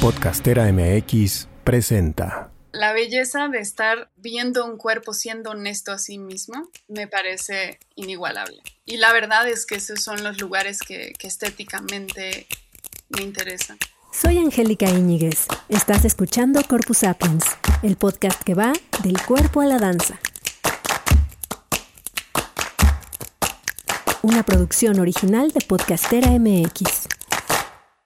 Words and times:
Podcastera 0.00 0.72
MX 0.72 1.46
presenta. 1.62 2.50
La 2.72 2.94
belleza 2.94 3.48
de 3.48 3.58
estar 3.58 4.08
viendo 4.16 4.64
un 4.64 4.78
cuerpo 4.78 5.12
siendo 5.12 5.50
honesto 5.50 5.92
a 5.92 5.98
sí 5.98 6.16
mismo 6.16 6.70
me 6.88 7.06
parece 7.06 7.78
inigualable. 7.96 8.62
Y 8.86 8.96
la 8.96 9.12
verdad 9.12 9.46
es 9.46 9.66
que 9.66 9.74
esos 9.74 10.02
son 10.02 10.24
los 10.24 10.40
lugares 10.40 10.78
que, 10.78 11.12
que 11.18 11.26
estéticamente 11.26 12.46
me 13.10 13.24
interesan. 13.24 13.76
Soy 14.10 14.38
Angélica 14.38 14.88
Íñiguez. 14.88 15.46
Estás 15.68 16.06
escuchando 16.06 16.62
Corpus 16.66 16.98
Sapiens, 16.98 17.44
el 17.82 17.96
podcast 17.96 18.40
que 18.42 18.54
va 18.54 18.72
del 19.02 19.20
cuerpo 19.20 19.60
a 19.60 19.66
la 19.66 19.76
danza. 19.76 20.18
Una 24.22 24.44
producción 24.44 24.98
original 24.98 25.50
de 25.50 25.60
Podcastera 25.60 26.30
MX. 26.30 27.19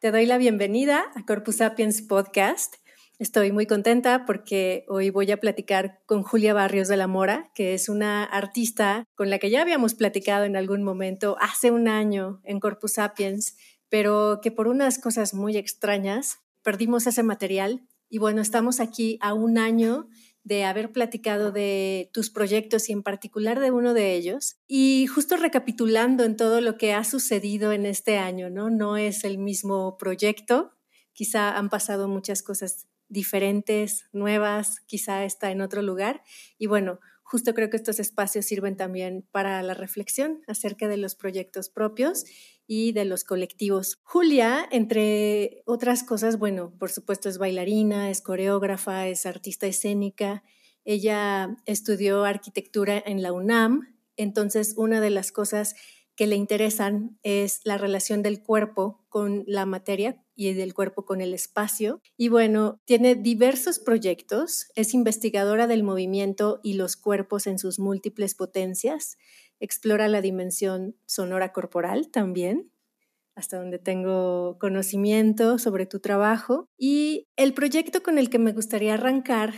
Te 0.05 0.11
doy 0.11 0.27
la 0.27 0.36
bienvenida 0.36 1.03
a 1.14 1.25
Corpus 1.25 1.57
Sapiens 1.57 2.03
Podcast. 2.03 2.75
Estoy 3.18 3.53
muy 3.53 3.64
contenta 3.64 4.26
porque 4.26 4.85
hoy 4.86 5.08
voy 5.08 5.32
a 5.32 5.40
platicar 5.40 6.03
con 6.04 6.22
Julia 6.22 6.53
Barrios 6.53 6.89
de 6.89 6.99
la 6.99 7.07
Mora, 7.07 7.50
que 7.54 7.72
es 7.72 7.89
una 7.89 8.22
artista 8.22 9.07
con 9.14 9.31
la 9.31 9.39
que 9.39 9.48
ya 9.48 9.62
habíamos 9.62 9.95
platicado 9.95 10.45
en 10.45 10.57
algún 10.57 10.82
momento 10.82 11.39
hace 11.40 11.71
un 11.71 11.89
año 11.89 12.43
en 12.45 12.61
Corpus 12.61 12.93
Sapiens, 12.93 13.57
pero 13.89 14.40
que 14.43 14.50
por 14.50 14.68
unas 14.68 14.98
cosas 14.98 15.32
muy 15.32 15.57
extrañas 15.57 16.40
perdimos 16.62 17.07
ese 17.07 17.23
material. 17.23 17.89
Y 18.11 18.18
bueno, 18.18 18.43
estamos 18.43 18.81
aquí 18.81 19.17
a 19.23 19.32
un 19.32 19.57
año 19.57 20.11
de 20.44 20.64
haber 20.64 20.93
platicado 20.93 21.50
de 21.50 22.11
tus 22.12 22.30
proyectos 22.30 22.89
y 22.89 22.93
en 22.93 23.03
particular 23.03 23.61
de 23.61 23.71
uno 23.71 23.94
de 23.94 24.14
ellos. 24.14 24.57
Y 24.68 25.07
justo 25.07 25.36
recapitulando 25.36 26.22
en 26.25 26.36
todo 26.36 26.61
lo 26.61 26.76
que 26.76 26.93
ha 26.93 27.03
sucedido 27.03 27.72
en 27.72 27.86
este 27.86 28.18
año, 28.18 28.50
¿no? 28.50 28.68
No 28.70 28.98
es 28.98 29.25
el 29.25 29.39
mismo 29.39 29.96
proyecto, 29.96 30.72
quizá 31.14 31.57
han 31.57 31.70
pasado 31.70 32.08
muchas 32.08 32.42
cosas 32.42 32.86
diferentes, 33.09 34.05
nuevas, 34.12 34.81
quizá 34.86 35.25
está 35.25 35.51
en 35.51 35.62
otro 35.62 35.81
lugar. 35.81 36.23
Y 36.58 36.67
bueno, 36.67 37.01
justo 37.23 37.55
creo 37.55 37.70
que 37.70 37.77
estos 37.77 37.98
espacios 37.98 38.45
sirven 38.45 38.77
también 38.77 39.27
para 39.33 39.62
la 39.62 39.73
reflexión 39.73 40.42
acerca 40.47 40.89
de 40.89 40.98
los 40.98 41.14
proyectos 41.14 41.70
propios 41.70 42.25
y 42.67 42.93
de 42.93 43.05
los 43.05 43.25
colectivos. 43.25 43.98
Julia, 44.03 44.67
entre 44.70 45.62
otras 45.67 46.03
cosas, 46.03 46.39
bueno, 46.39 46.73
por 46.79 46.91
supuesto 46.91 47.29
es 47.29 47.39
bailarina, 47.39 48.11
es 48.11 48.20
coreógrafa, 48.20 49.07
es 49.09 49.27
artista 49.27 49.67
escénica. 49.67 50.43
Ella 50.85 51.57
estudió 51.67 52.25
arquitectura 52.25 53.03
en 53.05 53.23
la 53.23 53.33
UNAM, 53.33 53.97
entonces 54.17 54.75
una 54.77 55.01
de 55.01 55.11
las 55.11 55.33
cosas 55.33 55.75
que 56.17 56.27
le 56.27 56.37
interesan 56.37 57.19
es 57.23 57.61
la 57.65 57.77
relación 57.77 58.23
del 58.23 58.42
cuerpo 58.42 59.05
con 59.09 59.45
la 59.47 59.67
materia 59.67 60.23
y 60.37 60.53
del 60.53 60.75
cuerpo 60.75 61.05
con 61.05 61.20
el 61.20 61.35
espacio. 61.35 62.01
Y 62.17 62.29
bueno, 62.29 62.81
tiene 62.85 63.15
diversos 63.15 63.79
proyectos, 63.79 64.67
es 64.77 64.95
investigadora 64.95 65.67
del 65.67 65.83
movimiento 65.83 66.61
y 66.62 66.75
los 66.75 66.97
cuerpos 66.97 67.47
en 67.47 67.59
sus 67.59 67.79
múltiples 67.79 68.35
potencias 68.35 69.17
explora 69.65 70.09
la 70.09 70.20
dimensión 70.20 70.95
sonora 71.07 71.53
corporal 71.53 72.11
también, 72.11 72.70
hasta 73.34 73.57
donde 73.57 73.79
tengo 73.79 74.59
conocimiento 74.61 75.59
sobre 75.59 75.87
tu 75.87 76.01
trabajo. 76.01 76.69
Y 76.77 77.27
el 77.37 77.55
proyecto 77.55 78.03
con 78.03 78.19
el 78.19 78.29
que 78.29 78.39
me 78.39 78.53
gustaría 78.53 78.95
arrancar 78.95 79.55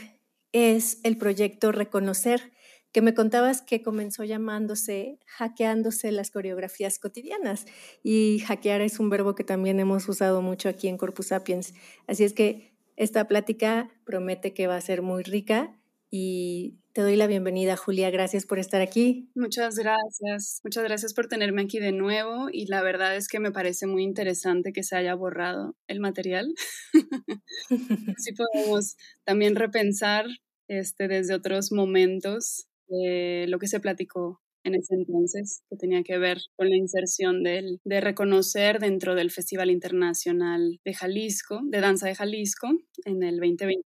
es 0.53 1.01
el 1.03 1.19
proyecto 1.19 1.73
Reconocer, 1.73 2.53
que 2.93 3.03
me 3.03 3.15
contabas 3.15 3.62
que 3.62 3.83
comenzó 3.83 4.23
llamándose 4.23 5.19
hackeándose 5.27 6.12
las 6.12 6.31
coreografías 6.31 6.99
cotidianas. 6.99 7.67
Y 8.03 8.39
hackear 8.47 8.81
es 8.83 9.01
un 9.01 9.11
verbo 9.11 9.34
que 9.34 9.45
también 9.45 9.81
hemos 9.81 10.09
usado 10.09 10.41
mucho 10.41 10.69
aquí 10.69 10.87
en 10.87 10.97
Corpus 10.97 11.27
Sapiens. 11.27 11.75
Así 12.07 12.23
es 12.23 12.33
que 12.33 12.77
esta 12.95 13.27
plática 13.27 13.91
promete 14.05 14.55
que 14.55 14.69
va 14.69 14.77
a 14.77 14.81
ser 14.81 15.03
muy 15.03 15.25
rica 15.25 15.77
y 16.11 16.79
te 16.93 17.03
doy 17.03 17.17
la 17.17 17.27
bienvenida, 17.27 17.77
Julia. 17.77 18.11
Gracias 18.11 18.47
por 18.47 18.59
estar 18.59 18.81
aquí. 18.81 19.28
Muchas 19.34 19.77
gracias. 19.77 20.61
Muchas 20.65 20.84
gracias 20.84 21.12
por 21.12 21.27
tenerme 21.27 21.62
aquí 21.62 21.78
de 21.78 21.93
nuevo. 21.93 22.49
Y 22.50 22.67
la 22.67 22.83
verdad 22.83 23.17
es 23.17 23.28
que 23.28 23.41
me 23.41 23.53
parece 23.53 23.87
muy 23.87 24.03
interesante 24.03 24.72
que 24.72 24.83
se 24.83 24.97
haya 24.97 25.15
borrado 25.15 25.77
el 25.89 26.00
material. 26.00 26.55
Así 28.17 28.33
podemos 28.33 28.97
también 29.25 29.56
repensar 29.56 30.27
este, 30.69 31.09
desde 31.09 31.34
otros 31.34 31.72
momentos 31.72 32.67
lo 32.88 33.59
que 33.59 33.67
se 33.67 33.81
platicó 33.81 34.41
en 34.67 34.75
ese 34.75 34.94
entonces, 34.94 35.62
que 35.71 35.77
tenía 35.77 36.03
que 36.03 36.19
ver 36.19 36.38
con 36.56 36.69
la 36.69 36.77
inserción 36.77 37.43
del, 37.43 37.81
de 37.84 38.00
reconocer 38.00 38.81
dentro 38.81 39.15
del 39.15 39.31
Festival 39.31 39.71
Internacional 39.71 40.81
de 40.84 40.94
Jalisco, 40.94 41.61
de 41.65 41.81
Danza 41.81 42.09
de 42.09 42.17
Jalisco, 42.17 42.69
en 43.05 43.23
el 43.23 43.38
2020. 43.38 43.87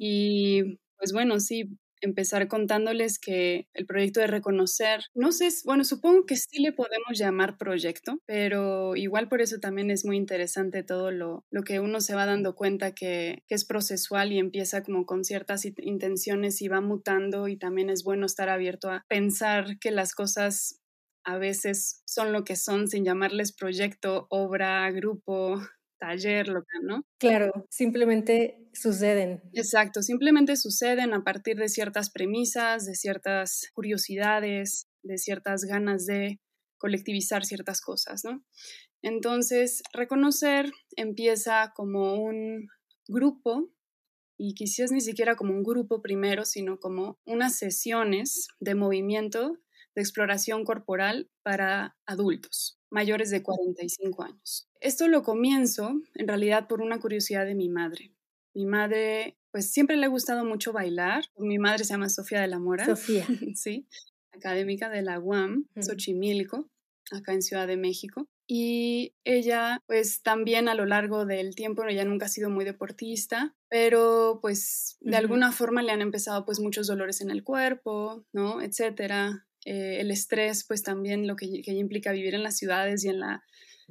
Y 0.00 0.78
pues 1.02 1.12
bueno, 1.12 1.40
sí, 1.40 1.68
empezar 2.00 2.46
contándoles 2.48 3.18
que 3.18 3.66
el 3.74 3.86
proyecto 3.86 4.20
de 4.20 4.28
reconocer, 4.28 5.00
no 5.14 5.32
sé, 5.32 5.48
bueno, 5.64 5.82
supongo 5.84 6.26
que 6.26 6.36
sí 6.36 6.60
le 6.60 6.72
podemos 6.72 7.18
llamar 7.18 7.56
proyecto, 7.58 8.18
pero 8.26 8.94
igual 8.96 9.28
por 9.28 9.40
eso 9.40 9.58
también 9.58 9.90
es 9.90 10.04
muy 10.04 10.16
interesante 10.16 10.84
todo 10.84 11.10
lo, 11.10 11.44
lo 11.50 11.62
que 11.64 11.80
uno 11.80 12.00
se 12.00 12.14
va 12.14 12.26
dando 12.26 12.54
cuenta 12.54 12.92
que, 12.92 13.42
que 13.48 13.54
es 13.56 13.64
procesual 13.64 14.32
y 14.32 14.38
empieza 14.38 14.84
como 14.84 15.06
con 15.06 15.24
ciertas 15.24 15.64
intenciones 15.64 16.62
y 16.62 16.68
va 16.68 16.80
mutando 16.80 17.48
y 17.48 17.56
también 17.56 17.90
es 17.90 18.04
bueno 18.04 18.26
estar 18.26 18.48
abierto 18.48 18.90
a 18.90 19.04
pensar 19.08 19.78
que 19.80 19.90
las 19.90 20.14
cosas 20.14 20.80
a 21.24 21.38
veces 21.38 22.02
son 22.06 22.32
lo 22.32 22.44
que 22.44 22.56
son 22.56 22.88
sin 22.88 23.04
llamarles 23.04 23.52
proyecto, 23.52 24.26
obra, 24.30 24.88
grupo, 24.90 25.60
taller, 25.98 26.48
local, 26.48 26.80
¿no? 26.84 27.02
Claro, 27.18 27.66
simplemente 27.70 28.61
suceden. 28.72 29.42
Exacto, 29.52 30.02
simplemente 30.02 30.56
suceden 30.56 31.14
a 31.14 31.24
partir 31.24 31.56
de 31.56 31.68
ciertas 31.68 32.10
premisas, 32.10 32.86
de 32.86 32.94
ciertas 32.94 33.70
curiosidades, 33.74 34.88
de 35.02 35.18
ciertas 35.18 35.64
ganas 35.64 36.06
de 36.06 36.40
colectivizar 36.78 37.44
ciertas 37.44 37.80
cosas, 37.80 38.24
¿no? 38.24 38.44
Entonces, 39.02 39.82
reconocer 39.92 40.70
empieza 40.96 41.72
como 41.74 42.14
un 42.14 42.68
grupo 43.08 43.70
y 44.36 44.54
quizás 44.54 44.90
ni 44.90 45.00
siquiera 45.00 45.36
como 45.36 45.52
un 45.52 45.62
grupo 45.62 46.02
primero, 46.02 46.44
sino 46.44 46.78
como 46.78 47.18
unas 47.24 47.56
sesiones 47.56 48.48
de 48.58 48.74
movimiento 48.74 49.58
de 49.94 50.02
exploración 50.02 50.64
corporal 50.64 51.30
para 51.42 51.96
adultos 52.06 52.78
mayores 52.90 53.30
de 53.30 53.42
45 53.42 54.22
años. 54.22 54.68
Esto 54.80 55.08
lo 55.08 55.22
comienzo 55.22 55.92
en 56.14 56.28
realidad 56.28 56.68
por 56.68 56.82
una 56.82 57.00
curiosidad 57.00 57.46
de 57.46 57.54
mi 57.54 57.68
madre. 57.68 58.12
Mi 58.54 58.66
madre, 58.66 59.36
pues 59.50 59.70
siempre 59.70 59.96
le 59.96 60.06
ha 60.06 60.08
gustado 60.08 60.44
mucho 60.44 60.72
bailar. 60.72 61.24
Mi 61.36 61.58
madre 61.58 61.84
se 61.84 61.94
llama 61.94 62.08
Sofía 62.08 62.40
de 62.40 62.48
la 62.48 62.58
Mora. 62.58 62.84
Sofía. 62.84 63.26
sí, 63.54 63.86
académica 64.32 64.88
de 64.88 65.02
la 65.02 65.18
UAM, 65.18 65.66
Xochimilco, 65.80 66.68
acá 67.10 67.32
en 67.32 67.42
Ciudad 67.42 67.66
de 67.66 67.76
México. 67.76 68.28
Y 68.46 69.14
ella, 69.24 69.80
pues 69.86 70.22
también 70.22 70.68
a 70.68 70.74
lo 70.74 70.84
largo 70.84 71.24
del 71.24 71.54
tiempo, 71.54 71.84
ella 71.84 72.04
nunca 72.04 72.26
ha 72.26 72.28
sido 72.28 72.50
muy 72.50 72.64
deportista, 72.64 73.54
pero 73.68 74.40
pues 74.42 74.98
de 75.00 75.16
alguna 75.16 75.52
forma 75.52 75.82
le 75.82 75.92
han 75.92 76.02
empezado 76.02 76.44
pues 76.44 76.60
muchos 76.60 76.86
dolores 76.86 77.20
en 77.20 77.30
el 77.30 77.44
cuerpo, 77.44 78.26
¿no? 78.32 78.60
Etcétera. 78.60 79.46
Eh, 79.64 80.00
el 80.00 80.10
estrés, 80.10 80.64
pues 80.66 80.82
también 80.82 81.26
lo 81.26 81.36
que, 81.36 81.46
implica 81.66 82.12
vivir 82.12 82.34
en 82.34 82.42
las 82.42 82.56
ciudades 82.56 83.04
y 83.04 83.08
en, 83.08 83.20
la, 83.20 83.44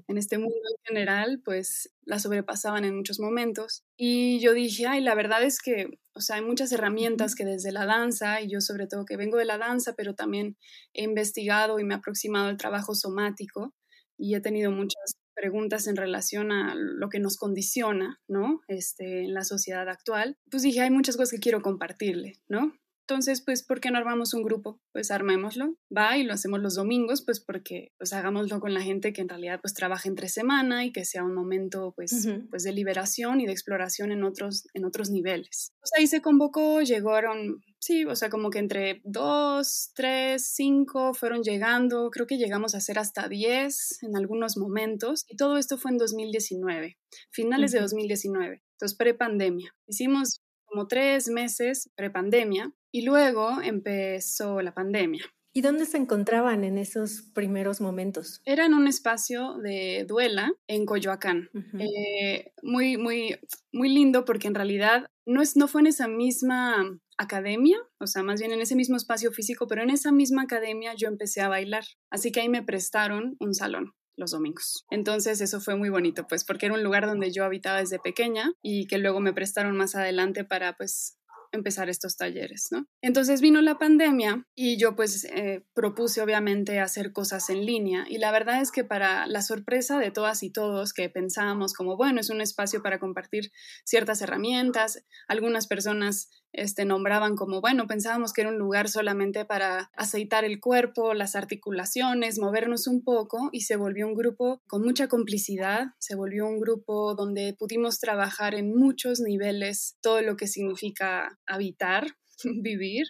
en 0.08 0.18
este 0.18 0.38
mundo 0.38 0.56
en 0.56 0.96
general, 0.96 1.42
pues 1.44 1.94
la 2.04 2.20
sobrepasaban 2.20 2.86
en 2.86 2.96
muchos 2.96 3.20
momentos. 3.20 3.84
Y 3.98 4.40
yo 4.40 4.54
dije, 4.54 4.88
ay, 4.88 5.02
la 5.02 5.16
verdad 5.16 5.44
es 5.44 5.60
que, 5.60 5.88
o 6.14 6.22
sea, 6.22 6.38
hay 6.38 6.42
muchas 6.42 6.72
herramientas 6.72 7.36
que 7.36 7.46
desde 7.46 7.72
la 7.72 7.86
danza, 7.86 8.42
y 8.42 8.50
yo 8.50 8.62
sobre 8.62 8.88
todo 8.88 9.06
que 9.06 9.18
vengo 9.18 9.38
de 9.38 9.46
la 9.46 9.58
danza, 9.58 9.94
pero 9.96 10.16
también 10.16 10.58
he 10.94 11.04
investigado 11.04 11.80
y 11.80 11.84
me 11.84 11.94
he 11.94 11.98
aproximado 11.98 12.48
al 12.48 12.58
trabajo 12.58 12.96
somático 12.96 13.74
y 14.18 14.36
he 14.36 14.42
tenido 14.42 14.72
muchas 14.72 15.16
preguntas 15.34 15.88
en 15.88 15.96
relación 15.96 16.52
a 16.52 16.76
lo 16.76 17.10
que 17.10 17.20
nos 17.20 17.38
condiciona, 17.38 18.20
¿no? 18.28 18.62
Este, 18.68 19.24
en 19.24 19.34
la 19.34 19.44
sociedad 19.44 19.88
actual, 19.90 20.38
pues 20.50 20.64
dije, 20.64 20.82
hay 20.82 20.92
muchas 20.92 21.18
cosas 21.18 21.32
que 21.32 21.40
quiero 21.40 21.62
compartirle, 21.62 22.40
¿no? 22.48 22.74
Entonces, 23.12 23.42
pues, 23.42 23.62
¿por 23.62 23.82
qué 23.82 23.92
no 23.92 23.98
armamos 23.98 24.34
un 24.34 24.42
grupo? 24.42 24.80
Pues 24.94 25.12
armémoslo, 25.12 25.76
va 25.96 26.18
y 26.18 26.24
lo 26.24 26.32
hacemos 26.32 26.62
los 26.62 26.76
domingos, 26.76 27.22
pues 27.22 27.42
porque 27.42 27.92
pues 27.98 28.14
hagámoslo 28.14 28.62
con 28.62 28.74
la 28.74 28.82
gente 28.82 29.12
que 29.12 29.20
en 29.20 29.28
realidad 29.28 29.60
pues 29.62 29.74
trabaja 29.74 30.08
entre 30.08 30.30
semana 30.30 30.86
y 30.86 30.94
que 30.94 31.04
sea 31.04 31.26
un 31.26 31.36
momento 31.36 31.92
pues, 31.94 32.26
pues 32.50 32.64
de 32.64 32.72
liberación 32.72 33.42
y 33.42 33.46
de 33.46 33.52
exploración 33.52 34.14
en 34.14 34.24
otros, 34.24 34.66
en 34.74 34.86
otros 34.86 35.10
niveles. 35.10 35.74
Pues 35.82 35.92
ahí 35.98 36.08
se 36.08 36.22
convocó, 36.22 36.82
llegaron, 36.84 37.62
sí, 37.80 38.06
o 38.06 38.16
sea, 38.16 38.30
como 38.30 38.50
que 38.50 38.60
entre 38.60 39.02
dos, 39.04 39.92
tres, 39.94 40.54
cinco 40.56 41.14
fueron 41.14 41.44
llegando, 41.44 42.12
creo 42.12 42.28
que 42.28 42.38
llegamos 42.38 42.76
a 42.76 42.80
ser 42.80 42.98
hasta 42.98 43.28
diez 43.28 43.98
en 44.04 44.16
algunos 44.16 44.56
momentos 44.56 45.26
y 45.28 45.36
todo 45.36 45.58
esto 45.58 45.78
fue 45.78 45.92
en 45.92 45.98
2019, 45.98 46.98
finales 47.30 47.74
de 47.74 47.82
2019, 47.82 48.64
entonces 48.78 48.98
pre-pandemia. 48.98 49.76
Hicimos 49.86 50.40
como 50.64 50.88
tres 50.88 51.28
meses 51.28 51.90
pre-pandemia 51.98 52.74
y 52.92 53.04
luego 53.04 53.62
empezó 53.62 54.62
la 54.62 54.74
pandemia. 54.74 55.24
¿Y 55.54 55.62
dónde 55.62 55.86
se 55.86 55.98
encontraban 55.98 56.64
en 56.64 56.78
esos 56.78 57.24
primeros 57.34 57.82
momentos? 57.82 58.42
Era 58.46 58.66
en 58.66 58.74
un 58.74 58.88
espacio 58.88 59.58
de 59.58 60.06
duela 60.08 60.54
en 60.68 60.86
Coyoacán. 60.86 61.50
Eh, 61.78 62.54
muy, 62.64 62.96
muy, 62.96 63.38
muy 63.74 63.90
lindo 63.90 64.24
porque 64.24 64.48
en 64.48 64.56
realidad 64.56 65.10
no, 65.26 65.42
es, 65.42 65.58
no 65.58 65.68
fue 65.68 65.82
en 65.82 65.88
esa 65.88 66.08
misma 66.08 66.98
academia, 67.18 67.78
o 68.00 68.08
sea, 68.08 68.24
más 68.24 68.40
bien 68.40 68.54
en 68.54 68.62
ese 68.62 68.76
mismo 68.76 68.96
espacio 68.96 69.32
físico, 69.32 69.68
pero 69.68 69.84
en 69.84 69.90
esa 69.90 70.12
misma 70.12 70.44
academia 70.44 70.94
yo 70.96 71.10
empecé 71.10 71.42
a 71.42 71.50
bailar. 71.50 71.84
Así 72.10 72.32
que 72.32 72.42
ahí 72.42 72.50
me 72.50 72.64
prestaron 72.64 73.36
un 73.40 73.54
salón 73.54 73.94
los 74.16 74.32
domingos. 74.32 74.86
Entonces 74.90 75.42
eso 75.42 75.60
fue 75.60 75.76
muy 75.76 75.90
bonito, 75.90 76.28
pues 76.28 76.44
porque 76.44 76.68
era 76.68 76.76
un 76.76 76.84
lugar 76.84 77.06
donde 77.06 77.32
yo 77.32 77.44
habitaba 77.44 77.80
desde 77.80 78.00
pequeña 78.00 78.54
y 78.62 78.88
que 78.88 78.98
luego 78.98 79.20
me 79.20 79.34
prestaron 79.34 79.76
más 79.76 79.96
adelante 79.96 80.44
para 80.46 80.78
pues 80.78 81.18
empezar 81.52 81.90
estos 81.90 82.18
talleres, 82.18 82.68
¿no? 82.72 82.88
Entonces 83.02 83.42
vino 83.42 83.62
la 83.62 83.78
pandemia 83.78 84.48
y 84.56 84.78
yo 84.78 84.96
pues 84.96 85.26
eh, 85.26 85.66
propuse 85.74 86.22
obviamente 86.22 86.80
hacer 86.80 87.12
cosas 87.12 87.50
en 87.50 87.66
línea 87.66 88.06
y 88.10 88.18
la 88.18 88.32
verdad 88.32 88.62
es 88.62 88.72
que 88.72 88.84
para 88.84 89.28
la 89.28 89.42
sorpresa 89.42 90.00
de 90.00 90.12
todas 90.12 90.44
y 90.44 90.52
todos 90.52 90.94
que 90.94 91.10
pensábamos 91.10 91.74
como, 91.74 91.98
bueno, 91.98 92.22
es 92.22 92.30
un 92.30 92.42
espacio 92.42 92.82
para 92.82 93.00
compartir 93.00 93.52
ciertas 93.84 94.22
herramientas, 94.22 95.04
algunas 95.28 95.68
personas 95.68 96.30
este, 96.54 96.86
nombraban 96.86 97.36
como, 97.36 97.62
bueno, 97.62 97.88
pensábamos 97.88 98.34
que 98.34 98.42
era 98.42 98.50
un 98.50 98.58
lugar 98.58 98.90
solamente 98.90 99.46
para 99.46 99.90
aceitar 99.96 100.44
el 100.44 100.60
cuerpo, 100.60 101.14
las 101.14 101.36
articulaciones, 101.36 102.40
movernos 102.40 102.88
un 102.88 103.04
poco 103.04 103.50
y 103.52 103.62
se 103.62 103.76
volvió 103.76 104.08
un 104.08 104.16
grupo 104.16 104.62
con 104.68 104.84
mucha 104.84 105.08
complicidad, 105.08 105.88
se 106.00 106.16
volvió 106.16 106.46
un 106.48 106.60
grupo 106.60 107.16
donde 107.16 107.56
pudimos 107.58 108.00
trabajar 108.00 108.56
en 108.56 108.76
muchos 108.76 109.20
niveles 109.20 109.98
todo 110.02 110.22
lo 110.22 110.36
que 110.36 110.48
significa 110.48 111.40
habitar, 111.46 112.08
vivir, 112.44 113.08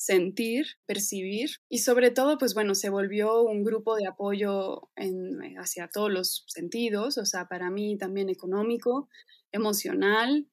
sentir, 0.00 0.64
percibir 0.86 1.50
y 1.68 1.78
sobre 1.78 2.10
todo, 2.10 2.38
pues 2.38 2.54
bueno, 2.54 2.74
se 2.74 2.88
volvió 2.88 3.42
un 3.42 3.62
grupo 3.62 3.96
de 3.96 4.06
apoyo 4.06 4.88
en, 4.96 5.58
hacia 5.58 5.88
todos 5.88 6.10
los 6.10 6.44
sentidos, 6.46 7.18
o 7.18 7.26
sea, 7.26 7.48
para 7.48 7.70
mí 7.70 7.98
también 7.98 8.30
económico, 8.30 9.10
emocional, 9.52 10.46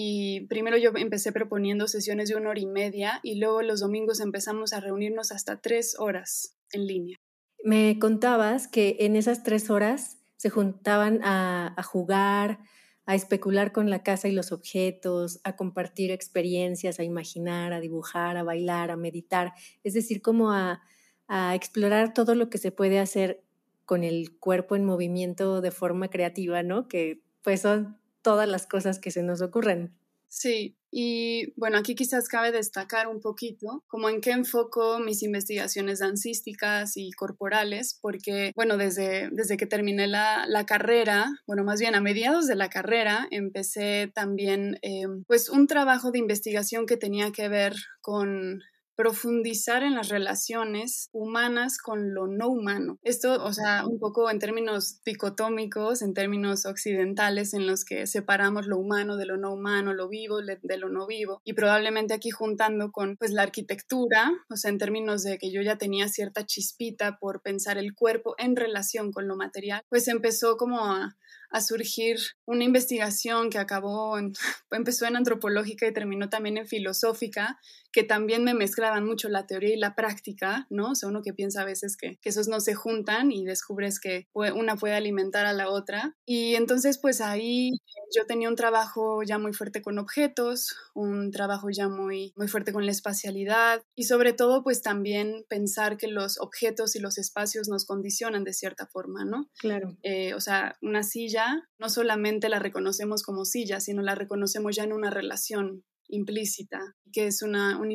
y 0.00 0.46
primero 0.46 0.76
yo 0.76 0.92
empecé 0.94 1.32
proponiendo 1.32 1.88
sesiones 1.88 2.28
de 2.28 2.36
una 2.36 2.50
hora 2.50 2.60
y 2.60 2.66
media 2.66 3.18
y 3.24 3.40
luego 3.40 3.62
los 3.62 3.80
domingos 3.80 4.20
empezamos 4.20 4.72
a 4.72 4.78
reunirnos 4.78 5.32
hasta 5.32 5.60
tres 5.60 5.96
horas 5.98 6.56
en 6.70 6.86
línea. 6.86 7.16
Me 7.64 7.98
contabas 7.98 8.68
que 8.68 8.98
en 9.00 9.16
esas 9.16 9.42
tres 9.42 9.70
horas 9.70 10.18
se 10.36 10.50
juntaban 10.50 11.18
a, 11.24 11.74
jugar, 11.82 12.60
a 13.06 13.16
especular 13.16 13.72
con 13.72 13.90
la 13.90 14.04
casa 14.04 14.28
y 14.28 14.32
los 14.32 14.52
objetos, 14.52 15.40
a 15.42 15.56
compartir 15.56 16.12
experiencias, 16.12 17.00
a 17.00 17.02
imaginar, 17.02 17.72
a 17.72 17.80
dibujar, 17.80 18.36
a 18.36 18.44
bailar, 18.44 18.92
a 18.92 18.96
meditar, 18.96 19.52
es 19.82 19.94
decir, 19.94 20.22
como 20.22 20.52
a, 20.52 20.80
a 21.26 21.56
explorar 21.56 22.14
todo 22.14 22.36
lo 22.36 22.50
que 22.50 22.58
se 22.58 22.70
puede 22.70 23.00
hacer 23.00 23.42
con 23.84 24.04
el 24.04 24.38
cuerpo 24.38 24.76
en 24.76 24.84
movimiento 24.84 25.60
de 25.60 25.72
forma 25.72 26.06
creativa, 26.06 26.62
¿no? 26.62 26.86
Que 26.86 27.24
pues 27.42 27.62
son 27.62 27.98
todas 28.22 28.48
las 28.48 28.66
cosas 28.66 28.98
que 28.98 29.10
se 29.10 29.22
nos 29.22 29.42
ocurren. 29.42 29.94
Sí, 30.30 30.76
y 30.90 31.54
bueno, 31.58 31.78
aquí 31.78 31.94
quizás 31.94 32.28
cabe 32.28 32.52
destacar 32.52 33.08
un 33.08 33.20
poquito 33.20 33.82
como 33.86 34.10
en 34.10 34.20
qué 34.20 34.32
enfoco 34.32 34.98
mis 34.98 35.22
investigaciones 35.22 36.00
dancísticas 36.00 36.96
y 36.96 37.12
corporales, 37.12 37.98
porque 38.00 38.52
bueno, 38.54 38.76
desde, 38.76 39.30
desde 39.32 39.56
que 39.56 39.66
terminé 39.66 40.06
la, 40.06 40.44
la 40.46 40.66
carrera, 40.66 41.28
bueno, 41.46 41.64
más 41.64 41.80
bien 41.80 41.94
a 41.94 42.02
mediados 42.02 42.46
de 42.46 42.56
la 42.56 42.68
carrera, 42.68 43.26
empecé 43.30 44.10
también 44.14 44.78
eh, 44.82 45.06
pues 45.26 45.48
un 45.48 45.66
trabajo 45.66 46.10
de 46.10 46.18
investigación 46.18 46.84
que 46.84 46.98
tenía 46.98 47.32
que 47.32 47.48
ver 47.48 47.74
con 48.02 48.62
profundizar 48.98 49.84
en 49.84 49.94
las 49.94 50.08
relaciones 50.08 51.08
humanas 51.12 51.78
con 51.78 52.14
lo 52.14 52.26
no 52.26 52.48
humano. 52.48 52.98
Esto, 53.04 53.44
o 53.44 53.52
sea, 53.52 53.86
un 53.86 54.00
poco 54.00 54.28
en 54.28 54.40
términos 54.40 55.00
dicotómicos, 55.04 56.02
en 56.02 56.14
términos 56.14 56.66
occidentales, 56.66 57.54
en 57.54 57.68
los 57.68 57.84
que 57.84 58.08
separamos 58.08 58.66
lo 58.66 58.76
humano 58.76 59.16
de 59.16 59.26
lo 59.26 59.36
no 59.36 59.52
humano, 59.54 59.94
lo 59.94 60.08
vivo 60.08 60.40
de 60.42 60.76
lo 60.78 60.88
no 60.88 61.06
vivo, 61.06 61.40
y 61.44 61.52
probablemente 61.52 62.12
aquí 62.12 62.30
juntando 62.30 62.90
con 62.90 63.16
pues 63.16 63.30
la 63.30 63.42
arquitectura, 63.42 64.32
o 64.50 64.56
sea, 64.56 64.72
en 64.72 64.78
términos 64.78 65.22
de 65.22 65.38
que 65.38 65.52
yo 65.52 65.62
ya 65.62 65.78
tenía 65.78 66.08
cierta 66.08 66.44
chispita 66.44 67.18
por 67.20 67.40
pensar 67.40 67.78
el 67.78 67.94
cuerpo 67.94 68.34
en 68.36 68.56
relación 68.56 69.12
con 69.12 69.28
lo 69.28 69.36
material, 69.36 69.82
pues 69.88 70.08
empezó 70.08 70.56
como 70.56 70.84
a 70.84 71.16
a 71.50 71.60
surgir 71.60 72.18
una 72.46 72.64
investigación 72.64 73.50
que 73.50 73.58
acabó, 73.58 74.18
en, 74.18 74.32
empezó 74.70 75.06
en 75.06 75.16
antropológica 75.16 75.86
y 75.86 75.92
terminó 75.92 76.28
también 76.28 76.58
en 76.58 76.66
filosófica, 76.66 77.58
que 77.92 78.02
también 78.02 78.44
me 78.44 78.54
mezclaban 78.54 79.06
mucho 79.06 79.28
la 79.28 79.46
teoría 79.46 79.74
y 79.74 79.78
la 79.78 79.94
práctica, 79.94 80.66
¿no? 80.70 80.90
O 80.90 80.94
sea, 80.94 81.08
uno 81.08 81.22
que 81.22 81.32
piensa 81.32 81.62
a 81.62 81.64
veces 81.64 81.96
que, 81.96 82.18
que 82.20 82.28
esos 82.28 82.48
no 82.48 82.60
se 82.60 82.74
juntan 82.74 83.32
y 83.32 83.44
descubres 83.44 83.98
que 83.98 84.28
una 84.32 84.76
puede 84.76 84.94
alimentar 84.94 85.46
a 85.46 85.52
la 85.52 85.70
otra. 85.70 86.16
Y 86.26 86.54
entonces, 86.54 86.98
pues 86.98 87.20
ahí 87.20 87.72
yo 88.14 88.26
tenía 88.26 88.48
un 88.48 88.56
trabajo 88.56 89.22
ya 89.22 89.38
muy 89.38 89.52
fuerte 89.52 89.82
con 89.82 89.98
objetos, 89.98 90.76
un 90.94 91.30
trabajo 91.30 91.68
ya 91.70 91.88
muy, 91.88 92.32
muy 92.36 92.48
fuerte 92.48 92.72
con 92.72 92.84
la 92.84 92.92
espacialidad 92.92 93.82
y 93.94 94.04
sobre 94.04 94.32
todo, 94.32 94.62
pues 94.62 94.82
también 94.82 95.44
pensar 95.48 95.96
que 95.96 96.08
los 96.08 96.38
objetos 96.38 96.94
y 96.94 97.00
los 97.00 97.18
espacios 97.18 97.68
nos 97.68 97.86
condicionan 97.86 98.44
de 98.44 98.52
cierta 98.52 98.86
forma, 98.86 99.24
¿no? 99.24 99.48
Claro. 99.58 99.96
Eh, 100.02 100.34
o 100.34 100.40
sea, 100.40 100.76
una 100.82 101.02
silla 101.02 101.37
no 101.78 101.88
solamente 101.88 102.48
la 102.48 102.58
reconocemos 102.58 103.22
como 103.22 103.44
silla, 103.44 103.80
sino 103.80 104.02
la 104.02 104.14
reconocemos 104.14 104.76
ya 104.76 104.84
en 104.84 104.92
una 104.92 105.10
relación 105.10 105.84
implícita, 106.08 106.80
que 107.12 107.26
es 107.26 107.42
una, 107.42 107.78
una, 107.78 107.92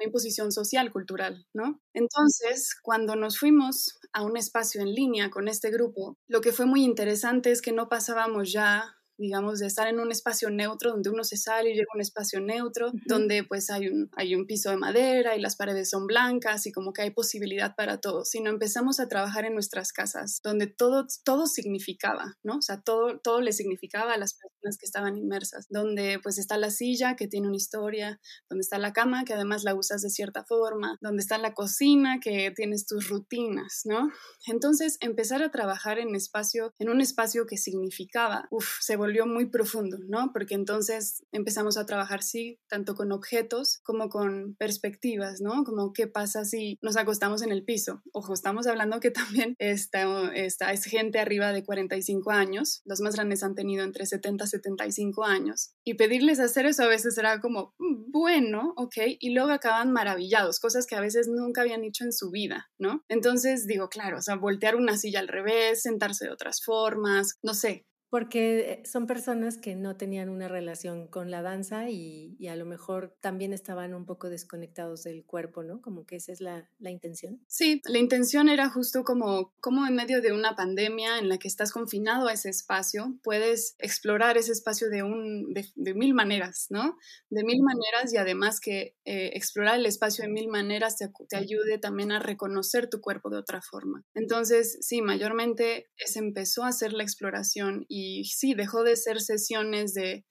imposición 0.00 0.50
social, 0.52 0.90
cultural, 0.90 1.46
¿no? 1.54 1.80
Entonces, 1.94 2.74
cuando 2.82 3.16
nos 3.16 3.38
fuimos 3.38 3.98
a 4.12 4.22
un 4.22 4.36
espacio 4.36 4.80
en 4.80 4.92
línea 4.92 5.30
con 5.30 5.48
este 5.48 5.70
grupo, 5.70 6.16
lo 6.28 6.40
que 6.40 6.52
fue 6.52 6.66
muy 6.66 6.82
interesante 6.82 7.50
es 7.50 7.62
que 7.62 7.72
no 7.72 7.88
pasábamos 7.88 8.52
ya 8.52 8.96
digamos, 9.16 9.58
de 9.58 9.66
estar 9.66 9.88
en 9.88 10.00
un 10.00 10.10
espacio 10.10 10.50
neutro 10.50 10.90
donde 10.90 11.10
uno 11.10 11.24
se 11.24 11.36
sale 11.36 11.70
y 11.70 11.74
llega 11.74 11.86
a 11.92 11.96
un 11.96 12.00
espacio 12.00 12.40
neutro, 12.40 12.92
donde 13.06 13.44
pues 13.44 13.70
hay 13.70 13.88
un, 13.88 14.10
hay 14.16 14.34
un 14.34 14.46
piso 14.46 14.70
de 14.70 14.76
madera 14.76 15.36
y 15.36 15.40
las 15.40 15.56
paredes 15.56 15.90
son 15.90 16.06
blancas 16.06 16.66
y 16.66 16.72
como 16.72 16.92
que 16.92 17.02
hay 17.02 17.10
posibilidad 17.10 17.74
para 17.76 18.00
todo, 18.00 18.24
sino 18.24 18.50
empezamos 18.50 19.00
a 19.00 19.08
trabajar 19.08 19.44
en 19.44 19.54
nuestras 19.54 19.92
casas, 19.92 20.40
donde 20.42 20.66
todo, 20.66 21.06
todo 21.24 21.46
significaba, 21.46 22.36
¿no? 22.42 22.58
O 22.58 22.62
sea, 22.62 22.80
todo, 22.80 23.18
todo 23.20 23.40
le 23.40 23.52
significaba 23.52 24.14
a 24.14 24.18
las 24.18 24.34
personas 24.34 24.78
que 24.78 24.86
estaban 24.86 25.16
inmersas, 25.16 25.66
donde 25.68 26.18
pues 26.22 26.38
está 26.38 26.56
la 26.56 26.70
silla 26.70 27.16
que 27.16 27.28
tiene 27.28 27.48
una 27.48 27.56
historia, 27.56 28.20
donde 28.48 28.62
está 28.62 28.78
la 28.78 28.92
cama 28.92 29.24
que 29.24 29.34
además 29.34 29.64
la 29.64 29.74
usas 29.74 30.02
de 30.02 30.10
cierta 30.10 30.44
forma, 30.44 30.98
donde 31.00 31.22
está 31.22 31.38
la 31.38 31.54
cocina 31.54 32.18
que 32.20 32.52
tienes 32.54 32.86
tus 32.86 33.08
rutinas, 33.08 33.82
¿no? 33.84 34.10
Entonces, 34.46 34.96
empezar 35.00 35.42
a 35.42 35.50
trabajar 35.50 35.98
en 35.98 36.14
espacio, 36.14 36.72
en 36.78 36.88
un 36.88 37.00
espacio 37.00 37.46
que 37.46 37.56
significaba, 37.56 38.48
uff, 38.50 38.78
se 38.80 38.96
volvió 39.04 39.26
muy 39.26 39.44
profundo, 39.50 39.98
¿no? 40.08 40.32
Porque 40.32 40.54
entonces 40.54 41.24
empezamos 41.30 41.76
a 41.76 41.84
trabajar, 41.84 42.22
sí, 42.22 42.58
tanto 42.68 42.94
con 42.94 43.12
objetos 43.12 43.80
como 43.82 44.08
con 44.08 44.54
perspectivas, 44.58 45.42
¿no? 45.42 45.62
Como 45.64 45.92
qué 45.92 46.06
pasa 46.06 46.46
si 46.46 46.78
nos 46.80 46.96
acostamos 46.96 47.42
en 47.42 47.52
el 47.52 47.64
piso. 47.64 48.02
Ojo, 48.12 48.32
estamos 48.32 48.66
hablando 48.66 49.00
que 49.00 49.10
también 49.10 49.56
está, 49.58 50.34
está, 50.34 50.72
es 50.72 50.84
gente 50.84 51.18
arriba 51.18 51.52
de 51.52 51.64
45 51.64 52.30
años, 52.30 52.80
los 52.86 53.00
más 53.02 53.14
grandes 53.14 53.42
han 53.42 53.54
tenido 53.54 53.84
entre 53.84 54.06
70 54.06 54.44
y 54.44 54.48
75 54.48 55.24
años, 55.24 55.74
y 55.84 55.94
pedirles 55.94 56.40
hacer 56.40 56.64
eso 56.64 56.84
a 56.84 56.88
veces 56.88 57.18
era 57.18 57.40
como, 57.40 57.74
mm, 57.78 58.10
bueno, 58.10 58.72
ok, 58.76 58.96
y 59.20 59.34
luego 59.34 59.50
acaban 59.50 59.92
maravillados, 59.92 60.60
cosas 60.60 60.86
que 60.86 60.96
a 60.96 61.00
veces 61.00 61.28
nunca 61.28 61.60
habían 61.60 61.84
hecho 61.84 62.04
en 62.04 62.12
su 62.12 62.30
vida, 62.30 62.70
¿no? 62.78 63.04
Entonces 63.08 63.66
digo, 63.66 63.90
claro, 63.90 64.16
o 64.18 64.22
sea, 64.22 64.36
voltear 64.36 64.76
una 64.76 64.96
silla 64.96 65.20
al 65.20 65.28
revés, 65.28 65.82
sentarse 65.82 66.24
de 66.24 66.32
otras 66.32 66.62
formas, 66.64 67.34
no 67.42 67.52
sé, 67.52 67.84
porque 68.14 68.80
son 68.84 69.08
personas 69.08 69.58
que 69.58 69.74
no 69.74 69.96
tenían 69.96 70.28
una 70.28 70.46
relación 70.46 71.08
con 71.08 71.32
la 71.32 71.42
danza 71.42 71.90
y, 71.90 72.36
a 72.46 72.54
lo 72.54 72.64
mejor 72.64 73.16
también 73.20 73.52
estaban 73.52 73.92
un 73.92 74.06
poco 74.06 74.30
desconectados 74.30 75.02
del 75.02 75.24
cuerpo, 75.24 75.64
¿no? 75.64 75.82
Como 75.82 76.06
que 76.06 76.14
esa 76.14 76.30
es 76.30 76.40
la, 76.40 76.68
intención. 76.78 77.40
Sí, 77.48 77.82
la 77.86 77.98
intención 77.98 78.48
era 78.48 78.70
justo 78.70 79.02
como, 79.02 79.52
como 79.58 79.84
en 79.84 79.96
medio 79.96 80.22
de 80.22 80.32
una 80.32 80.54
pandemia 80.54 81.18
en 81.18 81.28
la 81.28 81.38
que 81.38 81.48
estás 81.48 81.72
confinado 81.72 82.28
a 82.28 82.34
ese 82.34 82.50
espacio, 82.50 83.18
puedes 83.24 83.74
explorar 83.80 84.38
ese 84.38 84.52
espacio 84.52 84.90
de, 84.90 85.02
un, 85.02 85.52
de, 85.52 85.94
mil 85.94 86.14
maneras, 86.14 86.66
¿no? 86.70 86.96
De 87.30 87.42
mil 87.42 87.64
maneras 87.64 88.14
y 88.14 88.16
además 88.16 88.60
que 88.60 88.94
eh, 89.04 89.32
explorar 89.34 89.80
el 89.80 89.86
espacio 89.86 90.22
de 90.22 90.30
mil 90.30 90.46
maneras 90.46 90.98
te, 90.98 91.10
te 91.28 91.36
ayude 91.36 91.78
también 91.78 92.12
a 92.12 92.20
reconocer 92.20 92.88
tu 92.88 93.00
cuerpo 93.00 93.28
de 93.28 93.38
otra 93.38 93.60
forma. 93.60 94.04
Entonces, 94.14 94.78
sí, 94.82 95.02
mayormente 95.02 95.90
se 95.96 96.20
empezó 96.20 96.62
a 96.62 96.68
hacer 96.68 96.92
la 96.92 97.02
exploración 97.02 97.86
y 97.88 98.03
sí, 98.24 98.54
dejó 98.54 98.82
de 98.82 98.96
ser 98.96 99.20
sesiones 99.20 99.94
de, 99.94 100.24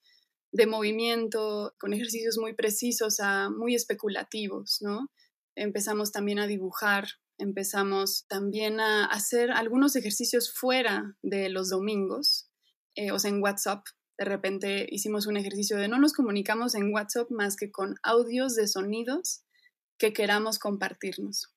movimiento 0.68 1.74
con 1.80 1.94
ejercicios 1.94 2.38
muy 2.38 2.54
precisos 2.54 3.20
a 3.20 3.50
muy 3.50 3.76
especulativos, 3.76 4.78
¿no? 4.82 5.12
Empezamos 5.56 6.12
también 6.12 6.40
a 6.40 6.48
dibujar, 6.48 7.08
empezamos 7.38 8.26
también 8.28 8.80
a 8.80 9.06
hacer 9.06 9.52
algunos 9.52 9.96
ejercicios 9.96 10.54
fuera 10.54 11.18
de 11.24 11.50
los 11.50 11.70
domingos, 11.70 12.50
eh, 12.96 13.12
o 13.12 13.20
sea, 13.20 13.32
en 13.32 13.42
WhatsApp. 13.42 13.84
De 14.18 14.26
repente 14.26 14.88
hicimos 14.90 15.26
un 15.26 15.38
ejercicio 15.38 15.78
de 15.78 15.88
no 15.88 16.00
nos 16.00 16.14
comunicamos 16.14 16.76
en 16.76 16.94
WhatsApp 16.94 17.32
más 17.32 17.56
que 17.56 17.72
con 17.72 17.96
audios 18.04 18.56
de 18.56 18.68
sonidos 18.68 19.44
que 19.98 20.14
queramos 20.14 20.60
compartirnos. 20.60 21.54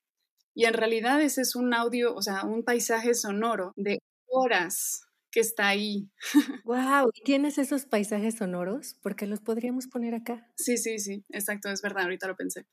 Y 0.54 0.64
en 0.64 0.72
realidad 0.72 1.20
ese 1.20 1.42
es 1.42 1.54
un 1.54 1.74
audio, 1.74 2.14
o 2.14 2.22
sea, 2.22 2.44
un 2.44 2.64
paisaje 2.64 3.12
sonoro 3.14 3.74
de 3.76 3.98
horas 4.26 5.05
que 5.36 5.40
está 5.40 5.68
ahí. 5.68 6.08
Wow, 6.64 7.10
¿y 7.12 7.22
tienes 7.22 7.58
esos 7.58 7.84
paisajes 7.84 8.36
sonoros? 8.36 8.96
Porque 9.02 9.26
los 9.26 9.40
podríamos 9.40 9.86
poner 9.86 10.14
acá. 10.14 10.50
Sí, 10.56 10.78
sí, 10.78 10.98
sí, 10.98 11.26
exacto, 11.28 11.68
es 11.68 11.82
verdad, 11.82 12.04
ahorita 12.04 12.26
lo 12.26 12.36
pensé. 12.36 12.64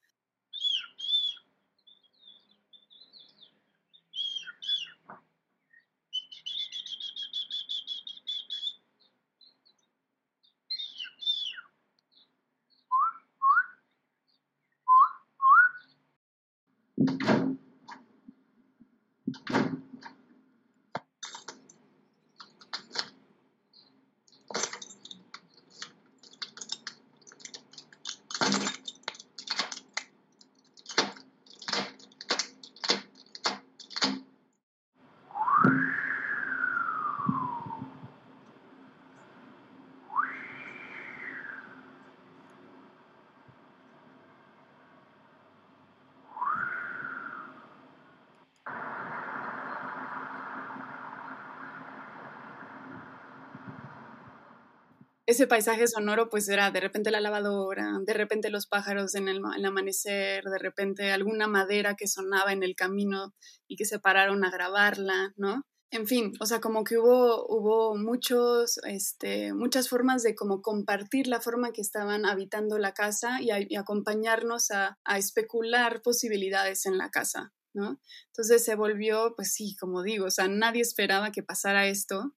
Ese 55.33 55.47
paisaje 55.47 55.87
sonoro 55.87 56.29
pues 56.29 56.47
era 56.47 56.71
de 56.71 56.79
repente 56.79 57.11
la 57.11 57.19
lavadora, 57.19 57.99
de 58.05 58.13
repente 58.13 58.49
los 58.49 58.67
pájaros 58.67 59.15
en 59.15 59.27
el, 59.27 59.41
amanecer, 59.65 60.43
de 60.43 60.59
repente 60.59 61.11
alguna 61.11 61.47
madera 61.47 61.95
que 61.95 62.07
sonaba 62.07 62.53
en 62.53 62.63
el 62.63 62.75
camino 62.75 63.33
y 63.67 63.75
que 63.75 63.85
se 63.85 63.99
pararon 63.99 64.45
a 64.45 64.51
grabarla, 64.51 65.33
¿no? 65.35 65.63
En 65.91 66.07
fin, 66.07 66.33
o 66.39 66.45
sea, 66.45 66.59
como 66.59 66.83
que 66.83 66.97
hubo, 66.97 67.45
hubo 67.47 67.95
muchos, 67.95 68.79
este, 68.87 69.53
muchas 69.53 69.89
formas 69.89 70.23
de 70.23 70.33
como 70.33 70.61
compartir 70.61 71.27
la 71.27 71.39
forma 71.39 71.71
que 71.71 71.81
estaban 71.81 72.25
habitando 72.25 72.79
la 72.79 72.93
casa 72.93 73.39
y, 73.41 73.75
acompañarnos 73.75 74.71
a, 74.71 74.97
a 75.03 75.17
especular 75.17 76.01
posibilidades 76.01 76.87
en 76.87 76.97
la 76.97 77.09
casa, 77.09 77.53
¿no? 77.73 77.99
Entonces 78.27 78.63
se 78.63 78.75
volvió, 78.75 79.33
pues 79.35 79.53
sí, 79.53 79.75
como 79.79 80.01
digo, 80.01 80.25
o 80.25 80.31
sea, 80.31 80.47
nadie 80.47 80.81
esperaba 80.81 81.31
que 81.31 81.43
pasara 81.43 81.87
esto 81.87 82.33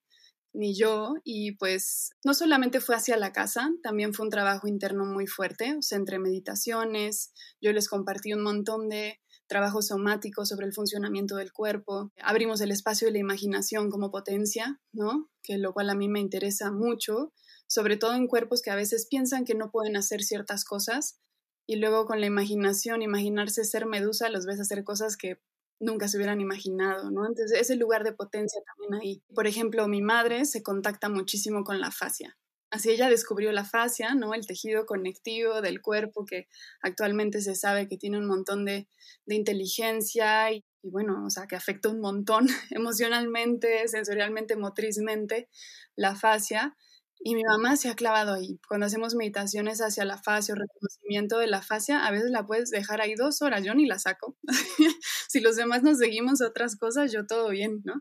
ni 0.57 0.77
yo, 0.77 1.15
y 1.25 1.53
pues 1.53 2.11
no 2.25 2.35
solamente 2.35 2.81
fue 2.81 2.97
hacia 2.97 3.17
la 3.17 3.33
casa, 3.33 3.71
también 3.83 4.15
fue 4.15 4.25
un 4.25 4.31
trabajo 4.31 4.67
interno 4.67 5.05
muy 5.05 5.27
fuerte, 5.27 5.77
o 5.77 5.83
sea, 5.83 5.99
entre 5.99 6.19
meditaciones, 6.19 7.33
yo 7.61 7.73
les 7.73 7.89
compartí 7.89 8.33
un 8.33 8.43
montón 8.43 8.89
de 8.89 9.21
trabajo 9.47 9.83
somático 9.83 10.45
sobre 10.45 10.67
el 10.67 10.73
funcionamiento 10.73 11.37
del 11.37 11.53
cuerpo, 11.53 12.11
abrimos 12.21 12.61
el 12.61 12.73
espacio 12.73 13.07
de 13.07 13.13
la 13.13 13.19
imaginación 13.19 13.91
como 13.91 14.11
potencia, 14.11 14.81
¿no? 14.93 15.31
Que 15.43 15.59
lo 15.59 15.73
cual 15.73 15.91
a 15.91 15.95
mí 15.95 16.09
me 16.09 16.21
interesa 16.21 16.73
mucho, 16.73 17.33
sobre 17.69 17.97
todo 17.97 18.15
en 18.15 18.27
cuerpos 18.27 18.63
que 18.63 18.71
a 18.71 18.77
veces 18.77 19.07
piensan 19.09 19.45
que 19.45 19.55
no 19.55 19.71
pueden 19.71 19.97
hacer 19.97 20.23
ciertas 20.23 20.65
cosas 20.65 21.21
y 21.67 21.77
luego 21.77 22.07
con 22.07 22.21
la 22.21 22.27
imaginación, 22.27 23.03
imaginarse 23.03 23.65
ser 23.65 23.87
medusa, 23.87 24.29
los 24.29 24.47
ves 24.47 24.61
hacer 24.61 24.85
cosas 24.85 25.17
que 25.17 25.41
nunca 25.81 26.09
se 26.09 26.17
hubieran 26.17 26.41
imaginado, 26.41 27.11
¿no? 27.11 27.27
Entonces, 27.27 27.61
ese 27.61 27.77
lugar 27.77 28.05
de 28.05 28.13
potencia 28.13 28.61
también 28.65 29.03
ahí. 29.03 29.23
Por 29.35 29.47
ejemplo, 29.47 29.87
mi 29.89 30.03
madre 30.03 30.45
se 30.45 30.63
contacta 30.63 31.09
muchísimo 31.09 31.65
con 31.65 31.81
la 31.81 31.91
fascia. 31.91 32.37
Así 32.71 32.91
ella 32.91 33.09
descubrió 33.09 33.53
la 33.53 33.65
fascia, 33.65 34.15
¿no? 34.15 34.35
El 34.35 34.47
tejido 34.47 34.87
conectivo 34.87 35.61
del 35.61 35.81
cuerpo 35.81 36.25
que 36.27 36.49
actualmente 36.83 37.41
se 37.41 37.55
sabe 37.55 37.89
que 37.89 37.97
tiene 37.97 38.19
un 38.19 38.27
montón 38.27 38.65
de, 38.65 38.89
inteligencia 39.27 40.51
y, 40.53 40.65
y, 40.83 40.91
bueno, 40.91 41.25
o 41.25 41.31
sea, 41.31 41.47
que 41.47 41.57
afecta 41.57 41.89
un 41.89 42.01
montón 42.01 42.47
emocionalmente, 42.71 43.87
sensorialmente, 43.89 44.57
motrizmente 44.57 45.49
la 45.95 46.17
fascia. 46.17 46.77
Y 47.19 47.35
mi 47.35 47.43
mamá 47.45 47.77
se 47.77 47.89
ha 47.89 47.95
clavado 47.95 48.35
ahí. 48.35 48.61
Cuando 48.69 48.87
hacemos 48.87 49.15
meditaciones 49.15 49.81
hacia 49.81 50.05
la 50.05 50.19
fascia 50.19 50.55
o 50.55 50.59
reconocimiento 50.59 51.39
de 51.39 51.47
la 51.49 51.63
fascia, 51.63 52.07
a 52.07 52.11
veces 52.11 52.31
la 52.31 52.47
puedes 52.47 52.71
dejar 52.71 53.01
ahí 53.01 53.15
dos 53.15 53.43
horas, 53.43 53.65
yo 53.65 53.75
ni 53.75 53.87
la 53.87 53.99
saco. 53.99 54.37
si 55.29 55.41
los 55.41 55.57
demás 55.57 55.83
nos 55.83 55.99
seguimos 55.99 56.41
otras 56.41 56.77
cosas, 56.77 57.13
yo 57.13 57.27
todo 57.27 57.49
bien, 57.51 57.83
¿no? 57.85 57.95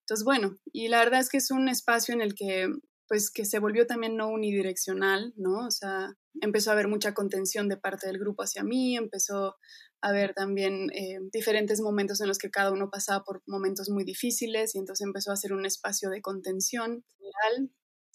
Entonces, 0.00 0.24
bueno, 0.24 0.58
y 0.72 0.88
la 0.88 0.98
verdad 1.00 1.20
es 1.20 1.28
que 1.28 1.36
es 1.38 1.50
un 1.50 1.68
espacio 1.68 2.14
en 2.14 2.22
el 2.22 2.34
que, 2.34 2.68
pues, 3.08 3.30
que 3.30 3.44
se 3.44 3.58
volvió 3.58 3.86
también 3.86 4.16
no 4.16 4.28
unidireccional, 4.28 5.34
¿no? 5.36 5.66
O 5.66 5.70
sea, 5.70 6.14
empezó 6.40 6.70
a 6.70 6.72
haber 6.74 6.88
mucha 6.88 7.14
contención 7.14 7.68
de 7.68 7.76
parte 7.76 8.06
del 8.06 8.18
grupo 8.18 8.42
hacia 8.42 8.64
mí, 8.64 8.96
empezó 8.96 9.56
a 10.00 10.08
haber 10.08 10.34
también 10.34 10.90
eh, 10.94 11.18
diferentes 11.32 11.80
momentos 11.80 12.20
en 12.20 12.28
los 12.28 12.38
que 12.38 12.50
cada 12.50 12.72
uno 12.72 12.90
pasaba 12.90 13.24
por 13.24 13.42
momentos 13.46 13.90
muy 13.90 14.04
difíciles 14.04 14.74
y 14.74 14.78
entonces 14.78 15.06
empezó 15.06 15.32
a 15.32 15.36
ser 15.36 15.52
un 15.52 15.66
espacio 15.66 16.10
de 16.10 16.22
contención 16.22 17.04
general 17.18 17.70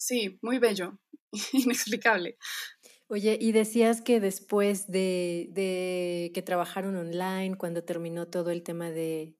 Sí, 0.06 0.38
muy 0.42 0.58
bello, 0.58 0.98
inexplicable. 1.54 2.36
Oye, 3.08 3.38
y 3.40 3.52
decías 3.52 4.02
que 4.02 4.20
después 4.20 4.86
de, 4.86 6.30
que 6.34 6.42
trabajaron 6.42 6.94
online, 6.96 7.56
cuando 7.56 7.84
terminó 7.84 8.28
todo 8.28 8.50
el 8.50 8.62
tema 8.62 8.90
de 8.90 9.34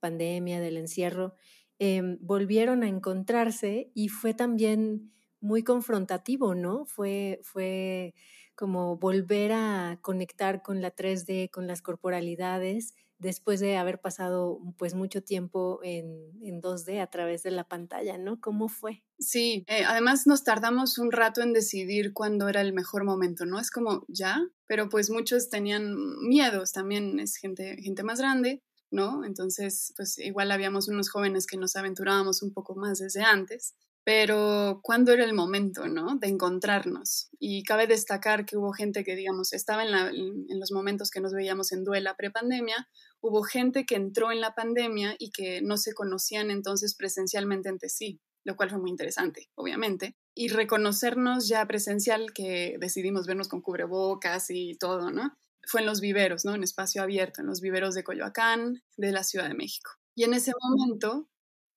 pandemia, 0.00 0.58
del 0.58 0.76
encierro, 0.76 1.34
em, 1.78 2.18
volvieron 2.20 2.82
a 2.82 2.88
encontrarse 2.88 3.92
y 3.94 4.08
fue 4.08 4.34
también 4.34 5.12
muy 5.40 5.62
confrontativo, 5.62 6.56
¿no? 6.56 6.84
Fue, 6.84 7.38
fue 7.44 8.12
como 8.56 8.96
volver 8.96 9.52
a 9.52 10.00
conectar 10.02 10.62
con 10.62 10.82
la 10.82 10.90
3D, 10.90 11.48
con 11.48 11.68
las 11.68 11.80
corporalidades 11.80 12.92
después 13.18 13.60
de 13.60 13.76
haber 13.76 14.00
pasado 14.00 14.60
pues 14.76 14.94
mucho 14.94 15.22
tiempo 15.22 15.80
en, 15.82 16.32
en 16.42 16.62
2D 16.62 17.00
a 17.00 17.08
través 17.08 17.42
de 17.42 17.50
la 17.50 17.64
pantalla, 17.64 18.16
¿no? 18.18 18.40
¿Cómo 18.40 18.68
fue? 18.68 19.02
Sí, 19.18 19.64
eh, 19.66 19.84
además 19.84 20.26
nos 20.26 20.44
tardamos 20.44 20.98
un 20.98 21.10
rato 21.10 21.42
en 21.42 21.52
decidir 21.52 22.12
cuándo 22.12 22.48
era 22.48 22.60
el 22.60 22.72
mejor 22.72 23.04
momento, 23.04 23.44
¿no? 23.44 23.58
Es 23.58 23.70
como 23.70 24.04
ya, 24.08 24.40
pero 24.66 24.88
pues 24.88 25.10
muchos 25.10 25.50
tenían 25.50 25.96
miedos, 26.20 26.72
también 26.72 27.18
es 27.18 27.36
gente, 27.36 27.76
gente 27.82 28.04
más 28.04 28.20
grande, 28.20 28.62
¿no? 28.90 29.24
Entonces, 29.24 29.92
pues 29.96 30.18
igual 30.18 30.50
habíamos 30.52 30.88
unos 30.88 31.10
jóvenes 31.10 31.46
que 31.46 31.56
nos 31.56 31.74
aventurábamos 31.76 32.42
un 32.42 32.52
poco 32.52 32.76
más 32.76 32.98
desde 32.98 33.22
antes 33.22 33.74
pero 34.08 34.80
¿cuándo 34.82 35.12
era 35.12 35.22
el 35.22 35.34
momento, 35.34 35.86
no? 35.86 36.16
De 36.16 36.28
encontrarnos. 36.28 37.28
Y 37.38 37.62
cabe 37.62 37.86
destacar 37.86 38.46
que 38.46 38.56
hubo 38.56 38.72
gente 38.72 39.04
que, 39.04 39.14
digamos, 39.14 39.52
estaba 39.52 39.82
en, 39.84 40.46
los 40.48 40.72
momentos 40.72 41.10
que 41.10 41.20
nos 41.20 41.34
veíamos 41.34 41.72
en 41.72 41.84
duela 41.84 42.16
prepandemia, 42.16 42.88
hubo 43.20 43.42
gente 43.42 43.84
que 43.84 43.96
entró 43.96 44.32
en 44.32 44.40
la 44.40 44.54
pandemia 44.54 45.14
y 45.18 45.30
que 45.30 45.60
no 45.60 45.76
se 45.76 45.92
conocían 45.92 46.50
entonces 46.50 46.94
presencialmente 46.94 47.68
entre 47.68 47.90
sí, 47.90 48.18
lo 48.44 48.56
cual 48.56 48.70
fue 48.70 48.78
muy 48.78 48.88
interesante, 48.88 49.50
obviamente. 49.54 50.16
Y 50.34 50.48
reconocernos 50.48 51.46
ya 51.46 51.66
presencial, 51.66 52.32
que 52.32 52.78
decidimos 52.80 53.26
vernos 53.26 53.48
con 53.48 53.60
cubrebocas 53.60 54.46
y 54.48 54.78
todo, 54.78 55.10
¿no? 55.10 55.36
Fue 55.66 55.80
en 55.82 55.86
los 55.86 56.00
viveros, 56.00 56.46
¿no? 56.46 56.54
En 56.54 56.62
espacio 56.62 57.02
abierto, 57.02 57.42
en 57.42 57.46
los 57.46 57.60
viveros 57.60 57.94
de 57.94 58.04
Coyoacán, 58.04 58.82
de 58.96 59.12
la 59.12 59.22
Ciudad 59.22 59.48
de 59.48 59.54
México. 59.54 59.90
Y 60.14 60.24
en 60.24 60.32
ese 60.32 60.52
momento 60.62 61.28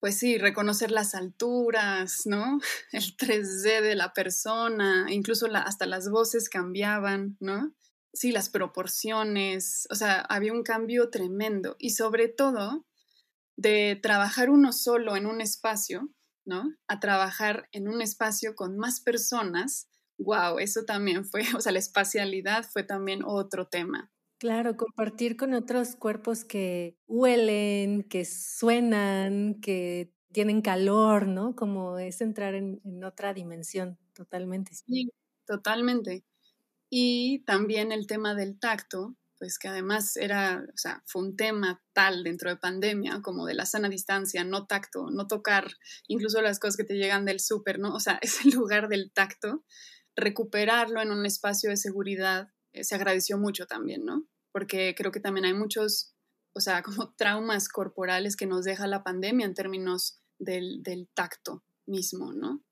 pues 0.02 0.18
sí, 0.18 0.40
reconocer 0.40 0.90
las 0.90 1.14
alturas, 1.14 2.24
¿no? 2.26 2.60
El 2.92 3.16
3D 3.16 3.82
de 3.82 3.96
la 3.96 4.14
persona, 4.14 5.06
incluso 5.10 5.48
hasta 5.54 5.86
las 5.86 6.10
voces 6.10 6.50
cambiaban, 6.50 7.38
¿no? 7.40 7.74
Sí, 8.12 8.32
las 8.32 8.50
proporciones, 8.50 9.88
o 9.92 9.96
sea, 9.96 10.20
había 10.22 10.52
un 10.52 10.64
cambio 10.64 11.10
tremendo 11.12 11.78
y 11.80 11.92
sobre 11.92 12.28
todo 12.28 12.86
de 13.56 13.98
trabajar 14.02 14.50
uno 14.50 14.74
solo 14.74 15.16
en 15.16 15.28
un 15.28 15.40
espacio, 15.40 16.10
¿no? 16.46 16.64
A 16.88 17.00
trabajar 17.00 17.70
en 17.72 17.88
un 17.88 18.02
espacio 18.02 18.56
con 18.56 18.78
más 18.78 19.02
personas, 19.02 19.88
wow, 20.18 20.58
eso 20.58 20.84
también 20.84 21.26
fue, 21.26 21.44
o 21.56 21.62
sea, 21.62 21.72
la 21.72 21.80
espacialidad 21.80 22.66
fue 22.66 22.82
también 22.84 23.22
otro 23.24 23.68
tema. 23.68 24.12
Claro, 24.42 24.76
compartir 24.76 25.38
con 25.38 25.54
otros 25.54 25.96
cuerpos 25.96 26.44
que 26.44 26.98
huelen, 27.06 28.02
que 28.02 28.26
suenan, 28.26 29.62
que 29.62 30.16
tienen 30.34 30.64
calor, 30.64 31.28
¿no? 31.28 31.56
Como 31.56 32.00
es 32.00 32.22
entrar 32.22 32.56
en, 32.56 32.82
otra 33.04 33.36
dimensión 33.36 34.00
totalmente. 34.16 34.74
Sí, 34.74 35.12
totalmente. 35.46 36.26
Y 36.90 37.44
también 37.46 37.92
el 37.92 38.08
tema 38.08 38.34
del 38.34 38.58
tacto, 38.60 39.16
pues 39.38 39.60
que 39.60 39.68
además 39.68 40.18
era, 40.18 40.66
o 40.74 40.78
sea, 40.78 41.04
fue 41.06 41.22
un 41.22 41.36
tema 41.36 41.80
tal 41.94 42.24
dentro 42.24 42.50
de 42.50 42.58
pandemia, 42.58 43.22
como 43.22 43.46
de 43.46 43.54
la 43.54 43.68
sana 43.68 43.90
distancia, 43.90 44.44
no 44.44 44.66
tacto, 44.66 45.12
no 45.12 45.28
tocar, 45.28 45.68
incluso 46.08 46.42
las 46.42 46.58
cosas 46.58 46.78
que 46.78 46.84
te 46.84 46.96
llegan 46.96 47.26
del 47.26 47.40
súper, 47.40 47.78
¿no? 47.78 47.94
O 47.94 48.00
sea, 48.00 48.18
ese 48.24 48.50
lugar 48.50 48.88
del 48.88 49.12
tacto, 49.12 49.64
recuperarlo 50.16 51.00
en 51.00 51.12
un 51.12 51.28
espacio 51.28 51.70
de 51.70 51.78
seguridad 51.78 52.50
eh, 52.74 52.84
se 52.84 52.96
agradeció 52.96 53.38
mucho 53.38 53.66
también, 53.68 54.06
¿no? 54.06 54.26
Porque 54.52 54.94
creo 54.98 55.12
que 55.12 55.20
también 55.20 55.46
hay 55.46 55.54
muchos 55.54 56.16
o 56.54 56.60
sea, 56.60 56.82
como 56.84 57.14
traumas 57.14 57.70
corporales 57.70 58.36
que 58.36 58.46
nos 58.46 58.64
deja 58.64 58.88
la 58.88 59.04
pandemia 59.04 59.46
en 59.46 59.54
términos 59.54 60.22
del, 60.40 60.82
tacto 61.14 61.64
mismo, 61.86 62.34
¿no? 62.34 62.64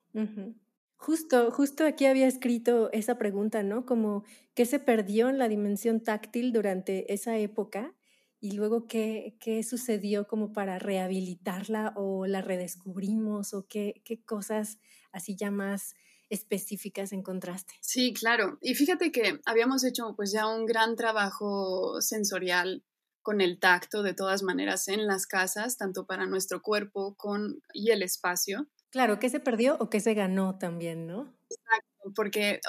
Justo, 0.98 1.52
justo 1.52 1.86
aquí 1.86 2.06
había 2.06 2.28
escrito 2.28 2.92
esa 2.92 3.18
pregunta, 3.18 3.64
¿no? 3.64 3.86
Como 3.86 4.24
qué 4.54 4.66
se 4.66 4.80
perdió 4.80 5.30
en 5.30 5.38
la 5.38 5.48
dimensión 5.48 6.02
táctil 6.02 6.52
durante 6.52 7.14
esa 7.14 7.38
época 7.38 7.96
y 8.42 8.54
luego 8.54 8.88
qué, 8.88 9.38
qué 9.40 9.64
sucedió 9.64 10.28
como 10.28 10.52
para 10.52 10.80
rehabilitarla 10.80 11.94
o 11.96 12.26
la 12.26 12.42
redescubrimos 12.42 13.54
o 13.54 13.68
qué, 13.68 14.02
qué 14.04 14.24
cosas 14.24 14.80
así 15.12 15.36
ya 15.36 15.52
más 15.52 15.96
específicas 16.30 17.12
encontraste. 17.12 17.74
Sí, 17.82 18.14
claro. 18.14 18.58
Y 18.62 18.76
fíjate 18.76 19.12
que 19.12 19.40
habíamos 19.46 19.84
hecho 19.84 20.14
pues 20.16 20.32
ya 20.32 20.48
un 20.48 20.66
gran 20.66 20.96
trabajo 20.96 22.02
sensorial 22.02 22.84
con 23.22 23.42
el 23.42 23.60
tacto 23.60 24.02
de 24.02 24.14
todas 24.14 24.44
maneras 24.44 24.88
en 24.88 25.06
las 25.06 25.28
casas, 25.28 25.78
tanto 25.78 26.06
para 26.06 26.26
nuestro 26.26 26.62
cuerpo 26.62 27.16
con, 27.16 27.62
y 27.74 27.92
el 27.92 28.02
espacio. 28.02 28.68
Claro, 28.92 29.20
¿qué 29.20 29.30
se 29.30 29.40
perdió 29.40 29.78
o 29.80 29.90
qué 29.90 30.00
se 30.00 30.14
ganó 30.14 30.58
también, 30.58 31.06
no? 31.06 31.38
Exacto, 31.50 32.14
porque 32.16 32.60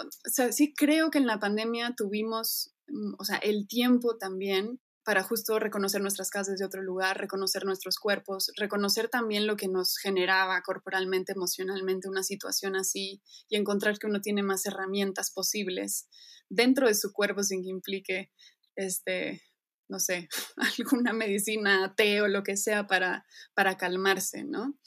sí 0.50 0.74
creo 0.74 1.10
que 1.10 1.18
en 1.18 1.26
la 1.26 1.38
pandemia 1.38 1.94
tuvimos, 1.96 2.74
mm, 2.88 3.14
o 3.18 3.24
sea, 3.24 3.36
el 3.36 3.68
tiempo 3.68 4.18
también 4.18 4.80
para 5.10 5.24
justo 5.24 5.58
reconocer 5.58 6.00
nuestras 6.00 6.30
casas 6.30 6.60
de 6.60 6.64
otro 6.64 6.82
lugar, 6.82 7.18
reconocer 7.18 7.64
nuestros 7.64 7.98
cuerpos, 7.98 8.52
reconocer 8.56 9.08
también 9.08 9.48
lo 9.48 9.56
que 9.56 9.66
nos 9.66 9.96
generaba 9.98 10.62
corporalmente, 10.62 11.32
emocionalmente 11.32 12.08
una 12.08 12.22
situación 12.22 12.76
así 12.76 13.20
y 13.48 13.56
encontrar 13.56 13.98
que 13.98 14.06
uno 14.06 14.20
tiene 14.20 14.44
más 14.44 14.66
herramientas 14.66 15.32
posibles 15.32 16.06
dentro 16.48 16.86
de 16.86 16.94
su 16.94 17.12
cuerpo 17.12 17.42
sin 17.42 17.64
que 17.64 17.70
implique 17.70 18.30
este 18.76 19.42
no 19.88 19.98
sé, 19.98 20.28
alguna 20.78 21.12
medicina, 21.12 21.92
té 21.96 22.22
o 22.22 22.28
lo 22.28 22.44
que 22.44 22.56
sea 22.56 22.86
para, 22.86 23.26
para 23.52 23.76
calmarse, 23.76 24.44
¿no? 24.44 24.78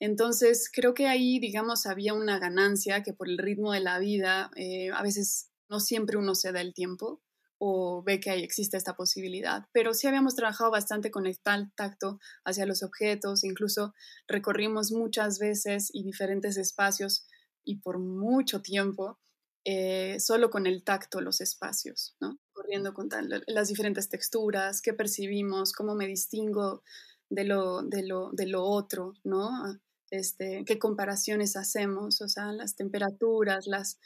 Entonces, 0.00 0.70
creo 0.72 0.94
que 0.94 1.06
ahí, 1.06 1.38
digamos, 1.38 1.84
había 1.84 2.14
una 2.14 2.38
ganancia 2.38 3.02
que 3.02 3.12
por 3.12 3.28
el 3.28 3.36
ritmo 3.36 3.72
de 3.72 3.80
la 3.80 3.98
vida, 3.98 4.50
eh, 4.56 4.88
a 4.94 5.02
veces 5.02 5.50
no 5.68 5.80
siempre 5.80 6.16
uno 6.16 6.34
se 6.34 6.52
da 6.52 6.62
el 6.62 6.72
tiempo 6.72 7.20
o 7.58 8.02
ve 8.02 8.20
que 8.20 8.30
ahí 8.30 8.42
existe 8.42 8.76
esta 8.76 8.96
posibilidad, 8.96 9.64
pero 9.72 9.94
sí 9.94 10.06
habíamos 10.06 10.34
trabajado 10.34 10.70
bastante 10.70 11.10
con 11.10 11.26
el 11.26 11.38
tacto 11.40 12.18
hacia 12.44 12.66
los 12.66 12.82
objetos, 12.82 13.44
incluso 13.44 13.94
recorrimos 14.28 14.92
muchas 14.92 15.38
veces 15.38 15.90
y 15.92 16.02
diferentes 16.02 16.56
espacios 16.56 17.26
y 17.64 17.80
por 17.80 17.98
mucho 17.98 18.62
tiempo 18.62 19.18
eh, 19.68 20.20
solo 20.20 20.48
con 20.48 20.66
el 20.66 20.84
tacto 20.84 21.20
los 21.20 21.40
espacios, 21.40 22.14
¿no? 22.20 22.38
Corriendo 22.52 22.94
con 22.94 23.08
las 23.48 23.68
diferentes 23.68 24.08
texturas, 24.08 24.80
qué 24.80 24.92
percibimos, 24.92 25.72
cómo 25.72 25.96
me 25.96 26.06
distingo 26.06 26.84
de 27.30 27.42
lo, 27.44 27.82
de 27.82 28.06
lo, 28.06 28.30
de 28.30 28.46
lo 28.46 28.62
otro, 28.62 29.14
¿no? 29.24 29.50
Este, 30.10 30.62
qué 30.64 30.78
comparaciones 30.78 31.56
hacemos, 31.56 32.20
o 32.20 32.28
sea, 32.28 32.52
las 32.52 32.76
temperaturas, 32.76 33.66
las... 33.66 33.98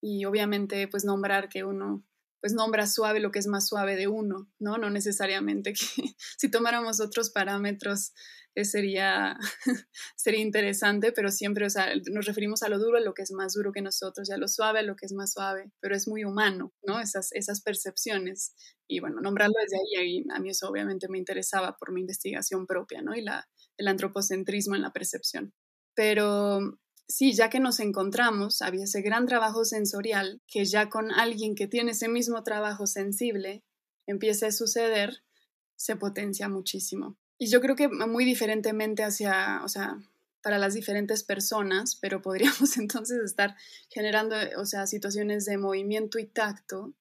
Y 0.00 0.24
obviamente, 0.24 0.86
pues 0.86 1.04
nombrar 1.04 1.48
que 1.48 1.64
uno 1.64 2.04
pues 2.42 2.54
nombra 2.54 2.88
suave 2.88 3.20
lo 3.20 3.30
que 3.30 3.38
es 3.38 3.46
más 3.46 3.68
suave 3.68 3.94
de 3.94 4.08
uno, 4.08 4.50
¿no? 4.58 4.76
No 4.76 4.90
necesariamente 4.90 5.72
que 5.72 5.78
si 6.36 6.50
tomáramos 6.50 7.00
otros 7.00 7.30
parámetros 7.30 8.12
eh, 8.56 8.64
sería, 8.64 9.38
sería 10.16 10.40
interesante, 10.40 11.12
pero 11.12 11.30
siempre, 11.30 11.64
o 11.64 11.70
sea, 11.70 11.94
nos 12.10 12.26
referimos 12.26 12.64
a 12.64 12.68
lo 12.68 12.80
duro, 12.80 12.98
a 12.98 13.00
lo 13.00 13.14
que 13.14 13.22
es 13.22 13.30
más 13.30 13.54
duro 13.54 13.70
que 13.70 13.80
nosotros, 13.80 14.28
y 14.28 14.32
a 14.32 14.36
lo 14.38 14.48
suave, 14.48 14.80
a 14.80 14.82
lo 14.82 14.96
que 14.96 15.06
es 15.06 15.12
más 15.12 15.32
suave, 15.32 15.70
pero 15.80 15.94
es 15.94 16.08
muy 16.08 16.24
humano, 16.24 16.74
¿no? 16.82 17.00
Esas, 17.00 17.30
esas 17.32 17.62
percepciones. 17.62 18.54
Y 18.88 18.98
bueno, 18.98 19.20
nombrarlo 19.20 19.54
desde 19.62 19.78
ahí, 20.00 20.24
a 20.34 20.40
mí 20.40 20.50
eso 20.50 20.68
obviamente 20.68 21.08
me 21.08 21.18
interesaba 21.18 21.76
por 21.76 21.92
mi 21.92 22.00
investigación 22.00 22.66
propia, 22.66 23.02
¿no? 23.02 23.14
Y 23.14 23.22
la, 23.22 23.48
el 23.78 23.86
antropocentrismo 23.86 24.74
en 24.74 24.82
la 24.82 24.92
percepción. 24.92 25.54
Pero 25.94 26.58
sí, 27.08 27.32
ya 27.32 27.50
que 27.50 27.60
nos 27.60 27.80
encontramos, 27.80 28.62
había 28.62 28.84
ese 28.84 29.02
gran 29.02 29.26
trabajo 29.26 29.64
sensorial 29.64 30.40
que 30.46 30.64
ya 30.64 30.88
con 30.88 31.12
alguien 31.12 31.54
que 31.54 31.66
tiene 31.66 31.92
ese 31.92 32.08
mismo 32.08 32.42
trabajo 32.42 32.86
sensible 32.86 33.62
empieza 34.06 34.46
a 34.46 34.52
suceder, 34.52 35.22
se 35.76 35.96
potencia 35.96 36.48
muchísimo. 36.48 37.16
Y 37.38 37.48
yo 37.48 37.60
creo 37.60 37.76
que 37.76 37.88
muy 37.88 38.24
diferentemente 38.24 39.02
hacia, 39.04 39.62
o 39.64 39.68
sea, 39.68 39.98
para 40.42 40.58
las 40.58 40.74
diferentes 40.74 41.24
personas, 41.24 41.96
pero 41.96 42.22
podríamos 42.22 42.76
entonces 42.76 43.22
estar 43.22 43.56
generando, 43.88 44.36
o 44.58 44.64
sea, 44.64 44.86
situaciones 44.86 45.44
de 45.44 45.58
movimiento 45.58 46.18
y 46.18 46.26
tacto 46.26 46.92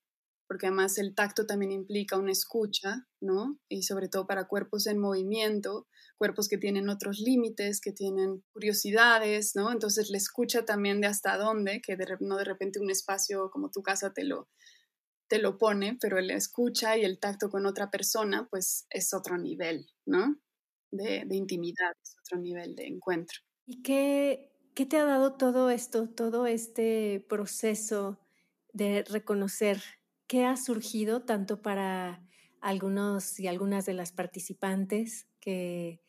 porque 0.52 0.68
además 0.68 0.98
el 0.98 1.16
tacto 1.16 1.46
también 1.46 1.72
implica 1.72 2.18
una 2.18 2.34
escucha, 2.34 3.08
¿no? 3.22 3.58
Y 3.70 3.84
sobre 3.84 4.10
todo 4.10 4.28
para 4.28 4.50
cuerpos 4.50 4.86
en 4.86 5.00
movimiento, 5.00 5.88
cuerpos 6.18 6.50
que 6.50 6.58
tienen 6.58 6.90
otros 6.90 7.20
límites, 7.20 7.80
que 7.80 7.94
tienen 7.94 8.44
curiosidades, 8.52 9.56
¿no? 9.56 9.72
Entonces 9.72 10.10
la 10.10 10.18
escucha 10.18 10.66
también 10.66 11.00
de 11.00 11.08
hasta 11.08 11.38
dónde, 11.38 11.80
que 11.82 11.96
de, 11.96 12.18
no 12.20 12.36
de 12.36 12.44
repente 12.44 12.82
un 12.82 12.90
espacio 12.90 13.50
como 13.50 13.72
tu 13.72 13.82
casa 13.82 14.12
te 14.12 14.26
lo, 14.26 14.50
te 15.30 15.40
lo 15.40 15.58
pone, 15.58 15.98
pero 16.02 16.20
la 16.20 16.34
escucha 16.34 16.98
y 16.98 17.06
el 17.06 17.18
tacto 17.18 17.50
con 17.50 17.66
otra 17.66 17.90
persona, 17.90 18.50
pues 18.52 18.88
es 18.90 19.14
otro 19.14 19.38
nivel, 19.38 19.88
¿no? 20.06 20.36
De, 20.92 21.24
de 21.26 21.36
intimidad, 21.38 21.94
es 22.04 22.18
otro 22.26 22.42
nivel 22.42 22.76
de 22.76 22.88
encuentro. 22.88 23.40
¿Y 23.66 23.84
qué, 23.84 24.52
qué 24.76 24.86
te 24.86 24.98
ha 24.98 25.06
dado 25.06 25.38
todo 25.38 25.70
esto, 25.70 26.10
todo 26.10 26.46
este 26.46 27.26
proceso 27.30 28.20
de 28.74 29.06
reconocer 29.08 29.82
¿Qué 30.32 30.46
ha 30.46 30.56
surgido 30.56 31.24
tanto 31.24 31.62
para 31.62 32.26
algunos 32.62 33.38
y 33.38 33.48
algunas 33.48 33.86
de 33.86 33.92
las 33.92 34.14
participantes 34.14 35.28
que 35.42 36.00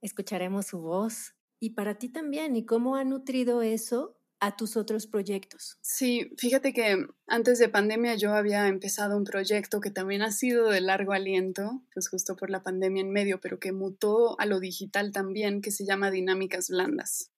escucharemos 0.00 0.68
su 0.68 0.80
voz 0.80 1.34
y 1.60 1.74
para 1.74 1.98
ti 1.98 2.08
también 2.08 2.56
y 2.56 2.64
cómo 2.64 2.96
ha 2.96 3.04
nutrido 3.04 3.60
eso 3.60 4.16
a 4.40 4.56
tus 4.56 4.78
otros 4.78 5.06
proyectos? 5.06 5.76
Sí, 5.82 6.30
fíjate 6.38 6.72
que 6.72 7.06
antes 7.26 7.58
de 7.58 7.68
pandemia 7.68 8.14
yo 8.14 8.32
había 8.32 8.66
empezado 8.66 9.14
un 9.14 9.24
proyecto 9.24 9.82
que 9.82 9.90
también 9.90 10.22
ha 10.22 10.32
sido 10.32 10.70
de 10.70 10.80
largo 10.80 11.12
aliento, 11.12 11.82
pues 11.92 12.08
justo 12.08 12.34
por 12.34 12.48
la 12.48 12.62
pandemia 12.62 13.02
en 13.02 13.10
medio, 13.10 13.42
pero 13.42 13.60
que 13.60 13.72
mutó 13.72 14.40
a 14.40 14.46
lo 14.46 14.58
digital 14.58 15.12
también, 15.12 15.60
que 15.60 15.70
se 15.70 15.84
llama 15.84 16.10
Dinámicas 16.10 16.70
Blandas. 16.70 17.30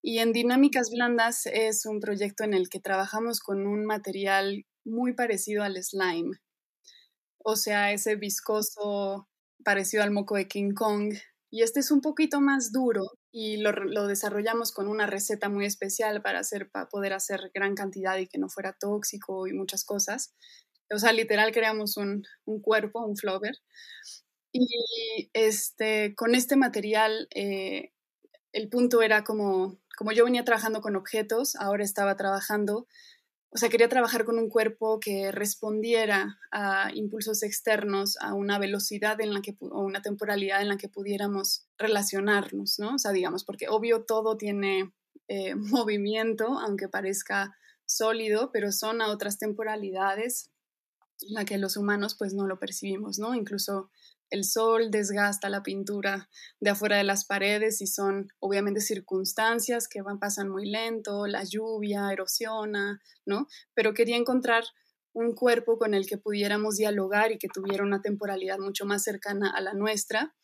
Y 0.00 0.20
en 0.20 0.32
Dinámicas 0.32 0.88
Blandas 0.90 1.44
es 1.44 1.84
un 1.84 2.00
proyecto 2.00 2.44
en 2.44 2.54
el 2.54 2.70
que 2.70 2.80
trabajamos 2.80 3.40
con 3.40 3.66
un 3.66 3.84
material 3.84 4.64
muy 4.84 5.14
parecido 5.14 5.62
al 5.62 5.82
slime. 5.82 6.38
O 7.38 7.56
sea, 7.56 7.92
ese 7.92 8.16
viscoso 8.16 9.28
parecido 9.64 10.02
al 10.02 10.10
moco 10.10 10.36
de 10.36 10.48
King 10.48 10.72
Kong. 10.74 11.14
Y 11.50 11.62
este 11.62 11.80
es 11.80 11.90
un 11.90 12.00
poquito 12.00 12.40
más 12.40 12.72
duro 12.72 13.06
y 13.32 13.56
lo, 13.58 14.06
desarrollamos 14.06 14.72
con 14.72 14.88
una 14.88 15.06
receta 15.06 15.48
muy 15.48 15.66
especial 15.66 16.22
para, 16.22 16.40
hacer, 16.40 16.70
para 16.70 16.88
poder 16.88 17.12
hacer 17.12 17.50
gran 17.54 17.74
cantidad 17.74 18.16
y 18.18 18.28
que 18.28 18.38
no 18.38 18.48
fuera 18.48 18.76
tóxico 18.78 19.46
y 19.46 19.52
muchas 19.52 19.84
cosas. 19.84 20.34
O 20.92 20.98
sea, 20.98 21.12
literal 21.12 21.52
creamos 21.52 21.96
un, 21.96 22.24
cuerpo, 22.62 23.04
un 23.04 23.16
flower. 23.16 23.56
Y 24.52 25.30
este, 25.32 26.14
con 26.16 26.34
este 26.34 26.56
material, 26.56 27.28
eh, 27.34 27.92
el 28.52 28.68
punto 28.68 29.02
era 29.02 29.22
como, 29.22 29.80
como 29.96 30.12
yo 30.12 30.24
venía 30.24 30.44
trabajando 30.44 30.80
con 30.80 30.96
objetos, 30.96 31.54
ahora 31.56 31.84
estaba 31.84 32.16
trabajando 32.16 32.88
o 33.52 33.58
sea, 33.58 33.68
quería 33.68 33.88
trabajar 33.88 34.24
con 34.24 34.38
un 34.38 34.48
cuerpo 34.48 35.00
que 35.00 35.32
respondiera 35.32 36.38
a 36.52 36.92
impulsos 36.94 37.42
externos, 37.42 38.16
a 38.20 38.34
una 38.34 38.60
velocidad 38.60 39.20
en 39.20 39.34
la 39.34 39.42
que, 39.42 39.56
o 39.60 39.80
una 39.80 40.02
temporalidad 40.02 40.62
en 40.62 40.68
la 40.68 40.76
que 40.76 40.88
pudiéramos 40.88 41.66
relacionarnos, 41.76 42.78
¿no? 42.78 42.94
O 42.94 42.98
sea, 42.98 43.10
digamos, 43.10 43.44
porque 43.44 43.68
obvio 43.68 44.04
todo 44.04 44.36
tiene 44.36 44.92
eh, 45.26 45.54
movimiento, 45.56 46.60
aunque 46.60 46.88
parezca 46.88 47.56
sólido, 47.86 48.50
pero 48.52 48.70
son 48.70 49.02
a 49.02 49.08
otras 49.08 49.38
temporalidades 49.38 50.50
en 51.22 51.34
la 51.34 51.44
que 51.44 51.58
los 51.58 51.76
humanos 51.76 52.14
pues 52.16 52.32
no 52.34 52.46
lo 52.46 52.60
percibimos, 52.60 53.18
¿no? 53.18 53.34
Incluso 53.34 53.90
el 54.30 54.44
sol 54.44 54.90
desgasta 54.90 55.48
la 55.48 55.62
pintura 55.62 56.28
de 56.60 56.70
afuera 56.70 56.96
de 56.96 57.04
las 57.04 57.24
paredes 57.24 57.80
y 57.82 57.86
son 57.86 58.28
obviamente 58.38 58.80
circunstancias 58.80 59.88
que 59.88 60.02
van, 60.02 60.18
pasan 60.18 60.48
muy 60.48 60.70
lento, 60.70 61.26
la 61.26 61.44
lluvia 61.44 62.10
erosiona, 62.12 63.00
¿no? 63.26 63.46
Pero 63.74 63.92
quería 63.92 64.16
encontrar 64.16 64.64
un 65.12 65.34
cuerpo 65.34 65.78
con 65.78 65.94
el 65.94 66.06
que 66.06 66.18
pudiéramos 66.18 66.76
dialogar 66.76 67.32
y 67.32 67.38
que 67.38 67.48
tuviera 67.48 67.82
una 67.82 68.00
temporalidad 68.00 68.58
mucho 68.58 68.86
más 68.86 69.02
cercana 69.02 69.50
a 69.50 69.60
la 69.60 69.74
nuestra, 69.74 70.34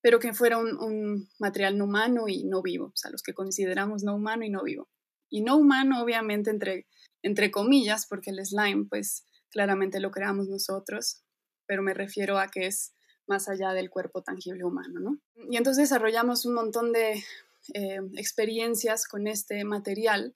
pero 0.00 0.20
que 0.20 0.32
fuera 0.32 0.58
un, 0.58 1.28
material 1.40 1.76
no 1.76 1.84
humano 1.84 2.28
y 2.28 2.44
no 2.44 2.62
vivo, 2.62 2.86
o 2.86 2.96
sea, 2.96 3.10
los 3.10 3.22
que 3.22 3.34
consideramos 3.34 4.04
no 4.04 4.14
humano 4.14 4.44
y 4.44 4.50
no 4.50 4.62
vivo. 4.62 4.88
Y 5.28 5.42
no 5.42 5.56
humano, 5.56 6.00
obviamente, 6.00 6.50
entre, 6.50 6.86
entre 7.22 7.50
comillas, 7.50 8.06
porque 8.06 8.30
el 8.30 8.44
slime, 8.46 8.86
pues 8.88 9.26
claramente 9.50 9.98
lo 9.98 10.12
creamos 10.12 10.46
nosotros, 10.46 11.24
pero 11.66 11.82
me 11.82 11.94
refiero 11.94 12.38
a 12.38 12.46
que 12.46 12.66
es 12.66 12.94
más 13.26 13.48
allá 13.48 13.72
del 13.72 13.90
cuerpo 13.90 14.22
tangible 14.22 14.64
humano, 14.64 15.00
¿no? 15.00 15.18
Y 15.50 15.56
entonces 15.56 15.88
desarrollamos 15.88 16.46
un 16.46 16.54
montón 16.54 16.92
de 16.92 17.24
eh, 17.74 18.00
experiencias 18.16 19.08
con 19.08 19.26
este 19.26 19.64
material 19.64 20.34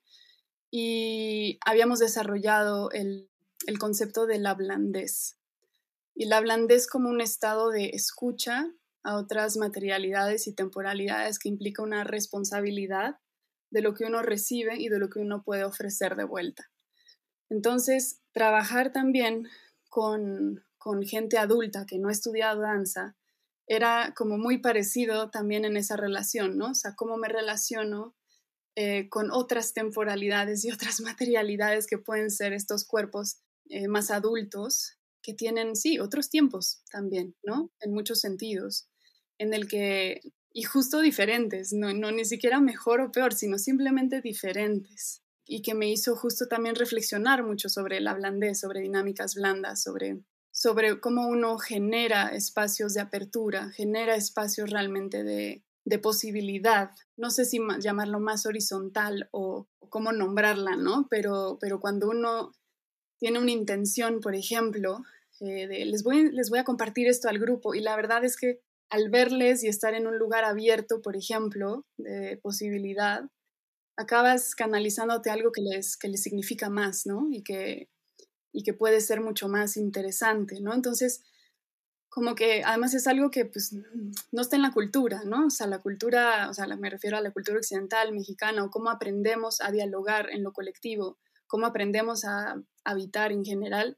y 0.69 1.59
habíamos 1.65 1.99
desarrollado 1.99 2.91
el, 2.91 3.29
concepto 3.79 4.25
de 4.25 4.39
la 4.39 4.53
blandez. 4.53 5.37
y 6.15 6.25
la 6.25 6.41
blandez 6.41 6.87
como 6.87 7.09
un 7.09 7.21
estado 7.21 7.69
de 7.69 7.89
escucha 7.89 8.71
a 9.03 9.17
otras 9.17 9.57
materialidades 9.57 10.47
y 10.47 10.53
temporalidades 10.53 11.39
que 11.39 11.49
implica 11.49 11.83
una 11.83 12.03
responsabilidad 12.03 13.19
de 13.71 13.81
lo 13.81 13.93
que 13.93 14.05
uno 14.05 14.21
recibe 14.21 14.75
y 14.77 14.89
de 14.89 14.99
lo 14.99 15.09
que 15.09 15.19
uno 15.19 15.43
puede 15.43 15.63
ofrecer 15.63 16.15
de 16.15 16.25
vuelta. 16.25 16.69
Entonces, 17.49 18.21
trabajar 18.31 18.91
también 18.91 19.47
con, 19.89 20.63
con 20.81 21.03
gente 21.03 21.37
adulta 21.37 21.85
que 21.85 21.99
no 21.99 22.09
ha 22.09 22.11
estudiado 22.11 22.61
danza 22.61 23.15
era 23.67 24.15
como 24.17 24.39
muy 24.39 24.57
parecido 24.57 25.29
también 25.29 25.63
en 25.63 25.77
esa 25.77 25.95
relación, 25.95 26.57
¿no? 26.57 26.71
O 26.71 26.73
sea, 26.73 26.95
cómo 26.95 27.17
me 27.17 27.29
relaciono 27.29 28.15
eh, 28.75 29.07
con 29.09 29.29
otras 29.31 29.73
temporalidades 29.73 30.65
y 30.65 30.71
otras 30.71 30.99
materialidades 31.01 31.85
que 31.85 31.99
pueden 31.99 32.31
ser 32.31 32.51
estos 32.51 32.83
cuerpos 32.83 33.37
eh, 33.69 33.87
más 33.87 34.09
adultos 34.09 34.97
que 35.21 35.35
tienen, 35.35 35.75
sí, 35.75 35.99
otros 35.99 36.31
tiempos 36.31 36.81
también, 36.91 37.35
¿no? 37.43 37.71
En 37.79 37.93
muchos 37.93 38.19
sentidos, 38.19 38.89
en 39.37 39.53
el 39.53 39.67
que, 39.67 40.21
y 40.51 40.63
justo 40.63 40.99
diferentes, 40.99 41.73
no, 41.73 41.93
no 41.93 42.11
ni 42.11 42.25
siquiera 42.25 42.59
mejor 42.59 43.01
o 43.01 43.11
peor, 43.11 43.35
sino 43.35 43.59
simplemente 43.59 44.19
diferentes, 44.19 45.21
y 45.45 45.61
que 45.61 45.75
me 45.75 45.91
hizo 45.91 46.15
justo 46.15 46.47
también 46.47 46.75
reflexionar 46.75 47.43
mucho 47.43 47.69
sobre 47.69 48.01
la 48.01 48.15
blandez, 48.15 48.59
sobre 48.59 48.81
dinámicas 48.81 49.35
blandas, 49.35 49.83
sobre, 49.83 50.23
sobre 50.51 50.99
cómo 50.99 51.27
uno 51.27 51.57
genera 51.57 52.29
espacios 52.29 52.93
de 52.93 53.01
apertura, 53.01 53.69
genera 53.71 54.15
espacios 54.15 54.69
realmente 54.69 55.23
de, 55.23 55.63
posibilidad. 56.01 56.91
No 57.17 57.31
sé 57.31 57.43
si 57.43 57.59
llamarlo 57.79 58.21
más 58.21 58.45
horizontal 58.45 59.27
o, 59.31 59.67
o 59.79 59.89
cómo 59.89 60.13
nombrarla, 60.13 60.77
¿no? 60.77 61.07
Pero, 61.09 61.57
pero 61.59 61.81
cuando 61.81 62.09
uno 62.09 62.53
tiene 63.19 63.39
una 63.39 63.51
intención, 63.51 64.21
por 64.21 64.33
ejemplo, 64.33 65.03
eh, 65.41 65.67
de 65.67 65.85
les 65.85 66.03
voy, 66.03 66.31
les 66.31 66.49
voy 66.49 66.59
a 66.59 66.63
compartir 66.63 67.07
esto 67.07 67.27
al 67.27 67.39
grupo 67.39 67.73
y 67.75 67.81
la 67.81 67.95
verdad 67.95 68.23
es 68.23 68.37
que 68.37 68.61
al 68.89 69.09
verles 69.09 69.63
y 69.63 69.67
estar 69.67 69.93
en 69.93 70.07
un 70.07 70.17
lugar 70.17 70.43
abierto, 70.43 71.01
por 71.01 71.15
ejemplo, 71.15 71.85
de 71.97 72.37
posibilidad, 72.37 73.23
acabas 73.97 74.53
canalizándote 74.55 75.29
algo 75.29 75.51
que 75.51 75.61
les, 75.61 75.97
que 75.97 76.09
les 76.09 76.21
significa 76.21 76.69
más, 76.69 77.05
¿no? 77.05 77.27
Y 77.31 77.41
que, 77.43 77.89
y 78.51 78.63
que 78.63 78.73
puede 78.73 79.01
ser 79.01 79.21
mucho 79.21 79.47
más 79.47 79.77
interesante, 79.77 80.59
¿no? 80.61 80.73
Entonces, 80.73 81.21
como 82.09 82.35
que 82.35 82.63
además 82.65 82.93
es 82.93 83.07
algo 83.07 83.31
que 83.31 83.45
pues 83.45 83.73
no 84.31 84.41
está 84.41 84.57
en 84.57 84.61
la 84.61 84.73
cultura, 84.73 85.21
¿no? 85.25 85.47
O 85.47 85.49
sea, 85.49 85.67
la 85.67 85.79
cultura, 85.79 86.49
o 86.49 86.53
sea, 86.53 86.67
me 86.67 86.89
refiero 86.89 87.17
a 87.17 87.21
la 87.21 87.31
cultura 87.31 87.57
occidental, 87.57 88.11
mexicana, 88.11 88.65
o 88.65 88.69
cómo 88.69 88.89
aprendemos 88.89 89.61
a 89.61 89.71
dialogar 89.71 90.29
en 90.29 90.43
lo 90.43 90.51
colectivo, 90.51 91.17
cómo 91.47 91.65
aprendemos 91.65 92.25
a 92.25 92.61
habitar 92.83 93.31
en 93.31 93.45
general, 93.45 93.97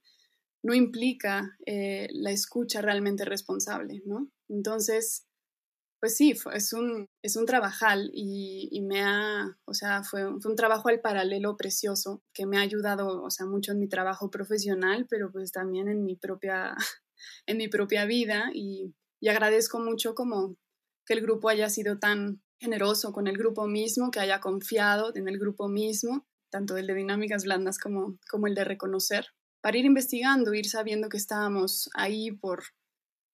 no 0.61 0.73
implica 0.75 1.57
eh, 1.65 2.07
la 2.11 2.31
escucha 2.31 2.81
realmente 2.81 3.25
responsable, 3.25 4.03
¿no? 4.05 4.29
Entonces, 4.47 5.25
pues 6.03 6.17
sí, 6.17 6.33
es, 6.53 6.73
un, 6.73 7.07
es 7.21 7.37
un 7.37 7.45
trabajal 7.45 8.11
y, 8.13 8.81
me 8.81 8.99
ha, 8.99 9.57
o 9.63 9.73
sea, 9.73 10.03
fue, 10.03 10.27
un 10.27 10.55
trabajo 10.57 10.89
al 10.89 10.99
paralelo 10.99 11.55
precioso 11.55 12.21
que 12.33 12.45
me 12.45 12.57
ha 12.57 12.59
ayudado, 12.59 13.23
o 13.23 13.29
sea, 13.29 13.45
mucho 13.45 13.71
en 13.71 13.79
mi 13.79 13.87
trabajo 13.87 14.29
profesional, 14.29 15.07
pero 15.09 15.31
pues 15.31 15.53
también 15.53 15.87
en 15.87 16.03
mi 16.03 16.17
propia, 16.17 16.75
en 17.45 17.55
mi 17.55 17.69
propia 17.69 18.03
vida 18.03 18.49
y, 18.53 18.93
y 19.21 19.29
agradezco 19.29 19.79
mucho 19.79 20.13
como 20.13 20.57
que 21.05 21.13
el 21.13 21.21
grupo 21.21 21.47
haya 21.47 21.69
sido 21.69 21.99
tan 21.99 22.43
generoso 22.59 23.13
con 23.13 23.27
el 23.27 23.37
grupo 23.37 23.65
mismo, 23.67 24.11
que 24.11 24.19
haya 24.19 24.41
confiado 24.41 25.15
en 25.15 25.29
el 25.29 25.39
grupo 25.39 25.69
mismo 25.69 26.27
tanto 26.49 26.75
el 26.75 26.85
de 26.85 26.95
dinámicas 26.95 27.45
blandas 27.45 27.79
como, 27.79 28.17
como 28.29 28.47
el 28.47 28.55
de 28.55 28.65
reconocer, 28.65 29.27
para 29.61 29.77
ir 29.77 29.85
investigando, 29.85 30.53
ir 30.53 30.67
sabiendo 30.67 31.07
que 31.07 31.15
estábamos 31.15 31.89
ahí 31.95 32.31
por, 32.31 32.65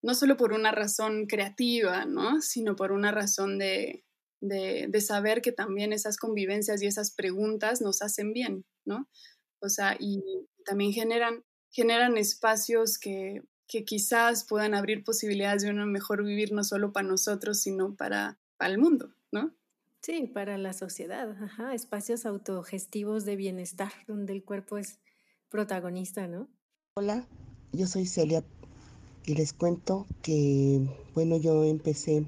no 0.01 0.15
solo 0.15 0.37
por 0.37 0.53
una 0.53 0.71
razón 0.71 1.25
creativa, 1.25 2.05
¿no? 2.05 2.41
sino 2.41 2.75
por 2.75 2.91
una 2.91 3.11
razón 3.11 3.57
de, 3.57 4.03
de, 4.41 5.01
saber 5.01 5.41
que 5.41 5.51
también 5.51 5.93
esas 5.93 6.17
convivencias 6.17 6.81
y 6.81 6.87
esas 6.87 7.11
preguntas 7.11 7.81
nos 7.81 8.01
hacen 8.01 8.33
bien, 8.33 8.65
¿no? 8.85 9.09
O 9.59 9.69
sea, 9.69 9.97
y 9.99 10.23
también 10.65 10.93
generan, 10.93 11.43
generan 11.71 12.17
espacios 12.17 12.97
que, 12.97 13.43
que 13.67 13.83
quizás 13.83 14.45
puedan 14.45 14.73
abrir 14.73 15.03
posibilidades 15.03 15.63
de 15.63 15.69
un 15.69 15.91
mejor 15.91 16.23
vivir 16.23 16.53
no 16.53 16.63
solo 16.63 16.93
para 16.93 17.07
nosotros, 17.07 17.59
sino 17.59 17.95
para, 17.95 18.39
para 18.57 18.71
el 18.71 18.79
mundo, 18.79 19.13
¿no? 19.31 19.53
Sí, 20.01 20.27
para 20.27 20.57
la 20.57 20.71
sociedad, 20.71 21.29
ajá, 21.43 21.73
espacios 21.73 22.25
autogestivos 22.25 23.25
de 23.25 23.35
bienestar 23.35 23.91
donde 24.07 24.31
el 24.31 24.45
cuerpo 24.45 24.77
es 24.77 24.99
protagonista, 25.49 26.27
¿no? 26.27 26.47
Hola, 26.95 27.27
yo 27.73 27.85
soy 27.85 28.05
Celia 28.05 28.43
y 29.25 29.35
les 29.35 29.53
cuento 29.53 30.05
que, 30.21 30.81
bueno, 31.13 31.37
yo 31.37 31.63
empecé 31.63 32.25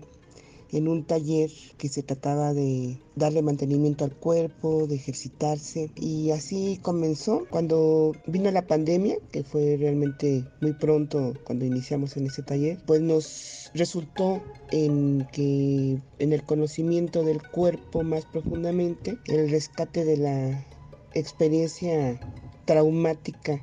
en 0.72 0.88
un 0.88 1.04
taller 1.04 1.52
que 1.78 1.90
se 1.90 2.04
trataba 2.04 2.54
de 2.54 2.98
darle 3.16 3.42
mantenimiento 3.42 4.06
al 4.06 4.16
cuerpo, 4.16 4.88
de 4.88 4.96
ejercitarse. 4.96 5.92
Y 5.96 6.32
así 6.32 6.80
comenzó 6.82 7.46
cuando 7.50 8.14
vino 8.26 8.50
la 8.52 8.66
pandemia, 8.66 9.18
que 9.32 9.44
fue 9.44 9.78
realmente 9.78 10.46
muy 10.62 10.74
pronto 10.74 11.34
cuando 11.44 11.66
iniciamos 11.66 12.16
en 12.18 12.28
ese 12.28 12.44
taller, 12.44 12.78
pues 12.86 13.02
nos 13.02 13.72
resultó 13.74 14.42
en 14.72 15.28
que 15.32 16.00
en 16.20 16.34
el 16.34 16.44
conocimiento 16.44 17.24
del 17.24 17.42
cuerpo 17.42 18.04
más 18.04 18.26
profundamente, 18.26 19.18
el 19.28 19.50
rescate 19.50 20.06
de 20.06 20.18
la 20.18 20.66
experiencia 21.14 22.20
traumática 22.66 23.62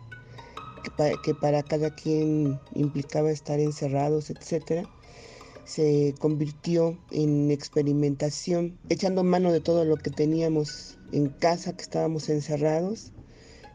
que 0.97 1.15
que 1.23 1.35
para 1.35 1.63
cada 1.63 1.95
quien 1.95 2.59
implicaba 2.75 3.31
estar 3.31 3.61
encerrados, 3.61 4.31
etcétera, 4.31 4.89
se 5.65 6.15
convirtió 6.19 6.97
en 7.11 7.51
experimentación, 7.51 8.79
echando 8.89 9.23
mano 9.23 9.53
de 9.53 9.61
todo 9.61 9.85
lo 9.85 9.97
que 9.97 10.11
teníamos 10.11 10.97
en 11.13 11.29
casa, 11.29 11.77
que 11.77 11.83
estábamos 11.83 12.31
encerrados. 12.31 13.13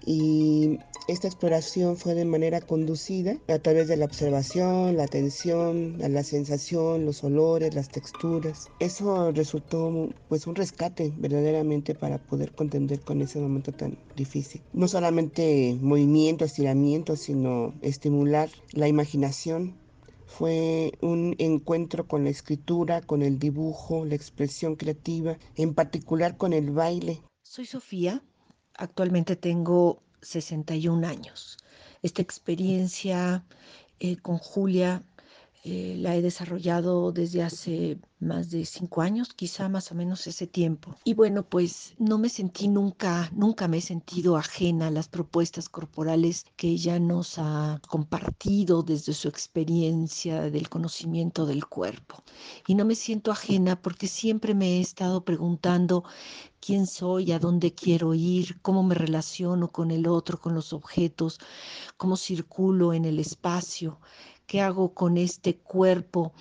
Y 0.05 0.79
esta 1.07 1.27
exploración 1.27 1.97
fue 1.97 2.13
de 2.13 2.25
manera 2.25 2.61
conducida 2.61 3.37
a 3.47 3.59
través 3.59 3.87
de 3.87 3.97
la 3.97 4.05
observación, 4.05 4.97
la 4.97 5.03
atención, 5.03 5.97
la 5.97 6.23
sensación, 6.23 7.05
los 7.05 7.23
olores, 7.23 7.73
las 7.73 7.89
texturas. 7.89 8.69
Eso 8.79 9.31
resultó 9.31 10.09
pues 10.29 10.47
un 10.47 10.55
rescate 10.55 11.13
verdaderamente 11.17 11.95
para 11.95 12.17
poder 12.17 12.51
contender 12.51 12.99
con 13.01 13.21
ese 13.21 13.39
momento 13.39 13.71
tan 13.71 13.97
difícil. 14.15 14.61
No 14.73 14.87
solamente 14.87 15.77
movimiento, 15.81 16.45
estiramiento, 16.45 17.15
sino 17.15 17.73
estimular 17.81 18.49
la 18.71 18.87
imaginación, 18.87 19.75
fue 20.25 20.93
un 21.01 21.35
encuentro 21.37 22.07
con 22.07 22.23
la 22.23 22.31
escritura, 22.31 23.01
con 23.01 23.21
el 23.21 23.37
dibujo, 23.37 24.03
la 24.03 24.15
expresión 24.15 24.75
creativa, 24.75 25.37
en 25.55 25.75
particular 25.75 26.37
con 26.37 26.53
el 26.53 26.71
baile. 26.71 27.21
Soy 27.43 27.67
Sofía, 27.67 28.23
actualmente 28.77 29.35
tengo 29.35 30.01
61 30.21 31.07
años. 31.07 31.57
Esta 32.01 32.21
experiencia 32.21 33.43
eh, 33.99 34.17
con 34.17 34.37
Julia 34.37 35.03
eh, 35.65 35.95
la 35.97 36.13
he 36.13 36.21
desarrollado 36.21 37.13
desde 37.13 37.41
hace 37.41 37.97
más 38.19 38.49
de 38.49 38.65
cinco 38.65 39.01
años, 39.01 39.33
quizá 39.33 39.69
más 39.69 39.93
o 39.93 39.95
menos 39.95 40.27
ese 40.27 40.45
tiempo. 40.45 40.93
Y 41.05 41.13
bueno, 41.13 41.43
pues 41.43 41.93
no 41.97 42.17
me 42.17 42.27
sentí 42.27 42.67
nunca, 42.67 43.29
nunca 43.33 43.69
me 43.69 43.77
he 43.77 43.81
sentido 43.81 44.35
ajena 44.35 44.87
a 44.87 44.91
las 44.91 45.07
propuestas 45.07 45.69
corporales 45.69 46.45
que 46.57 46.67
ella 46.67 46.99
nos 46.99 47.37
ha 47.37 47.79
compartido 47.87 48.83
desde 48.83 49.13
su 49.13 49.29
experiencia 49.29 50.41
del 50.49 50.67
conocimiento 50.67 51.45
del 51.45 51.65
cuerpo. 51.65 52.23
Y 52.67 52.75
no 52.75 52.83
me 52.83 52.95
siento 52.95 53.31
ajena 53.31 53.81
porque 53.81 54.07
siempre 54.07 54.55
me 54.55 54.77
he 54.77 54.81
estado 54.81 55.23
preguntando 55.23 56.03
quién 56.59 56.87
soy, 56.87 57.31
a 57.31 57.39
dónde 57.39 57.73
quiero 57.73 58.13
ir, 58.13 58.59
cómo 58.61 58.83
me 58.83 58.95
relaciono 58.95 59.71
con 59.71 59.91
el 59.91 60.07
otro, 60.07 60.39
con 60.39 60.53
los 60.55 60.73
objetos, 60.73 61.39
cómo 61.95 62.17
circulo 62.17 62.93
en 62.93 63.05
el 63.05 63.19
espacio 63.19 63.99
qué 64.47 64.61
hago 64.61 64.93
con 64.93 65.17
este 65.17 65.57
cuerpo 65.57 66.33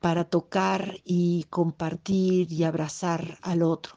para 0.00 0.24
tocar 0.24 0.96
y 1.04 1.44
compartir 1.44 2.52
y 2.52 2.64
abrazar 2.64 3.38
al 3.42 3.62
otro. 3.62 3.96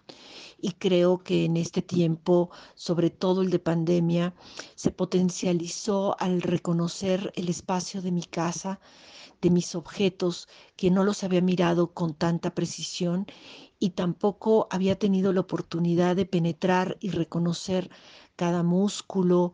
Y 0.59 0.73
creo 0.73 1.19
que 1.19 1.45
en 1.45 1.57
este 1.57 1.81
tiempo, 1.81 2.49
sobre 2.75 3.09
todo 3.09 3.41
el 3.41 3.49
de 3.49 3.59
pandemia, 3.59 4.33
se 4.75 4.91
potencializó 4.91 6.15
al 6.19 6.41
reconocer 6.41 7.31
el 7.35 7.49
espacio 7.49 8.01
de 8.01 8.11
mi 8.11 8.23
casa, 8.23 8.79
de 9.41 9.49
mis 9.49 9.75
objetos, 9.75 10.47
que 10.75 10.91
no 10.91 11.03
los 11.03 11.23
había 11.23 11.41
mirado 11.41 11.93
con 11.93 12.13
tanta 12.13 12.55
precisión 12.55 13.27
y 13.79 13.91
tampoco 13.91 14.67
había 14.71 14.97
tenido 14.97 15.33
la 15.33 15.41
oportunidad 15.41 16.15
de 16.15 16.25
penetrar 16.25 16.97
y 16.99 17.09
reconocer 17.09 17.89
cada 18.35 18.63
músculo, 18.63 19.53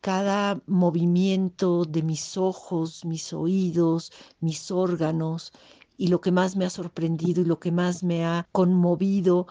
cada 0.00 0.60
movimiento 0.66 1.84
de 1.84 2.02
mis 2.02 2.36
ojos, 2.36 3.04
mis 3.04 3.32
oídos, 3.32 4.12
mis 4.40 4.70
órganos. 4.70 5.52
Y 5.96 6.08
lo 6.08 6.20
que 6.20 6.30
más 6.30 6.56
me 6.56 6.64
ha 6.64 6.70
sorprendido 6.70 7.42
y 7.42 7.44
lo 7.44 7.58
que 7.58 7.72
más 7.72 8.02
me 8.02 8.24
ha 8.24 8.46
conmovido 8.52 9.46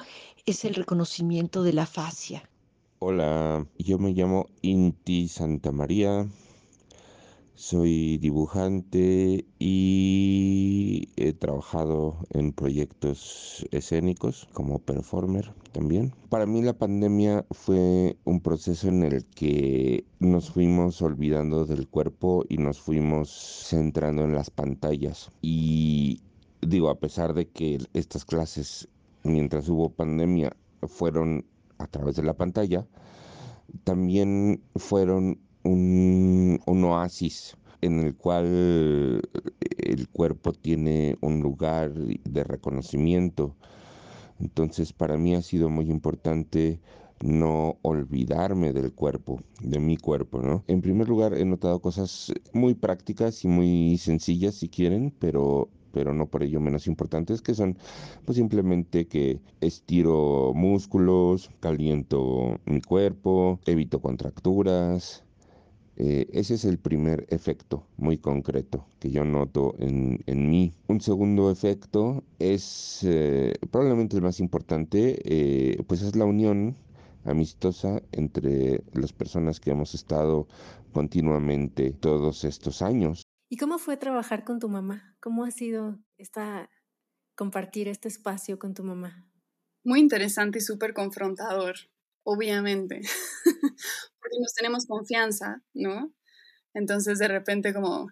es 0.45 0.63
el 0.63 0.75
reconocimiento 0.75 1.63
de 1.63 1.73
la 1.73 1.85
fascia. 1.85 2.49
Hola, 2.99 3.67
yo 3.77 3.99
me 3.99 4.11
llamo 4.11 4.47
Inti 4.61 5.27
Santa 5.27 5.71
María, 5.71 6.27
Soy 7.57 8.19
dibujante 8.19 9.43
y 9.57 11.09
he 11.15 11.33
trabajado 11.33 12.19
en 12.29 12.53
proyectos 12.53 13.67
escénicos 13.71 14.47
como 14.53 14.77
performer 14.77 15.55
también. 15.71 16.13
Para 16.29 16.45
mí 16.45 16.61
la 16.61 16.77
pandemia 16.77 17.47
fue 17.49 18.15
un 18.25 18.41
proceso 18.41 18.89
en 18.89 19.01
el 19.01 19.25
que 19.25 20.05
nos 20.19 20.51
fuimos 20.51 21.01
olvidando 21.01 21.65
del 21.65 21.87
cuerpo 21.87 22.45
y 22.47 22.59
nos 22.59 22.79
fuimos 22.79 23.31
centrando 23.67 24.23
en 24.23 24.35
las 24.35 24.51
pantallas. 24.51 25.31
Y 25.41 26.21
digo, 26.61 26.91
a 26.91 26.99
pesar 26.99 27.33
de 27.33 27.47
que 27.47 27.79
estas 27.95 28.23
clases, 28.23 28.87
mientras 29.23 29.67
hubo 29.67 29.89
pandemia, 29.89 30.55
fueron 30.83 31.43
a 31.79 31.87
través 31.87 32.17
de 32.17 32.23
la 32.23 32.35
pantalla, 32.37 32.85
también 33.83 34.61
fueron 34.75 35.39
un, 35.67 36.83
oasis 36.83 37.55
en 37.81 37.99
el 37.99 38.15
cual 38.15 39.21
el 39.77 40.09
cuerpo 40.09 40.53
tiene 40.53 41.17
un 41.21 41.41
lugar 41.41 41.93
de 41.93 42.43
reconocimiento. 42.43 43.55
Entonces 44.39 44.93
para 44.93 45.17
mí 45.17 45.35
ha 45.35 45.41
sido 45.41 45.69
muy 45.69 45.89
importante 45.89 46.79
no 47.21 47.77
olvidarme 47.81 48.73
del 48.73 48.93
cuerpo, 48.93 49.41
de 49.61 49.79
mi 49.79 49.97
cuerpo, 49.97 50.41
¿no? 50.41 50.63
En 50.67 50.81
primer 50.81 51.09
lugar 51.09 51.33
he 51.33 51.45
notado 51.45 51.79
cosas 51.79 52.31
muy 52.53 52.75
prácticas 52.75 53.43
y 53.43 53.47
muy 53.47 53.97
sencillas 53.97 54.55
si 54.55 54.69
quieren, 54.69 55.13
pero 55.19 55.69
pero 55.97 56.13
no 56.13 56.27
por 56.27 56.43
ello 56.43 56.59
menos 56.59 56.85
importantes, 56.85 57.41
que 57.41 57.55
son 57.55 57.75
pues 58.23 58.37
simplemente 58.37 59.07
que 59.07 59.39
estiro 59.61 60.53
músculos, 60.53 61.49
caliento 61.59 62.59
mi 62.65 62.81
cuerpo, 62.81 63.59
evito 63.65 63.99
contracturas, 63.99 65.23
eh, 65.99 66.29
ese 66.31 66.53
es 66.53 66.63
el 66.65 66.77
primer 66.77 67.25
efecto 67.29 67.87
muy 67.97 68.19
concreto 68.19 68.85
que 68.99 69.09
yo 69.09 69.25
noto 69.25 69.73
en, 69.79 70.23
en 70.27 70.47
mí. 70.47 70.73
Un 70.87 71.01
segundo 71.01 71.49
efecto 71.49 72.23
es 72.37 72.99
eh, 73.03 73.55
probablemente 73.71 74.15
el 74.15 74.21
más 74.21 74.39
importante, 74.39 75.19
eh, 75.25 75.83
pues 75.87 76.03
es 76.03 76.15
la 76.15 76.25
unión 76.25 76.75
amistosa 77.25 78.03
entre 78.11 78.83
las 78.93 79.11
personas 79.11 79.59
que 79.59 79.71
hemos 79.71 79.95
estado 79.95 80.47
continuamente 80.93 81.91
todos 81.93 82.43
estos 82.43 82.83
años. 82.83 83.23
¿Y 83.49 83.57
cómo 83.57 83.79
fue 83.79 83.97
trabajar 83.97 84.43
con 84.43 84.59
tu 84.59 84.69
mamá? 84.69 85.15
¿Cómo 85.19 85.45
ha 85.45 85.51
sido 85.51 85.97
esta 86.17 86.69
compartir 87.35 87.87
este 87.87 88.07
espacio 88.07 88.59
con 88.59 88.75
tu 88.75 88.83
mamá? 88.83 89.25
Muy 89.83 89.99
interesante 89.99 90.59
y 90.59 90.61
súper 90.61 90.93
confrontador, 90.93 91.75
obviamente. 92.27 93.01
porque 94.21 94.37
nos 94.41 94.53
tenemos 94.53 94.85
confianza, 94.85 95.63
¿no? 95.73 96.13
Entonces 96.73 97.19
de 97.19 97.27
repente 97.29 97.73
como 97.73 98.09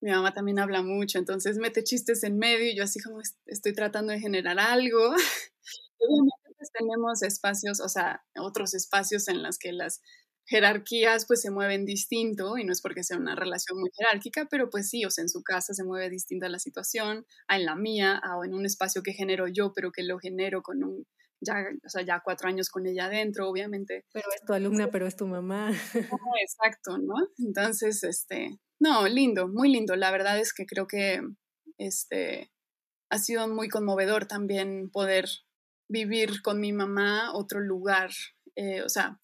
mi 0.00 0.10
mamá 0.10 0.34
también 0.34 0.58
habla 0.58 0.82
mucho, 0.82 1.18
entonces 1.18 1.56
mete 1.56 1.82
chistes 1.82 2.22
en 2.24 2.38
medio 2.38 2.66
y 2.70 2.76
yo 2.76 2.84
así 2.84 3.00
como 3.00 3.20
estoy 3.46 3.72
tratando 3.72 4.12
de 4.12 4.20
generar 4.20 4.58
algo. 4.60 5.14
obviamente 5.98 6.54
pues 6.58 6.70
tenemos 6.72 7.22
espacios, 7.22 7.80
o 7.80 7.88
sea, 7.88 8.22
otros 8.38 8.74
espacios 8.74 9.28
en 9.28 9.42
los 9.42 9.58
que 9.58 9.72
las 9.72 10.02
jerarquías 10.44 11.24
pues 11.26 11.40
se 11.40 11.50
mueven 11.50 11.86
distinto 11.86 12.58
y 12.58 12.64
no 12.64 12.72
es 12.72 12.82
porque 12.82 13.02
sea 13.02 13.16
una 13.16 13.34
relación 13.34 13.80
muy 13.80 13.90
jerárquica, 13.96 14.46
pero 14.50 14.68
pues 14.68 14.90
sí, 14.90 15.04
o 15.04 15.10
sea, 15.10 15.22
en 15.22 15.28
su 15.30 15.42
casa 15.42 15.72
se 15.72 15.84
mueve 15.84 16.10
distinta 16.10 16.48
la 16.48 16.58
situación, 16.58 17.26
a 17.48 17.56
en 17.56 17.64
la 17.64 17.76
mía, 17.76 18.20
o 18.36 18.44
en 18.44 18.54
un 18.54 18.66
espacio 18.66 19.02
que 19.02 19.14
genero 19.14 19.48
yo, 19.48 19.72
pero 19.74 19.90
que 19.90 20.02
lo 20.02 20.18
genero 20.18 20.62
con 20.62 20.84
un 20.84 21.06
ya, 21.40 21.54
o 21.84 21.88
sea, 21.88 22.02
ya 22.02 22.20
cuatro 22.24 22.48
años 22.48 22.68
con 22.70 22.86
ella 22.86 23.06
adentro, 23.06 23.48
obviamente. 23.48 24.04
Pero 24.12 24.26
es 24.34 24.44
tu 24.44 24.52
alumna, 24.52 24.90
pero 24.90 25.06
es 25.06 25.16
tu 25.16 25.26
mamá. 25.26 25.70
Exacto, 26.42 26.98
¿no? 26.98 27.14
Entonces, 27.38 28.02
este, 28.04 28.58
no, 28.80 29.08
lindo, 29.08 29.48
muy 29.48 29.70
lindo. 29.70 29.96
La 29.96 30.10
verdad 30.10 30.38
es 30.38 30.52
que 30.52 30.66
creo 30.66 30.86
que, 30.86 31.20
este, 31.78 32.50
ha 33.10 33.18
sido 33.18 33.48
muy 33.48 33.68
conmovedor 33.68 34.26
también 34.26 34.90
poder 34.90 35.26
vivir 35.88 36.42
con 36.42 36.60
mi 36.60 36.72
mamá 36.72 37.32
otro 37.34 37.60
lugar, 37.60 38.10
eh, 38.56 38.82
o 38.82 38.88
sea, 38.88 39.20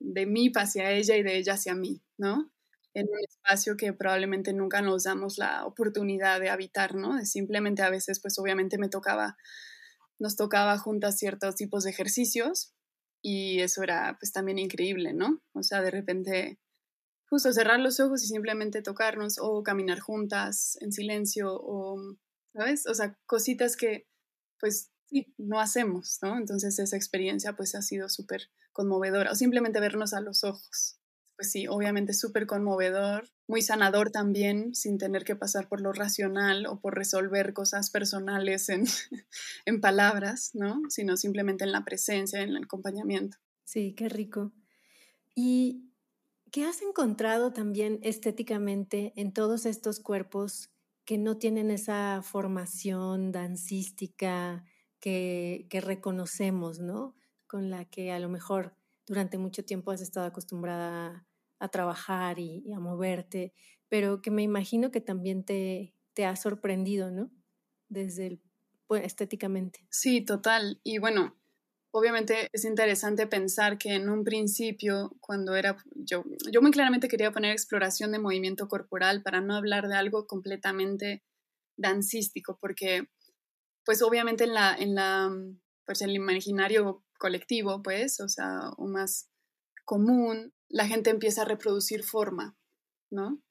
de 0.00 0.26
mí 0.26 0.50
hacia 0.54 0.90
ella 0.90 1.16
y 1.16 1.22
de 1.22 1.36
ella 1.36 1.54
hacia 1.54 1.74
mí, 1.74 2.02
¿no? 2.18 2.50
En 2.94 3.06
un 3.06 3.18
espacio 3.28 3.76
que 3.76 3.92
probablemente 3.92 4.52
nunca 4.52 4.82
nos 4.82 5.04
damos 5.04 5.38
la 5.38 5.64
oportunidad 5.64 6.40
de 6.40 6.50
habitar, 6.50 6.96
¿no? 6.96 7.16
De 7.16 7.26
simplemente 7.26 7.82
a 7.82 7.90
veces, 7.90 8.20
pues 8.20 8.38
obviamente 8.38 8.78
me 8.78 8.88
tocaba 8.88 9.36
nos 10.20 10.36
tocaba 10.36 10.78
juntas 10.78 11.18
ciertos 11.18 11.56
tipos 11.56 11.82
de 11.82 11.90
ejercicios 11.90 12.74
y 13.22 13.60
eso 13.60 13.82
era 13.82 14.16
pues 14.20 14.32
también 14.32 14.58
increíble, 14.58 15.12
¿no? 15.12 15.42
O 15.52 15.62
sea, 15.62 15.82
de 15.82 15.90
repente 15.90 16.60
justo 17.28 17.52
cerrar 17.52 17.80
los 17.80 18.00
ojos 18.00 18.22
y 18.22 18.26
simplemente 18.26 18.82
tocarnos 18.82 19.38
o 19.40 19.62
caminar 19.62 20.00
juntas 20.00 20.76
en 20.80 20.92
silencio 20.92 21.48
o, 21.52 22.16
¿sabes? 22.52 22.86
O 22.86 22.94
sea, 22.94 23.18
cositas 23.26 23.76
que 23.76 24.06
pues 24.60 24.90
sí, 25.06 25.32
no 25.38 25.58
hacemos, 25.60 26.18
¿no? 26.22 26.36
Entonces 26.36 26.78
esa 26.78 26.96
experiencia 26.96 27.56
pues 27.56 27.74
ha 27.74 27.82
sido 27.82 28.08
súper 28.08 28.50
conmovedora 28.72 29.32
o 29.32 29.34
simplemente 29.34 29.80
vernos 29.80 30.12
a 30.12 30.20
los 30.20 30.44
ojos 30.44 30.99
pues 31.40 31.52
sí, 31.52 31.66
obviamente 31.66 32.12
súper 32.12 32.46
conmovedor, 32.46 33.26
muy 33.48 33.62
sanador 33.62 34.10
también, 34.10 34.74
sin 34.74 34.98
tener 34.98 35.24
que 35.24 35.36
pasar 35.36 35.68
por 35.68 35.80
lo 35.80 35.90
racional 35.90 36.66
o 36.66 36.82
por 36.82 36.94
resolver 36.94 37.54
cosas 37.54 37.88
personales 37.88 38.68
en, 38.68 38.84
en 39.64 39.80
palabras, 39.80 40.50
¿no? 40.52 40.82
Sino 40.90 41.16
simplemente 41.16 41.64
en 41.64 41.72
la 41.72 41.82
presencia, 41.82 42.42
en 42.42 42.50
el 42.50 42.64
acompañamiento. 42.64 43.38
Sí, 43.64 43.94
qué 43.96 44.10
rico. 44.10 44.52
¿Y 45.34 45.90
qué 46.52 46.66
has 46.66 46.82
encontrado 46.82 47.54
también 47.54 48.00
estéticamente 48.02 49.14
en 49.16 49.32
todos 49.32 49.64
estos 49.64 49.98
cuerpos 49.98 50.68
que 51.06 51.16
no 51.16 51.38
tienen 51.38 51.70
esa 51.70 52.20
formación 52.22 53.32
dancística 53.32 54.62
que, 55.00 55.66
que 55.70 55.80
reconocemos, 55.80 56.80
¿no? 56.80 57.16
Con 57.46 57.70
la 57.70 57.86
que 57.86 58.12
a 58.12 58.18
lo 58.18 58.28
mejor 58.28 58.76
durante 59.06 59.38
mucho 59.38 59.64
tiempo 59.64 59.90
has 59.90 60.02
estado 60.02 60.26
acostumbrada 60.26 61.26
a 61.60 61.68
trabajar 61.68 62.38
y, 62.38 62.72
a 62.72 62.80
moverte, 62.80 63.52
pero 63.88 64.22
que 64.22 64.30
me 64.30 64.42
imagino 64.42 64.90
que 64.90 65.00
también 65.00 65.44
te, 65.44 65.94
te 66.14 66.24
ha 66.24 66.34
sorprendido, 66.34 67.10
¿no? 67.10 67.30
Desde 67.88 68.26
el, 68.26 68.42
pues, 68.86 69.04
estéticamente. 69.04 69.86
Sí, 69.90 70.22
total. 70.22 70.80
Y 70.82 70.98
bueno, 70.98 71.38
obviamente 71.92 72.48
es 72.52 72.64
interesante 72.64 73.26
pensar 73.26 73.78
que 73.78 73.94
en 73.94 74.08
un 74.08 74.24
principio, 74.24 75.16
cuando 75.20 75.54
era 75.54 75.76
yo, 75.94 76.24
yo 76.50 76.62
muy 76.62 76.70
claramente 76.70 77.08
quería 77.08 77.30
poner 77.30 77.52
exploración 77.52 78.10
de 78.12 78.18
movimiento 78.18 78.66
corporal 78.68 79.22
para 79.22 79.40
no 79.40 79.54
hablar 79.54 79.86
de 79.86 79.96
algo 79.96 80.26
completamente 80.26 81.22
dancístico, 81.76 82.58
porque 82.60 83.08
pues 83.84 84.02
obviamente 84.02 84.44
en 84.44 84.54
la, 84.54 84.74
en 84.74 84.94
la, 84.94 85.30
pues 85.84 86.02
el 86.02 86.14
imaginario 86.14 87.04
colectivo, 87.18 87.82
pues, 87.82 88.20
o 88.20 88.28
sea, 88.28 88.70
o 88.76 88.86
más 88.86 89.28
común, 89.84 90.54
la 90.70 90.86
gente 90.86 91.10
empieza 91.10 91.42
a 91.42 91.46
reproducir 91.46 92.04
forma, 92.04 92.56
¿no? 93.10 93.42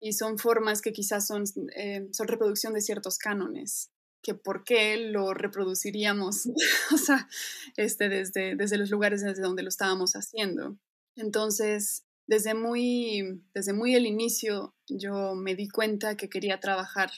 Y 0.00 0.14
son 0.14 0.38
formas 0.38 0.82
que 0.82 0.92
quizás 0.92 1.26
son, 1.26 1.44
eh, 1.76 2.08
son 2.12 2.28
reproducción 2.28 2.74
de 2.74 2.80
ciertos 2.80 3.18
cánones, 3.18 3.90
que 4.22 4.34
por 4.34 4.64
qué 4.64 4.96
lo 4.96 5.34
reproduciríamos, 5.34 6.46
o 6.94 6.98
sea, 6.98 7.28
este, 7.76 8.08
desde, 8.08 8.56
desde 8.56 8.78
los 8.78 8.90
lugares 8.90 9.22
desde 9.22 9.42
donde 9.42 9.62
lo 9.62 9.68
estábamos 9.68 10.14
haciendo. 10.14 10.78
Entonces, 11.16 12.04
desde 12.26 12.54
muy, 12.54 13.42
desde 13.54 13.72
muy 13.74 13.94
el 13.94 14.06
inicio, 14.06 14.74
yo 14.88 15.34
me 15.34 15.54
di 15.54 15.68
cuenta 15.68 16.16
que 16.16 16.28
quería 16.28 16.60
trabajar 16.60 17.10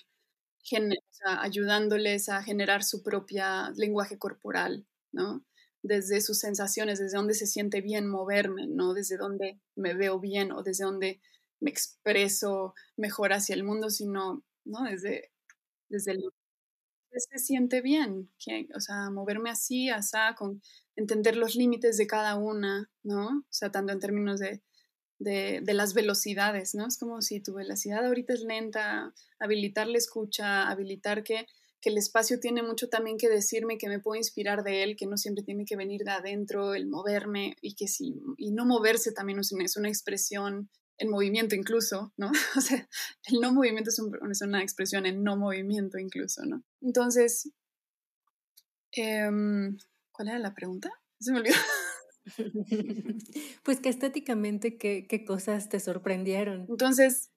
ayudándoles 1.24 2.28
a 2.28 2.42
generar 2.42 2.82
su 2.82 3.02
propia 3.02 3.70
lenguaje 3.76 4.18
corporal, 4.18 4.85
¿no? 5.12 5.44
Desde 5.87 6.20
sus 6.20 6.38
sensaciones, 6.38 6.99
desde 6.99 7.16
donde 7.16 7.35
se 7.35 7.46
siente 7.46 7.81
bien 7.81 8.09
moverme, 8.09 8.66
no 8.66 8.92
desde 8.92 9.16
donde 9.16 9.61
me 9.77 9.94
veo 9.94 10.18
bien 10.18 10.53
o 10.53 10.62
desde 10.62 10.85
donde 10.85 11.20
me 11.61 11.70
expreso 11.70 12.75
mejor 12.96 13.33
hacia 13.33 13.55
el 13.55 13.64
mundo, 13.64 13.88
sino 13.90 14.44
¿no? 14.64 14.83
desde, 14.85 15.31
desde 15.88 16.12
el 16.12 16.25
se 17.18 17.38
siente 17.38 17.81
bien, 17.81 18.31
que, 18.38 18.68
o 18.75 18.81
sea, 18.81 19.11
moverme 19.11 19.49
así, 19.49 19.88
asá, 19.88 20.35
con 20.37 20.61
entender 20.96 21.37
los 21.37 21.55
límites 21.55 21.96
de 21.96 22.07
cada 22.07 22.37
una, 22.37 22.90
¿no? 23.03 23.38
O 23.38 23.44
sea, 23.49 23.70
tanto 23.70 23.92
en 23.92 24.01
términos 24.01 24.38
de, 24.38 24.62
de, 25.18 25.61
de, 25.62 25.75
las 25.75 25.94
velocidades, 25.94 26.75
¿no? 26.75 26.87
Es 26.87 26.99
como 26.99 27.22
si 27.22 27.40
tu 27.40 27.55
velocidad 27.55 28.05
ahorita 28.05 28.35
es 28.35 28.42
lenta, 28.42 29.14
habilitar 29.38 29.87
la 29.87 29.96
escucha, 29.96 30.68
habilitar 30.68 31.22
que 31.22 31.46
que 31.87 31.90
el 31.90 31.99
espacio 31.99 32.40
tiene 32.40 32.64
mucho 32.64 32.88
también 32.88 33.16
que 33.16 33.29
decirme, 33.29 33.79
que 33.79 33.88
me 33.88 34.01
puedo 34.01 34.16
inspirar 34.16 34.64
de 34.64 34.83
él, 34.83 34.96
que 34.96 35.07
no 35.07 35.16
siempre 35.16 35.44
tiene 35.44 35.64
que 35.64 35.77
venir 35.77 36.03
de 36.03 36.11
adentro, 36.11 36.75
el 36.75 36.88
moverme 36.88 37.55
y 37.61 37.77
que 37.77 37.87
sí, 37.87 38.20
y 38.38 38.51
no 38.51 38.66
moverse 38.66 39.12
también 39.12 39.38
es 39.38 39.53
una, 39.53 39.88
expresión 39.88 40.68
en 40.99 41.09
movimiento 41.09 41.55
incluso, 41.55 42.12
¿no? 42.16 42.33
O 42.57 42.61
sea, 42.61 42.88
el 43.27 43.40
no 43.40 43.53
movimiento 43.53 43.90
es, 43.90 44.42
una 44.42 44.62
expresión 44.62 45.07
en 45.07 45.22
no 45.22 45.37
movimiento 45.37 45.96
incluso, 45.96 46.44
¿no? 46.44 46.64
Entonces, 46.81 47.53
em, 48.90 49.77
¿cuál 50.11 50.27
era 50.31 50.40
la 50.40 50.55
pregunta? 50.55 50.90
Se 51.20 51.31
me 51.31 51.38
olvidó. 51.38 51.55
Pues 53.62 53.79
que 53.79 53.88
estéticamente, 53.88 54.77
¿qué, 54.77 55.07
¿qué, 55.09 55.25
cosas 55.25 55.68
te 55.68 55.79
sorprendieron? 55.79 56.66
Entonces, 56.68 57.31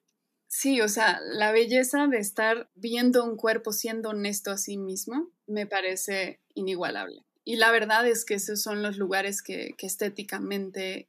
Sí, 0.52 0.82
o 0.82 0.88
sea, 0.88 1.22
la 1.22 1.52
belleza 1.52 2.08
de 2.08 2.18
estar 2.18 2.72
viendo 2.74 3.24
un 3.24 3.38
cuerpo 3.38 3.72
siendo 3.72 4.10
honesto 4.10 4.50
a 4.50 4.58
sí 4.58 4.78
mismo 4.78 5.32
me 5.46 5.68
parece 5.68 6.42
inigualable. 6.56 7.24
Y 7.46 7.58
la 7.58 7.72
verdad 7.72 8.08
es 8.08 8.26
que 8.26 8.34
esos 8.34 8.64
son 8.64 8.82
los 8.82 8.98
lugares 8.98 9.44
que, 9.44 9.76
que 9.78 9.86
estéticamente 9.86 11.08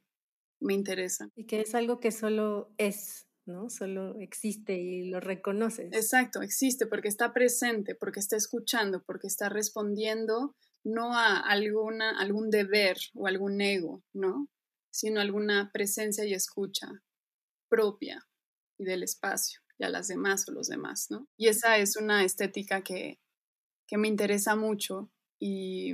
me 0.59 0.75
interesan. 0.75 1.31
Y 1.35 1.47
que 1.47 1.61
es 1.61 1.73
algo 1.73 1.99
que 1.99 2.11
solo 2.11 2.71
es, 2.77 3.25
¿no? 3.47 3.71
Solo 3.71 4.19
existe 4.19 4.75
y 4.79 5.09
lo 5.09 5.19
reconoces. 5.19 5.91
Exacto, 5.91 6.43
existe 6.43 6.85
porque 6.85 7.07
está 7.07 7.33
presente, 7.33 7.95
porque 7.95 8.19
está 8.19 8.37
escuchando, 8.37 9.03
porque 9.03 9.25
está 9.25 9.49
respondiendo 9.49 10.55
no 10.83 11.17
a 11.17 11.39
alguna, 11.39 12.19
algún 12.19 12.51
deber 12.51 12.97
o 13.15 13.25
algún 13.25 13.59
ego, 13.59 14.03
¿no? 14.13 14.47
Sino 14.91 15.19
alguna 15.19 15.71
presencia 15.73 16.25
y 16.25 16.35
escucha 16.35 16.89
propia 17.69 18.23
y 18.81 18.85
del 18.85 19.03
espacio 19.03 19.61
y 19.77 19.83
a 19.83 19.89
las 19.89 20.07
demás 20.07 20.47
o 20.47 20.51
los 20.51 20.67
demás, 20.67 21.07
¿no? 21.09 21.27
Y 21.37 21.47
esa 21.47 21.77
es 21.77 21.95
una 21.95 22.23
estética 22.23 22.83
que, 22.83 23.19
que 23.87 23.97
me 23.97 24.07
interesa 24.07 24.55
mucho 24.55 25.11
y 25.39 25.93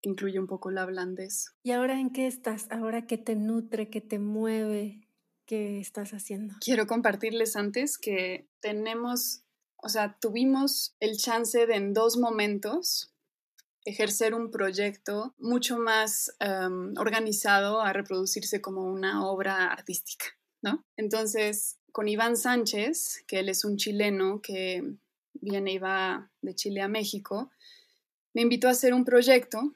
que 0.00 0.08
incluye 0.08 0.38
un 0.38 0.46
poco 0.46 0.70
la 0.70 0.84
blandez. 0.86 1.54
¿Y 1.62 1.72
ahora 1.72 2.00
en 2.00 2.12
qué 2.12 2.26
estás? 2.26 2.66
¿Ahora 2.70 3.06
qué 3.06 3.18
te 3.18 3.36
nutre, 3.36 3.90
qué 3.90 4.00
te 4.00 4.18
mueve? 4.18 5.08
¿Qué 5.46 5.80
estás 5.80 6.12
haciendo? 6.12 6.54
Quiero 6.60 6.86
compartirles 6.86 7.56
antes 7.56 7.98
que 7.98 8.48
tenemos, 8.60 9.44
o 9.76 9.88
sea, 9.88 10.18
tuvimos 10.20 10.96
el 11.00 11.16
chance 11.16 11.66
de 11.66 11.74
en 11.74 11.92
dos 11.92 12.16
momentos 12.16 13.12
ejercer 13.84 14.34
un 14.34 14.52
proyecto 14.52 15.34
mucho 15.38 15.76
más 15.76 16.36
em, 16.38 16.94
organizado 16.96 17.80
a 17.80 17.92
reproducirse 17.92 18.60
como 18.60 18.84
una 18.84 19.26
obra 19.26 19.66
artística, 19.66 20.26
¿no? 20.62 20.84
Entonces, 20.96 21.80
con 21.92 22.08
Iván 22.08 22.36
Sánchez, 22.36 23.22
que 23.26 23.40
él 23.40 23.48
es 23.48 23.64
un 23.64 23.76
chileno 23.76 24.40
que 24.42 24.82
viene 25.34 25.72
y 25.72 25.78
va 25.78 26.30
de 26.40 26.54
Chile 26.54 26.80
a 26.80 26.88
México, 26.88 27.50
me 28.34 28.42
invitó 28.42 28.68
a 28.68 28.72
hacer 28.72 28.94
un 28.94 29.04
proyecto 29.04 29.74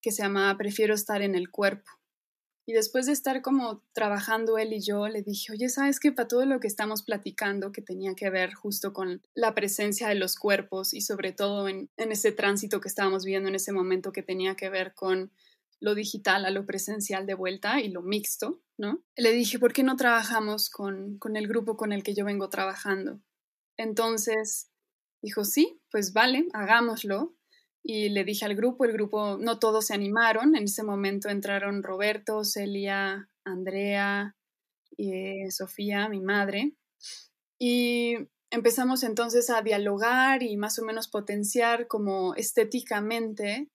que 0.00 0.12
se 0.12 0.22
llama 0.22 0.56
Prefiero 0.56 0.94
estar 0.94 1.22
en 1.22 1.34
el 1.34 1.50
cuerpo. 1.50 1.90
Y 2.68 2.72
después 2.72 3.06
de 3.06 3.12
estar 3.12 3.42
como 3.42 3.80
trabajando 3.92 4.58
él 4.58 4.72
y 4.72 4.80
yo, 4.80 5.06
le 5.06 5.22
dije, 5.22 5.52
oye, 5.52 5.68
¿sabes 5.68 6.00
qué? 6.00 6.10
Para 6.10 6.26
todo 6.26 6.46
lo 6.46 6.58
que 6.58 6.66
estamos 6.66 7.04
platicando, 7.04 7.70
que 7.70 7.80
tenía 7.80 8.14
que 8.14 8.28
ver 8.28 8.54
justo 8.54 8.92
con 8.92 9.22
la 9.34 9.54
presencia 9.54 10.08
de 10.08 10.16
los 10.16 10.34
cuerpos 10.34 10.92
y 10.92 11.00
sobre 11.00 11.30
todo 11.30 11.68
en, 11.68 11.88
ese 11.96 12.32
tránsito 12.32 12.80
que 12.80 12.88
estábamos 12.88 13.24
viendo 13.24 13.48
en 13.48 13.54
ese 13.54 13.70
momento 13.70 14.10
que 14.10 14.24
tenía 14.24 14.56
que 14.56 14.68
ver 14.68 14.94
con 14.94 15.30
lo 15.80 15.94
digital 15.94 16.44
a 16.44 16.50
lo 16.50 16.66
presencial 16.66 17.26
de 17.26 17.34
vuelta 17.34 17.80
y 17.80 17.88
lo 17.88 18.02
mixto, 18.02 18.62
¿no? 18.78 19.04
Le 19.16 19.32
dije, 19.32 19.58
¿por 19.58 19.72
qué 19.72 19.82
no 19.82 19.96
trabajamos 19.96 20.70
con, 20.70 21.18
con 21.18 21.36
el 21.36 21.48
grupo 21.48 21.76
con 21.76 21.92
el 21.92 22.02
que 22.02 22.14
yo 22.14 22.24
vengo 22.24 22.48
trabajando? 22.48 23.20
Entonces 23.76 24.70
dijo, 25.22 25.44
sí, 25.44 25.80
pues 25.90 26.12
vale, 26.12 26.46
hagámoslo 26.52 27.36
y 27.82 28.08
le 28.08 28.24
dije 28.24 28.44
al 28.44 28.56
grupo, 28.56 28.84
el 28.84 28.92
grupo, 28.92 29.38
no 29.38 29.58
todos 29.58 29.86
se 29.86 29.94
animaron, 29.94 30.56
en 30.56 30.64
ese 30.64 30.82
momento 30.82 31.28
entraron 31.28 31.84
Roberto, 31.84 32.42
Celia, 32.42 33.30
Andrea, 33.44 34.36
y, 34.96 35.12
eh, 35.12 35.50
Sofía, 35.50 36.08
mi 36.08 36.20
madre, 36.20 36.74
y 37.60 38.16
empezamos 38.50 39.04
entonces 39.04 39.50
a 39.50 39.62
dialogar 39.62 40.42
y 40.42 40.56
más 40.56 40.78
o 40.80 40.84
menos 40.84 41.06
potenciar 41.08 41.86
como 41.86 42.34
estéticamente 42.34 43.70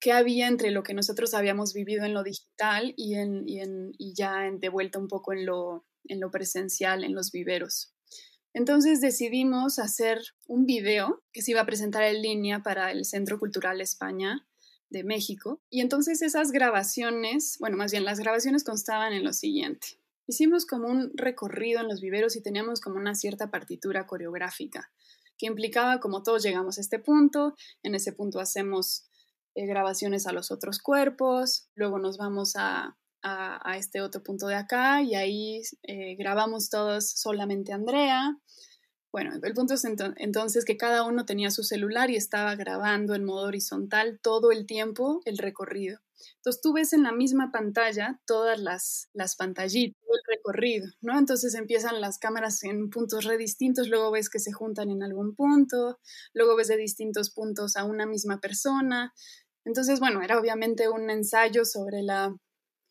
qué 0.00 0.12
había 0.12 0.46
entre 0.46 0.70
lo 0.70 0.82
que 0.82 0.94
nosotros 0.94 1.34
habíamos 1.34 1.74
vivido 1.74 2.04
en 2.04 2.14
lo 2.14 2.22
digital 2.22 2.94
y, 2.96 3.14
en, 3.14 3.48
y, 3.48 3.60
en, 3.60 3.92
y 3.98 4.14
ya 4.14 4.46
en, 4.46 4.60
de 4.60 4.68
vuelta 4.68 4.98
un 4.98 5.08
poco 5.08 5.32
en 5.32 5.46
lo, 5.46 5.84
en 6.04 6.20
lo 6.20 6.30
presencial, 6.30 7.04
en 7.04 7.14
los 7.14 7.32
viveros. 7.32 7.92
Entonces 8.54 9.00
decidimos 9.00 9.78
hacer 9.78 10.20
un 10.46 10.66
video 10.66 11.22
que 11.32 11.42
se 11.42 11.52
iba 11.52 11.60
a 11.60 11.66
presentar 11.66 12.02
en 12.04 12.22
línea 12.22 12.62
para 12.62 12.90
el 12.90 13.04
Centro 13.04 13.38
Cultural 13.38 13.80
España 13.80 14.46
de 14.90 15.04
México. 15.04 15.60
Y 15.70 15.80
entonces 15.80 16.22
esas 16.22 16.50
grabaciones, 16.50 17.56
bueno, 17.60 17.76
más 17.76 17.92
bien 17.92 18.04
las 18.04 18.18
grabaciones 18.18 18.64
constaban 18.64 19.12
en 19.12 19.24
lo 19.24 19.32
siguiente. 19.32 19.98
Hicimos 20.26 20.66
como 20.66 20.88
un 20.88 21.10
recorrido 21.14 21.80
en 21.80 21.88
los 21.88 22.00
viveros 22.00 22.36
y 22.36 22.42
teníamos 22.42 22.80
como 22.80 22.96
una 22.96 23.14
cierta 23.14 23.50
partitura 23.50 24.06
coreográfica 24.06 24.90
que 25.38 25.46
implicaba 25.46 26.00
como 26.00 26.22
todos 26.22 26.42
llegamos 26.42 26.78
a 26.78 26.80
este 26.80 26.98
punto, 26.98 27.54
en 27.82 27.94
ese 27.94 28.12
punto 28.12 28.40
hacemos 28.40 29.04
eh, 29.58 29.66
grabaciones 29.66 30.26
a 30.26 30.32
los 30.32 30.50
otros 30.50 30.78
cuerpos, 30.80 31.68
luego 31.74 31.98
nos 31.98 32.18
vamos 32.18 32.54
a 32.56 32.96
a, 33.22 33.76
este 33.76 34.00
otro 34.00 34.22
punto 34.22 34.46
de 34.46 34.54
acá 34.54 35.02
y 35.02 35.14
ahí 35.14 35.62
eh, 35.82 36.16
grabamos 36.16 36.70
todos 36.70 37.10
solamente 37.10 37.72
Andrea. 37.72 38.36
Bueno, 39.10 39.32
el 39.42 39.54
punto 39.54 39.74
es 39.74 39.84
entonces 39.84 40.66
que 40.66 40.76
cada 40.76 41.02
uno 41.02 41.24
tenía 41.24 41.50
su 41.50 41.64
celular 41.64 42.10
y 42.10 42.16
estaba 42.16 42.54
grabando 42.56 43.14
en 43.14 43.24
modo 43.24 43.46
horizontal 43.46 44.20
todo 44.22 44.52
el 44.52 44.66
tiempo 44.66 45.22
el 45.24 45.38
recorrido. 45.38 46.00
Entonces 46.36 46.60
tú 46.60 46.74
ves 46.74 46.92
en 46.92 47.04
la 47.04 47.12
misma 47.12 47.50
pantalla 47.50 48.20
todas 48.26 48.60
las, 48.60 49.08
las 49.14 49.34
pantallitas, 49.36 50.02
el 50.02 50.36
recorrido, 50.36 50.88
¿no? 51.00 51.18
Entonces 51.18 51.54
empiezan 51.54 52.00
las 52.02 52.18
cámaras 52.18 52.62
en 52.64 52.90
puntos 52.90 53.24
re 53.24 53.38
distintos, 53.38 53.88
luego 53.88 54.10
ves 54.10 54.28
que 54.28 54.40
se 54.40 54.52
juntan 54.52 54.90
en 54.90 55.02
algún 55.02 55.34
punto, 55.34 56.00
luego 56.34 56.56
ves 56.56 56.68
de 56.68 56.76
distintos 56.76 57.30
puntos 57.30 57.76
a 57.76 57.84
una 57.84 58.04
misma 58.04 58.40
persona. 58.40 59.14
Entonces, 59.68 60.00
bueno, 60.00 60.22
era 60.22 60.40
obviamente 60.40 60.88
un 60.88 61.10
ensayo 61.10 61.64
sobre 61.64 62.02
la 62.02 62.34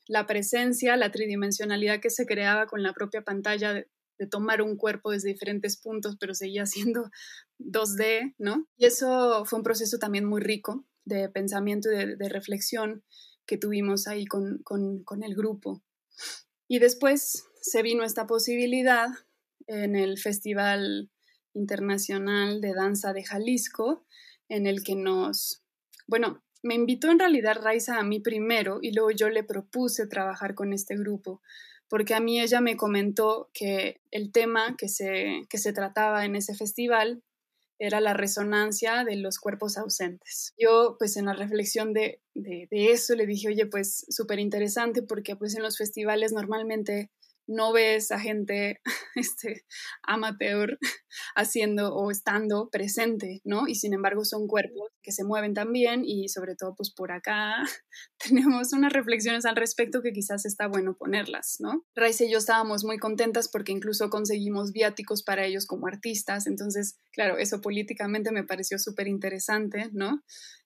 la 0.08 0.26
presencia, 0.26 0.98
la 0.98 1.12
tridimensionalidad 1.12 2.00
que 2.00 2.10
se 2.10 2.26
creaba 2.26 2.68
con 2.68 2.82
la 2.84 2.94
propia 2.94 3.24
pantalla 3.24 3.74
de, 3.74 3.88
tomar 4.32 4.64
un 4.64 4.78
cuerpo 4.78 5.12
desde 5.12 5.30
diferentes 5.30 5.78
puntos, 5.78 6.18
pero 6.20 6.34
seguía 6.34 6.66
siendo 6.96 7.12
2D, 7.60 8.34
¿no? 8.40 8.68
Y 8.76 8.86
eso 8.86 9.46
fue 9.46 9.60
un 9.60 9.64
proceso 9.64 10.00
también 10.00 10.26
muy 10.26 10.42
rico 10.42 10.86
de 11.06 11.30
pensamiento 11.30 11.92
y 11.92 12.16
de, 12.16 12.30
reflexión 12.30 13.04
que 13.46 13.58
tuvimos 13.58 14.08
ahí 14.08 14.26
con, 14.26 14.62
con 14.64 15.24
el 15.24 15.36
grupo. 15.36 15.84
Y 16.68 16.80
después 16.80 17.46
se 17.62 17.82
vino 17.84 18.04
esta 18.04 18.26
posibilidad 18.26 19.08
en 19.68 19.96
el 19.96 20.18
Festival 20.18 21.12
Internacional 21.54 22.60
de 22.60 22.74
Danza 22.74 23.14
de 23.14 23.24
Jalisco, 23.24 24.04
en 24.50 24.66
el 24.66 24.84
que 24.84 24.96
nos, 24.96 25.64
bueno, 26.08 26.44
me 26.64 26.76
invitó 26.76 27.12
en 27.12 27.20
realidad 27.20 27.58
Raiza 27.62 27.98
a 27.98 28.04
mí 28.04 28.20
primero 28.20 28.80
y 28.82 28.92
luego 28.92 29.12
yo 29.12 29.30
le 29.30 29.44
propuse 29.44 30.08
trabajar 30.08 30.56
con 30.56 30.74
este 30.74 30.96
grupo, 30.96 31.42
porque 31.90 32.14
a 32.14 32.20
mí 32.20 32.42
ella 32.42 32.62
me 32.62 32.78
comentó 32.78 33.50
que 33.54 34.02
el 34.12 34.32
tema 34.32 34.76
que 34.78 34.90
se, 34.90 35.44
que 35.50 35.58
se 35.58 35.74
trataba 35.74 36.26
en 36.26 36.36
ese 36.36 36.56
festival 36.56 37.24
era 37.80 38.02
la 38.02 38.14
resonancia 38.14 39.04
de 39.04 39.18
los 39.18 39.40
cuerpos 39.40 39.78
ausentes. 39.78 40.54
Yo, 40.58 40.96
pues 40.98 41.16
en 41.16 41.26
la 41.26 41.34
reflexión 41.34 41.94
de, 41.94 42.22
de, 42.34 42.68
eso, 42.72 43.16
le 43.16 43.28
dije, 43.28 43.50
oye, 43.50 43.68
pues 43.68 44.06
súper 44.10 44.40
interesante 44.40 45.04
porque 45.04 45.36
pues 45.36 45.56
en 45.56 45.64
los 45.64 45.78
festivales 45.78 46.32
normalmente 46.32 47.12
no 47.48 47.72
ves 47.72 48.12
a 48.12 48.20
gente 48.20 48.82
este, 49.16 49.66
amateur 50.04 50.78
haciendo 51.36 51.96
o 51.96 52.12
estando 52.12 52.70
presente, 52.70 53.42
¿no? 53.44 53.68
Y 53.68 53.76
sin 53.76 53.94
embargo 53.94 54.26
son 54.26 54.48
cuerpos 54.48 54.92
que 55.02 55.12
se 55.12 55.24
mueven 55.24 55.54
también 55.54 56.04
y 56.04 56.30
sobre 56.30 56.56
todo 56.56 56.76
pues 56.76 56.92
por 56.92 57.12
acá 57.12 57.56
tenemos 58.18 58.74
unas 58.74 58.94
reflexiones 58.94 59.46
al 59.46 59.56
respecto 59.56 60.02
que 60.02 60.12
quizás 60.12 60.46
está 60.46 60.68
bueno 60.68 60.96
ponerlas, 60.96 61.58
¿no? 61.60 61.86
Raiz 61.96 62.20
y 62.22 62.30
yo 62.30 62.38
estábamos 62.38 62.84
muy 62.84 62.98
contentas 62.98 63.48
porque 63.50 63.72
incluso 63.72 64.10
conseguimos 64.10 64.72
viáticos 64.74 65.24
para 65.24 65.46
ellos 65.46 65.66
como 65.66 65.88
artistas, 65.88 66.48
entonces, 66.48 67.00
claro, 67.12 67.38
eso 67.38 67.62
políticamente 67.62 68.32
me 68.32 68.44
pareció 68.44 68.78
súper 68.78 69.08
interesante, 69.08 69.90
¿no? 69.94 70.22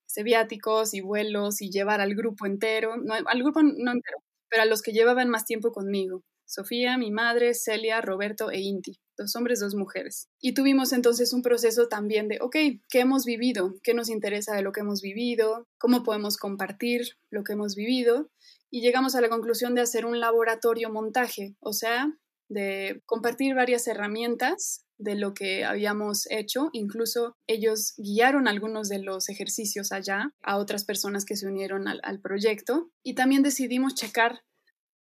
Ese 0.06 0.24
viáticos 0.24 0.94
y 0.94 1.00
vuelos 1.00 1.62
y 1.62 1.70
llevar 1.70 2.00
al 2.00 2.14
grupo 2.14 2.46
entero, 2.46 2.96
no, 2.96 3.14
al 3.14 3.42
grupo 3.42 3.62
no 3.62 3.92
entero, 3.92 4.18
pero 4.50 4.62
a 4.62 4.66
los 4.66 4.82
que 4.82 4.92
llevaban 4.92 5.30
más 5.30 5.46
tiempo 5.46 5.72
conmigo. 5.72 6.24
Sofía, 6.52 6.98
mi 6.98 7.10
madre, 7.10 7.54
Celia, 7.54 8.02
Roberto 8.02 8.50
e 8.50 8.60
Inti, 8.60 9.00
dos 9.16 9.34
hombres, 9.36 9.60
dos 9.60 9.74
mujeres. 9.74 10.28
Y 10.38 10.52
tuvimos 10.52 10.92
entonces 10.92 11.32
un 11.32 11.40
proceso 11.40 11.88
también 11.88 12.28
de, 12.28 12.38
ok, 12.42 12.56
¿qué 12.90 13.00
hemos 13.00 13.24
vivido? 13.24 13.74
¿Qué 13.82 13.94
nos 13.94 14.10
interesa 14.10 14.54
de 14.54 14.60
lo 14.60 14.72
que 14.72 14.80
hemos 14.80 15.00
vivido? 15.00 15.66
¿Cómo 15.78 16.02
podemos 16.02 16.36
compartir 16.36 17.16
lo 17.30 17.42
que 17.42 17.54
hemos 17.54 17.74
vivido? 17.74 18.30
Y 18.70 18.82
llegamos 18.82 19.14
a 19.14 19.22
la 19.22 19.30
conclusión 19.30 19.74
de 19.74 19.80
hacer 19.80 20.04
un 20.04 20.20
laboratorio 20.20 20.90
montaje, 20.90 21.56
o 21.60 21.72
sea, 21.72 22.12
de 22.50 23.02
compartir 23.06 23.54
varias 23.54 23.86
herramientas 23.86 24.84
de 24.98 25.14
lo 25.14 25.32
que 25.32 25.64
habíamos 25.64 26.30
hecho. 26.30 26.68
Incluso 26.72 27.34
ellos 27.46 27.94
guiaron 27.96 28.46
algunos 28.46 28.90
de 28.90 28.98
los 28.98 29.30
ejercicios 29.30 29.90
allá 29.90 30.34
a 30.42 30.58
otras 30.58 30.84
personas 30.84 31.24
que 31.24 31.36
se 31.36 31.46
unieron 31.46 31.88
al, 31.88 32.00
al 32.02 32.20
proyecto. 32.20 32.90
Y 33.02 33.14
también 33.14 33.42
decidimos 33.42 33.94
checar 33.94 34.42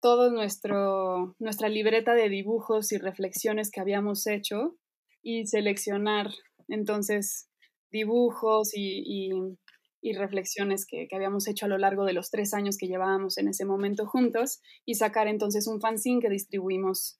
toda 0.01 0.31
nuestra 0.31 1.69
libreta 1.69 2.13
de 2.13 2.29
dibujos 2.29 2.91
y 2.91 2.97
reflexiones 2.97 3.71
que 3.71 3.81
habíamos 3.81 4.27
hecho 4.27 4.75
y 5.21 5.45
seleccionar 5.45 6.29
entonces 6.67 7.49
dibujos 7.91 8.71
y, 8.73 9.31
reflexiones 10.15 10.85
que, 10.87 11.07
que, 11.07 11.15
habíamos 11.15 11.47
hecho 11.47 11.65
a 11.65 11.69
lo 11.69 11.77
largo 11.77 12.05
de 12.05 12.13
los 12.13 12.31
tres 12.31 12.53
años 12.53 12.77
que 12.77 12.87
llevábamos 12.87 13.37
en 13.37 13.47
ese 13.47 13.65
momento 13.65 14.07
juntos 14.07 14.59
y 14.85 14.95
sacar 14.95 15.27
entonces 15.27 15.67
un 15.67 15.79
fanzine 15.79 16.21
que 16.21 16.29
distribuimos 16.29 17.19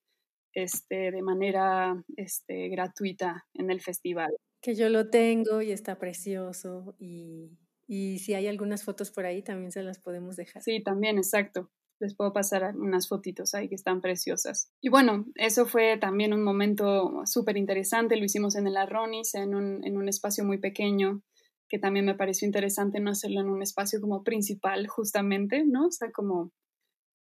este, 0.54 1.12
de 1.12 1.22
manera 1.22 2.04
este, 2.18 2.70
gratuita 2.70 3.46
en 3.54 3.70
el 3.70 3.82
festival. 3.82 4.32
Que 4.62 4.76
yo 4.76 4.90
lo 4.90 5.10
tengo 5.10 5.62
y 5.62 5.72
está 5.72 5.98
precioso 5.98 6.96
y, 7.00 7.58
y 7.88 8.20
si 8.20 8.34
hay 8.34 8.48
algunas 8.48 8.84
fotos 8.84 9.12
por 9.12 9.26
ahí 9.26 9.42
también 9.42 9.72
se 9.72 9.84
las 9.84 10.00
podemos 10.00 10.36
dejar. 10.36 10.62
Sí, 10.64 10.82
también, 10.84 11.18
exacto. 11.18 11.70
Les 12.02 12.16
puedo 12.16 12.34
pasar 12.34 12.76
unas 12.76 13.08
fotitos 13.08 13.54
ahí 13.54 13.70
que 13.70 13.76
están 13.76 14.02
preciosas. 14.02 14.72
Y 14.82 14.90
bueno, 14.90 15.26
eso 15.36 15.68
fue 15.68 15.98
también 15.98 16.34
un 16.34 16.44
momento 16.44 17.22
súper 17.26 17.58
interesante. 17.58 18.18
Lo 18.18 18.26
hicimos 18.26 18.56
en 18.56 18.66
el 18.68 18.76
Arronis, 18.76 19.36
en 19.36 19.54
un, 19.54 19.86
en 19.86 19.98
un 19.98 20.10
espacio 20.10 20.44
muy 20.44 20.58
pequeño, 20.58 21.22
que 21.70 21.80
también 21.80 22.06
me 22.06 22.16
pareció 22.16 22.48
interesante 22.48 23.00
no 23.00 23.12
hacerlo 23.12 23.40
en 23.42 23.50
un 23.50 23.62
espacio 23.62 24.02
como 24.02 24.24
principal, 24.24 24.88
justamente, 24.88 25.64
¿no? 25.64 25.88
O 25.88 25.92
sea, 25.92 26.12
como 26.12 26.52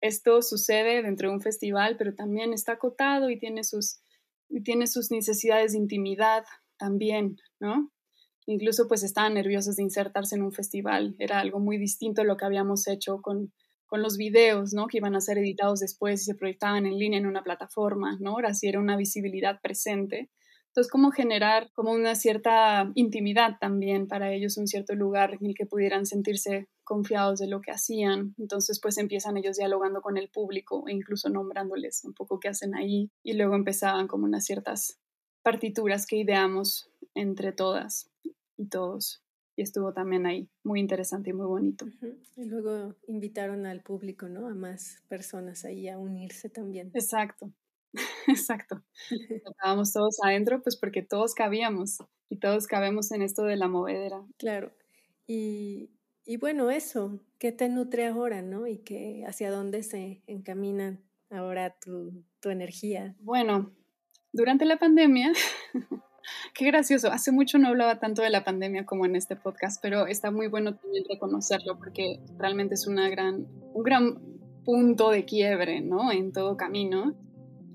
esto 0.00 0.42
sucede 0.42 1.02
dentro 1.02 1.30
de 1.30 1.36
un 1.36 1.40
festival, 1.40 1.96
pero 1.96 2.14
también 2.14 2.52
está 2.52 2.72
acotado 2.72 3.30
y 3.30 3.38
tiene 3.38 3.64
sus, 3.64 4.00
y 4.48 4.62
tiene 4.62 4.86
sus 4.86 5.10
necesidades 5.10 5.72
de 5.72 5.78
intimidad 5.78 6.44
también, 6.78 7.36
¿no? 7.60 7.90
Incluso 8.46 8.86
pues 8.86 9.02
estaban 9.02 9.34
nerviosos 9.34 9.76
de 9.76 9.82
insertarse 9.82 10.36
en 10.36 10.42
un 10.42 10.52
festival. 10.52 11.16
Era 11.18 11.40
algo 11.40 11.58
muy 11.58 11.78
distinto 11.78 12.20
a 12.20 12.24
lo 12.24 12.36
que 12.36 12.44
habíamos 12.44 12.86
hecho 12.86 13.20
con, 13.20 13.52
con 13.86 14.02
los 14.02 14.16
videos, 14.16 14.72
¿no? 14.72 14.86
Que 14.86 14.98
iban 14.98 15.14
a 15.16 15.20
ser 15.20 15.38
editados 15.38 15.80
después 15.80 16.22
y 16.22 16.24
se 16.24 16.34
proyectaban 16.34 16.86
en 16.86 16.98
línea 16.98 17.18
en 17.18 17.26
una 17.26 17.42
plataforma, 17.42 18.16
¿no? 18.20 18.32
Ahora 18.32 18.54
sí 18.54 18.68
era 18.68 18.80
una 18.80 18.96
visibilidad 18.96 19.60
presente. 19.60 20.30
Entonces, 20.68 20.92
cómo 20.92 21.10
generar 21.10 21.70
como 21.72 21.92
una 21.92 22.14
cierta 22.14 22.90
intimidad 22.94 23.56
también 23.58 24.08
para 24.08 24.32
ellos, 24.34 24.58
un 24.58 24.66
cierto 24.66 24.94
lugar 24.94 25.32
en 25.40 25.46
el 25.46 25.54
que 25.54 25.64
pudieran 25.64 26.04
sentirse 26.04 26.68
confiados 26.84 27.38
de 27.38 27.46
lo 27.46 27.62
que 27.62 27.70
hacían. 27.70 28.34
Entonces, 28.36 28.78
pues 28.78 28.98
empiezan 28.98 29.38
ellos 29.38 29.56
dialogando 29.56 30.02
con 30.02 30.18
el 30.18 30.28
público 30.28 30.84
e 30.86 30.92
incluso 30.92 31.30
nombrándoles 31.30 32.04
un 32.04 32.12
poco 32.12 32.38
qué 32.40 32.48
hacen 32.48 32.74
ahí. 32.74 33.10
Y 33.22 33.32
luego 33.32 33.54
empezaban 33.54 34.06
como 34.06 34.26
unas 34.26 34.44
ciertas 34.44 34.98
partituras 35.42 36.06
que 36.06 36.16
ideamos 36.16 36.90
entre 37.14 37.52
todas 37.52 38.10
y 38.58 38.68
todos. 38.68 39.22
Y 39.56 39.62
estuvo 39.62 39.92
también 39.92 40.26
ahí, 40.26 40.48
muy 40.62 40.80
interesante 40.80 41.30
y 41.30 41.32
muy 41.32 41.46
bonito. 41.46 41.86
Y 42.36 42.44
luego 42.44 42.94
invitaron 43.08 43.64
al 43.64 43.82
público, 43.82 44.28
¿no? 44.28 44.46
A 44.46 44.54
más 44.54 45.02
personas 45.08 45.64
ahí 45.64 45.88
a 45.88 45.98
unirse 45.98 46.50
también. 46.50 46.90
Exacto, 46.92 47.50
exacto. 48.28 48.82
Estábamos 49.44 49.92
todos 49.92 50.18
adentro, 50.22 50.62
pues 50.62 50.76
porque 50.76 51.02
todos 51.02 51.34
cabíamos 51.34 51.98
y 52.28 52.36
todos 52.38 52.66
cabemos 52.66 53.10
en 53.12 53.22
esto 53.22 53.44
de 53.44 53.56
la 53.56 53.68
movedera. 53.68 54.22
Claro. 54.36 54.72
Y, 55.26 55.90
y 56.26 56.36
bueno, 56.36 56.70
eso, 56.70 57.20
¿qué 57.38 57.50
te 57.50 57.68
nutre 57.68 58.06
ahora, 58.06 58.42
no? 58.42 58.66
Y 58.66 58.78
que 58.78 59.24
hacia 59.26 59.50
dónde 59.50 59.82
se 59.82 60.22
encamina 60.26 61.00
ahora 61.30 61.74
tu, 61.78 62.24
tu 62.40 62.50
energía. 62.50 63.16
Bueno, 63.20 63.72
durante 64.32 64.64
la 64.64 64.78
pandemia 64.78 65.32
Qué 66.54 66.66
gracioso. 66.66 67.10
Hace 67.10 67.32
mucho 67.32 67.58
no 67.58 67.68
hablaba 67.68 67.98
tanto 67.98 68.22
de 68.22 68.30
la 68.30 68.44
pandemia 68.44 68.84
como 68.84 69.06
en 69.06 69.16
este 69.16 69.36
podcast, 69.36 69.80
pero 69.82 70.06
está 70.06 70.30
muy 70.30 70.48
bueno 70.48 70.74
también 70.76 71.04
reconocerlo 71.08 71.78
porque 71.78 72.20
realmente 72.38 72.74
es 72.74 72.86
una 72.86 73.08
gran, 73.08 73.46
un 73.74 73.82
gran 73.82 74.18
punto 74.64 75.10
de 75.10 75.24
quiebre, 75.24 75.80
¿no? 75.80 76.12
En 76.12 76.32
todo 76.32 76.56
camino. 76.56 77.14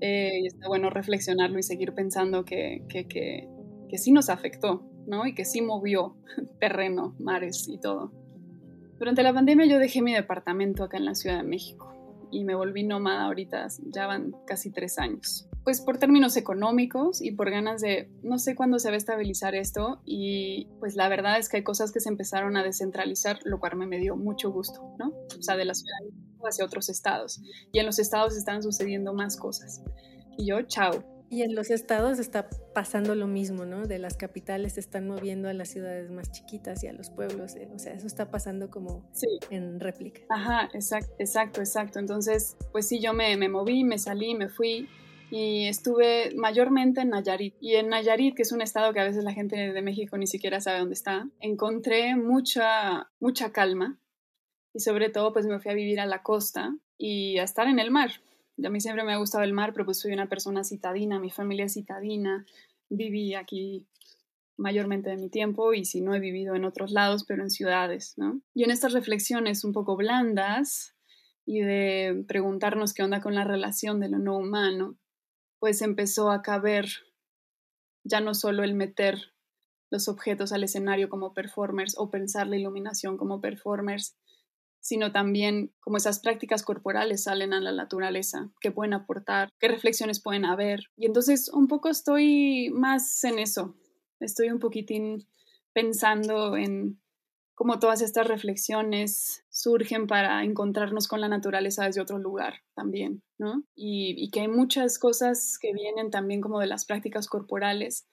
Eh, 0.00 0.40
y 0.42 0.46
está 0.46 0.66
bueno 0.66 0.90
reflexionarlo 0.90 1.58
y 1.58 1.62
seguir 1.62 1.94
pensando 1.94 2.44
que, 2.44 2.82
que, 2.88 3.06
que, 3.06 3.48
que 3.88 3.98
sí 3.98 4.10
nos 4.10 4.30
afectó, 4.30 4.84
¿no? 5.06 5.26
Y 5.26 5.34
que 5.34 5.44
sí 5.44 5.62
movió 5.62 6.16
terreno, 6.60 7.14
mares 7.18 7.68
y 7.68 7.78
todo. 7.78 8.12
Durante 8.98 9.22
la 9.22 9.32
pandemia 9.32 9.66
yo 9.66 9.78
dejé 9.78 10.02
mi 10.02 10.12
departamento 10.12 10.84
acá 10.84 10.96
en 10.96 11.04
la 11.04 11.14
Ciudad 11.14 11.38
de 11.38 11.42
México 11.44 12.01
y 12.32 12.44
me 12.44 12.54
volví 12.54 12.82
nómada 12.82 13.26
ahorita, 13.26 13.68
ya 13.86 14.06
van 14.06 14.34
casi 14.46 14.70
tres 14.70 14.98
años 14.98 15.48
pues 15.64 15.80
por 15.80 15.98
términos 15.98 16.36
económicos 16.36 17.22
y 17.22 17.32
por 17.32 17.50
ganas 17.50 17.80
de, 17.80 18.10
no 18.22 18.38
sé 18.38 18.54
cuándo 18.54 18.78
se 18.78 18.88
va 18.88 18.94
a 18.94 18.98
estabilizar 18.98 19.54
esto 19.54 20.00
y 20.04 20.68
pues 20.80 20.96
la 20.96 21.08
verdad 21.08 21.38
es 21.38 21.48
que 21.48 21.58
hay 21.58 21.62
cosas 21.62 21.92
que 21.92 22.00
se 22.00 22.08
empezaron 22.08 22.56
a 22.56 22.64
descentralizar, 22.64 23.38
lo 23.44 23.60
cual 23.60 23.76
me 23.76 23.98
dio 23.98 24.16
mucho 24.16 24.50
gusto, 24.50 24.94
¿no? 24.98 25.12
O 25.38 25.42
sea, 25.42 25.56
de 25.56 25.64
la 25.64 25.74
ciudad 25.74 25.98
hacia 26.44 26.64
otros 26.64 26.88
estados 26.88 27.40
y 27.72 27.78
en 27.78 27.86
los 27.86 28.00
estados 28.00 28.36
están 28.36 28.62
sucediendo 28.62 29.14
más 29.14 29.36
cosas. 29.36 29.82
Y 30.36 30.46
yo, 30.46 30.62
chao. 30.62 31.11
Y 31.32 31.40
en 31.40 31.54
los 31.54 31.70
estados 31.70 32.18
está 32.18 32.50
pasando 32.74 33.14
lo 33.14 33.26
mismo, 33.26 33.64
¿no? 33.64 33.86
De 33.86 33.98
las 33.98 34.18
capitales 34.18 34.74
se 34.74 34.80
están 34.80 35.08
moviendo 35.08 35.48
a 35.48 35.54
las 35.54 35.70
ciudades 35.70 36.10
más 36.10 36.30
chiquitas 36.30 36.84
y 36.84 36.88
a 36.88 36.92
los 36.92 37.08
pueblos, 37.08 37.56
eh, 37.56 37.70
o 37.74 37.78
sea, 37.78 37.94
eso 37.94 38.06
está 38.06 38.30
pasando 38.30 38.70
como 38.70 39.10
en 39.48 39.80
réplica. 39.80 40.20
Ajá, 40.28 40.68
exacto, 40.74 41.14
exacto, 41.18 41.60
exacto. 41.60 41.98
Entonces, 41.98 42.58
pues 42.70 42.86
sí, 42.86 43.00
yo 43.00 43.14
me, 43.14 43.34
me 43.38 43.48
moví, 43.48 43.82
me 43.82 43.96
salí, 43.96 44.34
me 44.34 44.50
fui 44.50 44.90
y 45.30 45.68
estuve 45.68 46.34
mayormente 46.36 47.00
en 47.00 47.08
Nayarit. 47.08 47.54
Y 47.62 47.76
en 47.76 47.88
Nayarit, 47.88 48.36
que 48.36 48.42
es 48.42 48.52
un 48.52 48.60
estado 48.60 48.92
que 48.92 49.00
a 49.00 49.04
veces 49.04 49.24
la 49.24 49.32
gente 49.32 49.56
de 49.72 49.82
México 49.82 50.18
ni 50.18 50.26
siquiera 50.26 50.60
sabe 50.60 50.80
dónde 50.80 50.92
está, 50.92 51.30
encontré 51.40 52.14
mucha, 52.14 53.10
mucha 53.20 53.52
calma 53.52 53.98
y 54.74 54.80
sobre 54.80 55.08
todo 55.08 55.32
pues 55.32 55.46
me 55.46 55.58
fui 55.60 55.70
a 55.70 55.74
vivir 55.74 55.98
a 55.98 56.04
la 56.04 56.22
costa 56.22 56.76
y 56.98 57.38
a 57.38 57.44
estar 57.44 57.68
en 57.68 57.78
el 57.78 57.90
mar. 57.90 58.10
A 58.64 58.68
mí 58.70 58.80
siempre 58.80 59.04
me 59.04 59.12
ha 59.12 59.18
gustado 59.18 59.44
el 59.44 59.52
mar, 59.52 59.72
pero 59.72 59.84
pues 59.84 60.00
soy 60.00 60.12
una 60.12 60.28
persona 60.28 60.64
citadina, 60.64 61.18
mi 61.18 61.30
familia 61.30 61.66
es 61.66 61.74
citadina, 61.74 62.46
viví 62.88 63.34
aquí 63.34 63.86
mayormente 64.56 65.10
de 65.10 65.16
mi 65.16 65.30
tiempo 65.30 65.74
y 65.74 65.84
si 65.84 66.00
no 66.00 66.14
he 66.14 66.20
vivido 66.20 66.54
en 66.54 66.64
otros 66.64 66.92
lados, 66.92 67.24
pero 67.26 67.42
en 67.42 67.50
ciudades, 67.50 68.14
¿no? 68.16 68.40
Y 68.54 68.64
en 68.64 68.70
estas 68.70 68.92
reflexiones 68.92 69.64
un 69.64 69.72
poco 69.72 69.96
blandas 69.96 70.94
y 71.44 71.60
de 71.60 72.24
preguntarnos 72.28 72.94
qué 72.94 73.02
onda 73.02 73.20
con 73.20 73.34
la 73.34 73.44
relación 73.44 73.98
de 74.00 74.08
lo 74.08 74.18
no 74.18 74.36
humano, 74.36 74.96
pues 75.58 75.82
empezó 75.82 76.30
a 76.30 76.42
caber 76.42 76.86
ya 78.04 78.20
no 78.20 78.34
solo 78.34 78.64
el 78.64 78.74
meter 78.74 79.32
los 79.90 80.08
objetos 80.08 80.52
al 80.52 80.64
escenario 80.64 81.08
como 81.08 81.34
performers 81.34 81.96
o 81.98 82.10
pensar 82.10 82.46
la 82.46 82.56
iluminación 82.56 83.16
como 83.16 83.40
performers, 83.40 84.16
sino 84.82 85.12
también 85.12 85.72
como 85.80 85.96
esas 85.96 86.18
prácticas 86.18 86.64
corporales 86.64 87.22
salen 87.22 87.54
a 87.54 87.60
la 87.60 87.72
naturaleza, 87.72 88.50
qué 88.60 88.72
pueden 88.72 88.94
aportar, 88.94 89.48
qué 89.60 89.68
reflexiones 89.68 90.20
pueden 90.20 90.44
haber. 90.44 90.90
Y 90.96 91.06
entonces 91.06 91.48
un 91.48 91.68
poco 91.68 91.88
estoy 91.88 92.68
más 92.74 93.22
en 93.24 93.38
eso, 93.38 93.76
estoy 94.20 94.50
un 94.50 94.58
poquitín 94.58 95.26
pensando 95.72 96.56
en 96.56 97.00
cómo 97.54 97.78
todas 97.78 98.02
estas 98.02 98.26
reflexiones 98.26 99.44
surgen 99.48 100.08
para 100.08 100.42
encontrarnos 100.42 101.06
con 101.06 101.20
la 101.20 101.28
naturaleza 101.28 101.84
desde 101.84 102.00
otro 102.00 102.18
lugar 102.18 102.54
también, 102.74 103.22
¿no? 103.38 103.62
Y, 103.76 104.30
que 104.30 104.40
hay 104.40 104.48
muchas 104.48 104.98
cosas 104.98 105.58
que 105.60 105.72
vienen 105.72 106.10
también 106.10 106.40
como 106.40 106.58
de 106.58 106.66
las 106.66 106.86
prácticas 106.86 107.28
corporales 107.28 108.08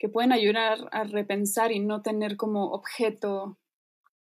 que 0.00 0.08
pueden 0.08 0.32
ayudar 0.32 0.88
a 0.90 1.04
repensar 1.04 1.70
y 1.70 1.78
no 1.78 2.02
tener 2.02 2.36
como 2.36 2.72
objeto 2.72 3.56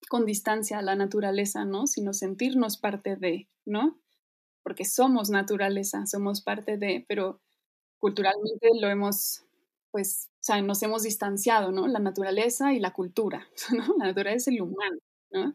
con 0.09 0.25
distancia 0.27 0.79
a 0.79 0.83
la 0.83 0.97
naturaleza, 0.97 1.65
¿no? 1.65 1.87
Sino 1.87 2.13
sentirnos 2.13 2.77
parte 2.77 3.17
de, 3.17 3.49
¿no? 3.67 4.01
Porque 4.63 4.85
somos 4.85 5.31
naturaleza, 5.31 6.07
somos 6.07 6.43
parte 6.43 6.77
de, 6.77 7.05
pero 7.09 7.41
culturalmente 7.99 8.69
lo 8.81 8.89
hemos 8.89 9.45
pues, 9.91 10.29
o 10.35 10.45
sea, 10.45 10.63
nos 10.63 10.83
hemos 10.83 11.03
distanciado, 11.03 11.73
¿no? 11.73 11.87
La 11.89 11.99
naturaleza 11.99 12.73
y 12.73 12.81
la 12.81 12.93
cultura, 12.93 13.49
¿no? 13.77 13.95
La 13.99 14.07
naturaleza 14.07 14.51
y 14.51 14.57
el 14.57 14.63
humano, 14.63 14.99
¿no? 15.31 15.55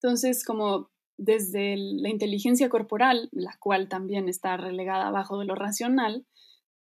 Entonces, 0.00 0.44
como 0.44 0.90
desde 1.16 1.76
la 1.76 2.08
inteligencia 2.08 2.68
corporal, 2.68 3.28
la 3.32 3.56
cual 3.58 3.88
también 3.88 4.28
está 4.28 4.56
relegada 4.56 5.08
abajo 5.08 5.38
de 5.38 5.46
lo 5.46 5.54
racional, 5.54 6.26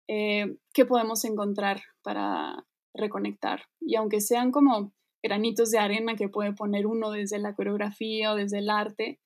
eh, 0.08 0.58
¿qué 0.74 0.86
podemos 0.86 1.24
encontrar 1.26 1.82
para 2.02 2.66
reconectar? 2.94 3.64
Y 3.80 3.96
aunque 3.96 4.22
sean 4.22 4.52
como 4.52 4.94
granitos 5.22 5.72
de 5.72 5.80
arena 5.80 6.16
que 6.16 6.30
puede 6.30 6.54
poner 6.54 6.88
uno 6.88 7.12
desde 7.12 7.40
la 7.40 7.54
coreografía 7.56 8.32
o 8.32 8.36
desde 8.36 8.60
el 8.60 8.70
arte, 8.70 9.20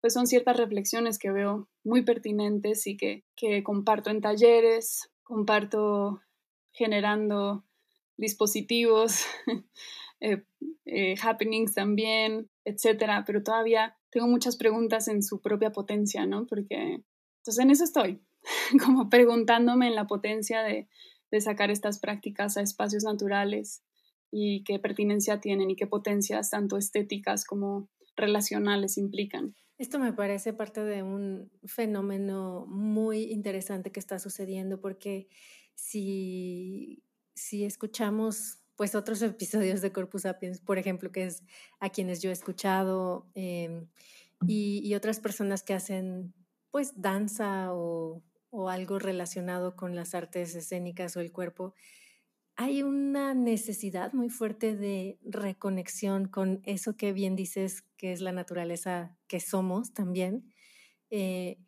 pues 0.00 0.12
son 0.12 0.26
ciertas 0.26 0.56
reflexiones 0.56 1.18
que 1.18 1.30
veo 1.30 1.68
muy 1.82 2.02
pertinentes 2.02 2.86
y 2.86 2.96
que, 2.96 3.24
que 3.36 3.62
comparto 3.62 4.10
en 4.10 4.20
talleres, 4.20 5.10
comparto 5.22 6.20
generando 6.72 7.64
dispositivos, 8.16 9.24
eh, 10.20 10.44
eh, 10.84 11.14
happenings 11.22 11.74
también, 11.74 12.50
etcétera, 12.64 13.24
pero 13.26 13.42
todavía 13.42 13.96
tengo 14.10 14.26
muchas 14.28 14.56
preguntas 14.56 15.08
en 15.08 15.22
su 15.22 15.40
propia 15.40 15.72
potencia, 15.72 16.26
¿no? 16.26 16.46
Porque, 16.46 17.02
entonces 17.38 17.58
en 17.58 17.70
eso 17.70 17.84
estoy, 17.84 18.22
como 18.84 19.08
preguntándome 19.08 19.88
en 19.88 19.94
la 19.94 20.06
potencia 20.06 20.62
de, 20.62 20.88
de 21.30 21.40
sacar 21.40 21.70
estas 21.70 21.98
prácticas 21.98 22.56
a 22.56 22.62
espacios 22.62 23.04
naturales 23.04 23.82
y 24.36 24.64
qué 24.64 24.80
pertinencia 24.80 25.40
tienen 25.40 25.70
y 25.70 25.76
qué 25.76 25.86
potencias 25.86 26.50
tanto 26.50 26.76
estéticas 26.76 27.44
como 27.44 27.88
relacionales 28.16 28.98
implican. 28.98 29.54
Esto 29.78 30.00
me 30.00 30.12
parece 30.12 30.52
parte 30.52 30.82
de 30.82 31.04
un 31.04 31.52
fenómeno 31.64 32.66
muy 32.66 33.30
interesante 33.30 33.92
que 33.92 34.00
está 34.00 34.18
sucediendo 34.18 34.80
porque 34.80 35.28
si, 35.76 37.04
si 37.34 37.64
escuchamos 37.64 38.58
pues 38.74 38.96
otros 38.96 39.22
episodios 39.22 39.80
de 39.82 39.92
Corpus 39.92 40.22
Sapiens, 40.22 40.58
por 40.58 40.78
ejemplo, 40.78 41.12
que 41.12 41.26
es 41.26 41.44
a 41.78 41.90
quienes 41.90 42.20
yo 42.20 42.30
he 42.30 42.32
escuchado 42.32 43.30
em, 43.34 43.86
y, 44.48 44.80
y, 44.84 44.96
otras 44.96 45.20
personas 45.20 45.62
que 45.62 45.74
hacen 45.74 46.34
pues 46.72 47.00
danza 47.00 47.72
o, 47.72 48.20
o 48.50 48.68
algo 48.68 48.98
relacionado 48.98 49.76
con 49.76 49.94
las 49.94 50.16
artes 50.16 50.56
escénicas 50.56 51.16
o 51.16 51.20
el 51.20 51.30
cuerpo, 51.30 51.74
hay 52.56 52.82
una 52.82 53.34
necesidad 53.34 54.12
muy 54.12 54.28
fuerte 54.28 54.76
de 54.76 55.18
reconexión 55.22 56.28
con 56.28 56.60
eso 56.64 56.96
que 56.96 57.12
bien 57.12 57.34
dices 57.34 57.82
que 57.96 58.12
es 58.12 58.20
la 58.20 58.32
naturaleza 58.32 59.16
que 59.26 59.40
somos 59.40 59.92
también, 59.92 60.52
eh, 61.10 61.58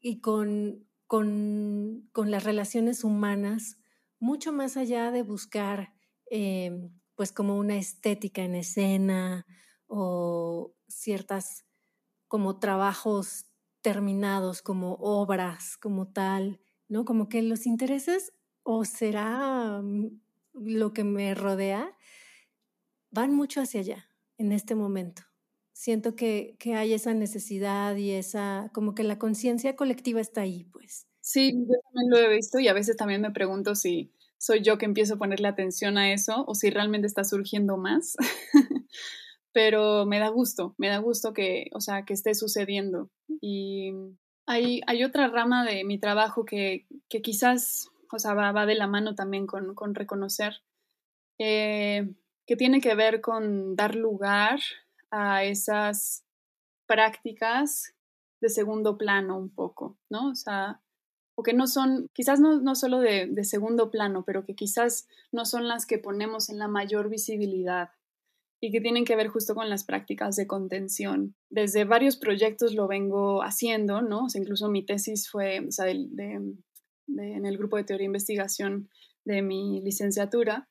y 0.00 0.20
con, 0.20 0.86
con, 1.06 2.08
con, 2.12 2.30
las 2.30 2.44
relaciones 2.44 3.02
humanas, 3.02 3.78
mucho 4.20 4.52
más 4.52 4.76
allá 4.76 5.10
de 5.10 5.22
buscar 5.22 5.92
eh, 6.30 6.90
pues 7.16 7.32
como 7.32 7.56
una 7.56 7.76
estética 7.76 8.42
en 8.42 8.54
escena 8.54 9.46
o 9.86 10.74
ciertas 10.88 11.64
como 12.28 12.58
trabajos 12.58 13.46
terminados, 13.80 14.62
como 14.62 14.94
obras, 14.94 15.76
como 15.76 16.08
tal, 16.08 16.60
¿no? 16.88 17.04
Como 17.04 17.28
que 17.28 17.42
los 17.42 17.66
intereses 17.66 18.32
o 18.62 18.84
será 18.84 19.80
mm, 19.82 20.20
lo 20.56 20.92
que 20.92 21.04
me 21.04 21.34
rodea, 21.34 21.96
van 23.10 23.34
mucho 23.34 23.60
hacia 23.60 23.80
allá 23.80 24.10
en 24.38 24.52
este 24.52 24.74
momento. 24.74 25.22
Siento 25.72 26.16
que, 26.16 26.56
que 26.58 26.74
hay 26.74 26.94
esa 26.94 27.12
necesidad 27.12 27.96
y 27.96 28.12
esa, 28.12 28.70
como 28.72 28.94
que 28.94 29.02
la 29.02 29.18
conciencia 29.18 29.76
colectiva 29.76 30.20
está 30.20 30.42
ahí, 30.42 30.64
pues. 30.64 31.06
Sí, 31.20 31.52
yo 31.52 31.74
también 31.92 32.10
lo 32.10 32.18
he 32.18 32.34
visto 32.34 32.58
y 32.60 32.68
a 32.68 32.72
veces 32.72 32.96
también 32.96 33.20
me 33.20 33.32
pregunto 33.32 33.74
si 33.74 34.12
soy 34.38 34.62
yo 34.62 34.78
que 34.78 34.86
empiezo 34.86 35.14
a 35.14 35.18
ponerle 35.18 35.48
atención 35.48 35.98
a 35.98 36.12
eso 36.12 36.44
o 36.46 36.54
si 36.54 36.70
realmente 36.70 37.06
está 37.06 37.24
surgiendo 37.24 37.76
más. 37.76 38.16
Pero 39.52 40.06
me 40.06 40.18
da 40.18 40.28
gusto, 40.28 40.74
me 40.78 40.88
da 40.88 40.98
gusto 40.98 41.32
que, 41.32 41.68
o 41.72 41.80
sea, 41.80 42.04
que 42.04 42.12
esté 42.12 42.34
sucediendo. 42.34 43.10
Y 43.40 43.92
hay, 44.46 44.82
hay 44.86 45.02
otra 45.02 45.28
rama 45.28 45.64
de 45.64 45.82
mi 45.84 45.98
trabajo 45.98 46.44
que, 46.44 46.86
que 47.08 47.22
quizás 47.22 47.88
o 48.10 48.18
sea, 48.18 48.34
va, 48.34 48.66
de 48.66 48.74
la 48.74 48.86
mano 48.86 49.14
también 49.14 49.46
con, 49.46 49.74
con 49.74 49.94
reconocer, 49.94 50.62
eh, 51.38 52.14
que 52.46 52.56
tiene 52.56 52.80
que 52.80 52.94
ver 52.94 53.20
con 53.20 53.76
dar 53.76 53.94
lugar 53.94 54.60
a 55.10 55.44
esas 55.44 56.24
prácticas 56.86 57.94
de 58.40 58.48
segundo 58.48 58.96
plano 58.96 59.36
un 59.36 59.50
poco, 59.50 59.98
¿no? 60.10 60.30
O 60.30 60.34
sea, 60.34 60.80
o 61.36 61.42
que 61.42 61.52
no 61.52 61.66
son, 61.66 62.08
quizás 62.14 62.40
no, 62.40 62.60
no 62.60 62.74
solo 62.74 63.00
de, 63.00 63.26
de, 63.26 63.44
segundo 63.44 63.90
plano, 63.90 64.24
pero 64.24 64.44
que 64.44 64.54
quizás 64.54 65.08
no 65.32 65.44
son 65.44 65.68
las 65.68 65.86
que 65.86 65.98
ponemos 65.98 66.48
en 66.48 66.58
la 66.58 66.68
mayor 66.68 67.08
visibilidad 67.08 67.90
y 68.60 68.72
que 68.72 68.80
tienen 68.80 69.04
que 69.04 69.16
ver 69.16 69.28
justo 69.28 69.54
con 69.54 69.68
las 69.68 69.84
prácticas 69.84 70.36
de 70.36 70.46
contención. 70.46 71.34
Desde 71.50 71.84
varios 71.84 72.16
proyectos 72.16 72.74
lo 72.74 72.88
vengo 72.88 73.42
haciendo, 73.42 74.00
¿no? 74.00 74.24
O 74.24 74.28
sea, 74.28 74.40
incluso 74.40 74.68
mi 74.68 74.84
tesis 74.84 75.28
fue, 75.30 75.60
o 75.60 75.70
sea, 75.70 75.84
de, 75.84 76.40
en 77.08 77.46
el 77.46 77.58
grupo 77.58 77.76
de 77.76 77.84
teoría 77.84 78.04
e 78.04 78.06
investigación 78.06 78.88
de 79.24 79.42
mi 79.42 79.80
licenciatura, 79.82 80.68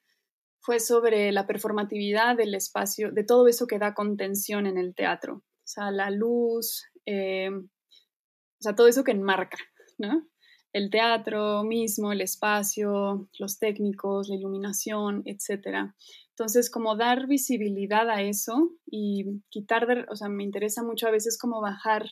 fue 0.66 0.80
sobre 0.80 1.32
la 1.32 1.46
performatividad 1.46 2.36
del 2.36 2.56
espacio, 2.56 3.12
de 3.12 3.24
todo 3.24 3.48
eso 3.48 3.68
que 3.68 3.78
da 3.78 3.94
contención 3.94 4.66
en 4.66 4.78
el 4.78 4.96
teatro. 4.96 5.36
O 5.36 5.68
sea, 5.68 5.92
la 5.92 6.10
luz, 6.10 6.86
eh, 7.06 7.50
o 7.52 8.62
sea, 8.62 8.76
todo 8.76 8.88
eso 8.88 9.04
que 9.04 9.12
enmarca, 9.12 9.58
¿no? 10.00 10.28
El 10.74 10.90
teatro 10.90 11.64
mismo, 11.64 12.12
el 12.12 12.22
espacio, 12.22 13.30
los 13.38 13.60
técnicos, 13.60 14.28
la 14.28 14.36
iluminación, 14.36 15.22
etc. 15.26 15.94
Entonces, 16.30 16.70
como 16.70 16.98
dar 16.98 17.28
visibilidad 17.28 18.10
a 18.10 18.24
eso 18.24 18.72
y 18.86 19.42
quitar, 19.50 19.86
de, 19.88 20.06
o 20.10 20.16
sea, 20.16 20.30
me 20.30 20.44
interesa 20.44 20.84
mucho 20.84 21.08
a 21.08 21.12
veces 21.12 21.38
como 21.38 21.62
bajar 21.62 22.10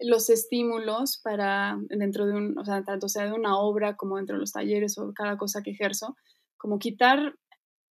los 0.00 0.30
estímulos 0.30 1.20
para 1.22 1.78
dentro 1.88 2.26
de 2.26 2.34
un, 2.34 2.58
o 2.58 2.64
sea, 2.64 2.82
tanto 2.84 3.08
sea 3.08 3.26
de 3.26 3.32
una 3.32 3.58
obra 3.58 3.96
como 3.96 4.16
dentro 4.16 4.36
de 4.36 4.40
los 4.40 4.52
talleres 4.52 4.98
o 4.98 5.12
cada 5.14 5.36
cosa 5.36 5.62
que 5.62 5.70
ejerzo, 5.70 6.16
como 6.56 6.78
quitar 6.78 7.36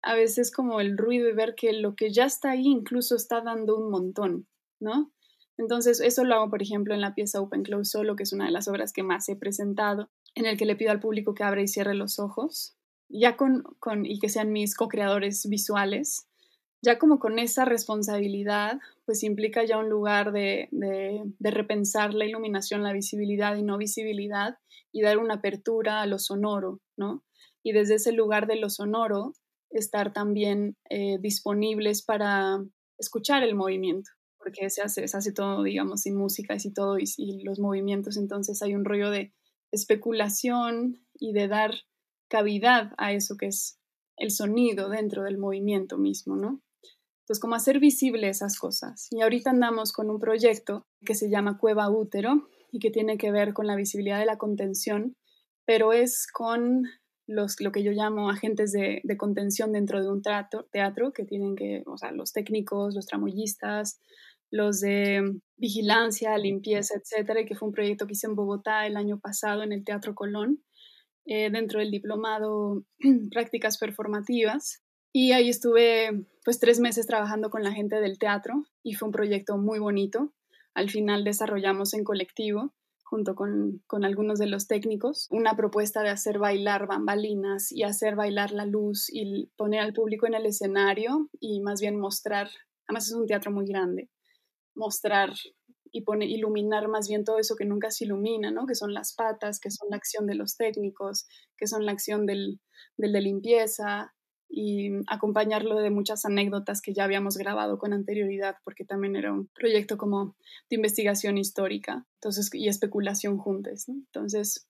a 0.02 0.16
veces 0.16 0.52
como 0.52 0.82
el 0.82 0.98
ruido 0.98 1.30
y 1.30 1.34
ver 1.34 1.56
que 1.56 1.72
lo 1.74 1.96
que 1.96 2.12
ya 2.12 2.26
está 2.26 2.52
ahí 2.52 2.68
incluso 2.68 3.16
está 3.16 3.42
dando 3.42 3.78
un 3.78 3.90
montón, 3.90 4.48
¿no? 4.80 5.12
Entonces, 5.58 6.02
eso 6.02 6.24
lo 6.24 6.36
hago, 6.36 6.50
por 6.50 6.62
ejemplo, 6.62 6.94
en 6.94 7.02
la 7.02 7.14
pieza 7.14 7.40
Open 7.40 7.64
Close 7.64 7.92
Solo, 7.92 8.16
que 8.16 8.24
es 8.24 8.34
una 8.34 8.46
de 8.46 8.52
las 8.52 8.68
obras 8.68 8.92
que 8.92 9.04
más 9.04 9.30
he 9.30 9.36
presentado, 9.36 10.10
en 10.36 10.46
el 10.46 10.58
que 10.58 10.66
le 10.66 10.76
pido 10.76 10.92
al 10.92 11.00
público 11.00 11.34
que 11.34 11.44
abra 11.44 11.62
y 11.62 11.68
cierre 11.68 11.94
los 11.94 12.20
ojos, 12.20 12.76
ya 13.08 13.38
con, 13.38 13.64
con 13.80 14.06
y 14.06 14.20
que 14.20 14.30
sean 14.30 14.52
mis 14.52 14.76
co-creadores 14.76 15.48
visuales, 15.48 16.28
ya 16.84 17.00
como 17.00 17.18
con 17.18 17.40
esa 17.40 17.64
responsabilidad, 17.64 18.78
pues 19.06 19.24
implica 19.24 19.64
ya 19.64 19.78
un 19.78 19.88
lugar 19.88 20.34
de, 20.34 20.68
de, 20.72 21.52
repensar 21.52 22.14
la 22.14 22.26
iluminación, 22.26 22.84
la 22.84 22.92
visibilidad 22.92 23.56
y 23.56 23.64
no 23.64 23.78
visibilidad 23.78 24.58
y 24.92 25.02
dar 25.02 25.18
una 25.18 25.36
apertura 25.36 26.02
a 26.02 26.06
lo 26.08 26.20
sonoro, 26.20 26.82
¿no? 26.98 27.24
Y 27.64 27.72
desde 27.72 27.96
ese 27.96 28.12
lugar 28.12 28.48
de 28.48 28.58
lo 28.58 28.70
sonoro, 28.70 29.32
estar 29.70 30.12
también 30.12 30.76
eh, 30.90 31.18
disponibles 31.22 32.02
para 32.02 32.62
escuchar 32.98 33.44
el 33.44 33.56
movimiento, 33.56 34.12
porque 34.38 34.70
se 34.70 34.82
hace, 34.82 35.08
se 35.08 35.18
hace 35.18 35.32
todo, 35.32 35.64
digamos, 35.64 36.02
sin 36.02 36.18
música 36.18 36.58
y 36.62 36.74
todo, 36.74 37.00
y, 37.00 37.06
y 37.16 37.44
los 37.44 37.60
movimientos, 37.60 38.18
entonces 38.18 38.62
hay 38.62 38.76
un 38.76 38.84
rollo 38.84 39.10
de 39.10 39.32
especulación 39.72 41.00
y 41.14 41.32
de 41.32 41.48
dar 41.48 41.72
cavidad 42.28 42.92
a 42.98 43.14
eso 43.14 43.38
que 43.38 43.48
es 43.48 43.80
el 44.18 44.32
sonido 44.32 44.90
dentro 44.90 45.24
del 45.24 45.38
movimiento 45.38 45.98
mismo, 45.98 46.36
¿no? 46.36 46.62
Entonces, 47.24 47.42
como 47.42 47.56
hacer 47.56 47.80
visible 47.80 48.28
esas 48.28 48.60
cosas. 48.60 49.08
Y 49.12 49.22
ahorita 49.22 49.50
andamos 49.50 49.94
con 49.94 50.10
un 50.10 50.20
proyecto 50.20 50.86
que 51.06 51.16
se 51.16 51.30
llama 51.30 51.58
Cueva 51.58 51.90
Útero 51.90 52.50
y 52.70 52.80
que 52.80 52.92
tiene 52.92 53.18
que 53.18 53.32
ver 53.32 53.54
con 53.54 53.66
la 53.66 53.78
visibilidad 53.78 54.20
de 54.20 54.26
la 54.26 54.38
contención, 54.38 55.16
pero 55.66 55.94
es 55.94 56.28
con 56.28 56.84
los, 57.26 57.62
lo 57.62 57.72
que 57.72 57.82
yo 57.82 57.92
llamo 57.94 58.30
agentes 58.30 58.74
de, 58.74 59.02
contención 59.18 59.72
dentro 59.72 60.02
de 60.02 60.12
un 60.12 60.22
teatro, 60.22 60.66
teatro, 60.70 61.14
que 61.14 61.24
tienen 61.24 61.56
que, 61.56 61.84
o 61.86 61.98
sea, 61.98 62.12
los 62.12 62.34
técnicos, 62.34 62.94
los 62.94 63.06
tramoyistas, 63.06 64.02
los 64.52 64.82
de 64.82 65.40
vigilancia, 65.56 66.38
limpieza, 66.38 66.96
etcétera, 66.96 67.40
y 67.42 67.46
que 67.46 67.56
fue 67.56 67.70
un 67.70 67.74
proyecto 67.74 68.06
que 68.06 68.14
hice 68.14 68.28
en 68.28 68.36
Bogotá 68.36 68.86
el 68.86 68.98
año 68.98 69.18
pasado 69.18 69.64
en 69.64 69.72
el 69.72 69.86
Teatro 69.86 70.14
Colón, 70.14 70.62
eh, 71.26 71.50
dentro 71.50 71.80
del 71.80 71.90
diplomado 71.90 72.84
Prácticas 73.32 73.78
Performativas. 73.78 74.84
Y 75.16 75.32
ahí 75.32 75.48
estuve 75.48 76.26
pues 76.44 76.60
tres 76.60 76.80
meses 76.80 77.06
trabajando 77.06 77.52
con 77.52 77.64
la 77.64 77.72
gente 77.72 78.02
del 78.02 78.18
teatro 78.18 78.66
y 78.82 78.96
fue 78.96 79.08
un 79.08 79.12
proyecto 79.12 79.58
muy 79.58 79.78
bonito. 79.78 80.34
Al 80.74 80.90
final 80.90 81.24
desarrollamos 81.24 81.94
en 81.94 82.04
colectivo, 82.04 82.74
junto 83.04 83.36
con, 83.36 83.84
con 83.86 84.06
algunos 84.06 84.40
de 84.40 84.48
los 84.48 84.68
técnicos, 84.68 85.28
una 85.30 85.56
propuesta 85.56 86.02
de 86.02 86.10
hacer 86.10 86.40
bailar 86.40 86.88
bambalinas 86.88 87.72
y 87.72 87.84
hacer 87.84 88.16
bailar 88.16 88.52
la 88.52 88.66
luz 88.66 89.08
y 89.14 89.52
poner 89.56 89.82
al 89.82 89.94
público 89.94 90.26
en 90.26 90.34
el 90.34 90.48
escenario 90.48 91.30
y 91.40 91.62
más 91.62 91.80
bien 91.80 92.00
mostrar, 92.00 92.50
además 92.88 93.06
es 93.06 93.14
un 93.14 93.28
teatro 93.28 93.52
muy 93.52 93.68
grande, 93.68 94.10
mostrar 94.74 95.32
y 95.92 96.02
poner, 96.02 96.28
iluminar 96.28 96.88
más 96.88 97.08
bien 97.08 97.24
todo 97.24 97.38
eso 97.38 97.56
que 97.56 97.66
nunca 97.66 97.92
se 97.92 98.06
ilumina, 98.06 98.50
¿no? 98.50 98.66
Que 98.66 98.74
son 98.74 98.96
las 98.96 99.14
patas, 99.14 99.60
que 99.60 99.70
son 99.70 99.90
la 99.92 99.98
acción 99.98 100.26
de 100.26 100.34
los 100.34 100.58
técnicos, 100.58 101.28
que 101.56 101.68
son 101.68 101.86
la 101.86 101.92
acción 101.92 102.26
del, 102.26 102.60
del 102.98 103.14
de 103.14 103.22
limpieza, 103.22 104.12
y 104.56 104.92
acompañarlo 105.08 105.80
de 105.80 105.90
muchas 105.90 106.26
anécdotas 106.26 106.80
que 106.84 106.94
ya 106.94 107.06
habíamos 107.06 107.38
grabado 107.38 107.80
con 107.80 107.92
anterioridad, 107.92 108.58
porque 108.64 108.86
también 108.86 109.16
era 109.16 109.34
un 109.34 109.48
proyecto 109.48 109.98
como 109.98 110.36
de 110.70 110.76
investigación 110.76 111.40
histórica 111.40 112.06
entonces, 112.18 112.54
y 112.54 112.68
especulación 112.68 113.40
juntos. 113.40 113.90
Entonces, 113.90 114.68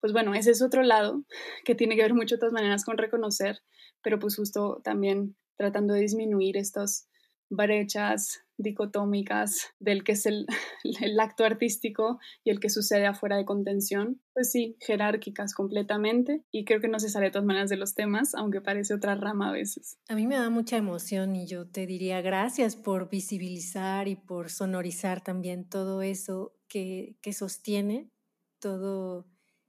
pues 0.00 0.12
bueno, 0.12 0.34
ese 0.34 0.50
es 0.50 0.60
otro 0.60 0.82
lado 0.82 1.24
que 1.64 1.74
tiene 1.74 1.96
que 1.96 2.02
ver 2.02 2.12
mucho 2.12 2.34
de 2.34 2.40
todas 2.40 2.52
maneras 2.52 2.84
con 2.84 2.98
reconocer, 2.98 3.60
pero 4.02 4.18
pues 4.18 4.36
justo 4.36 4.82
también 4.84 5.34
tratando 5.56 5.94
de 5.94 6.00
disminuir 6.00 6.58
estas 6.58 7.08
brechas 7.48 8.44
dicotómicas 8.62 9.70
del 9.78 10.04
que 10.04 10.12
es 10.12 10.26
el, 10.26 10.46
el, 11.00 11.20
acto 11.20 11.44
artístico 11.44 12.18
y 12.44 12.50
el 12.50 12.60
que 12.60 12.70
sucede 12.70 13.06
afuera 13.06 13.36
de 13.36 13.44
contención, 13.44 14.20
pues 14.32 14.50
sí, 14.50 14.76
jerárquicas 14.80 15.54
completamente 15.54 16.42
y 16.50 16.64
creo 16.64 16.80
que 16.80 16.88
no 16.88 16.98
se 16.98 17.08
sale 17.08 17.26
de 17.26 17.32
todas 17.32 17.46
maneras 17.46 17.70
de 17.70 17.76
los 17.76 17.94
temas, 17.94 18.34
aunque 18.34 18.60
parece 18.60 18.94
otra 18.94 19.14
rama 19.14 19.50
a 19.50 19.52
veces. 19.52 19.98
A 20.08 20.14
mí 20.14 20.26
me 20.26 20.36
da 20.36 20.50
mucha 20.50 20.76
emoción 20.76 21.36
y 21.36 21.46
yo 21.46 21.66
te 21.66 21.86
diría 21.86 22.20
gracias 22.20 22.76
por 22.76 23.10
visibilizar 23.10 24.08
y 24.08 24.16
por 24.16 24.50
sonorizar 24.50 25.22
también 25.22 25.68
todo 25.68 26.02
eso 26.02 26.54
que, 26.68 27.16
que 27.20 27.32
sostiene 27.32 28.10
todo 28.58 29.26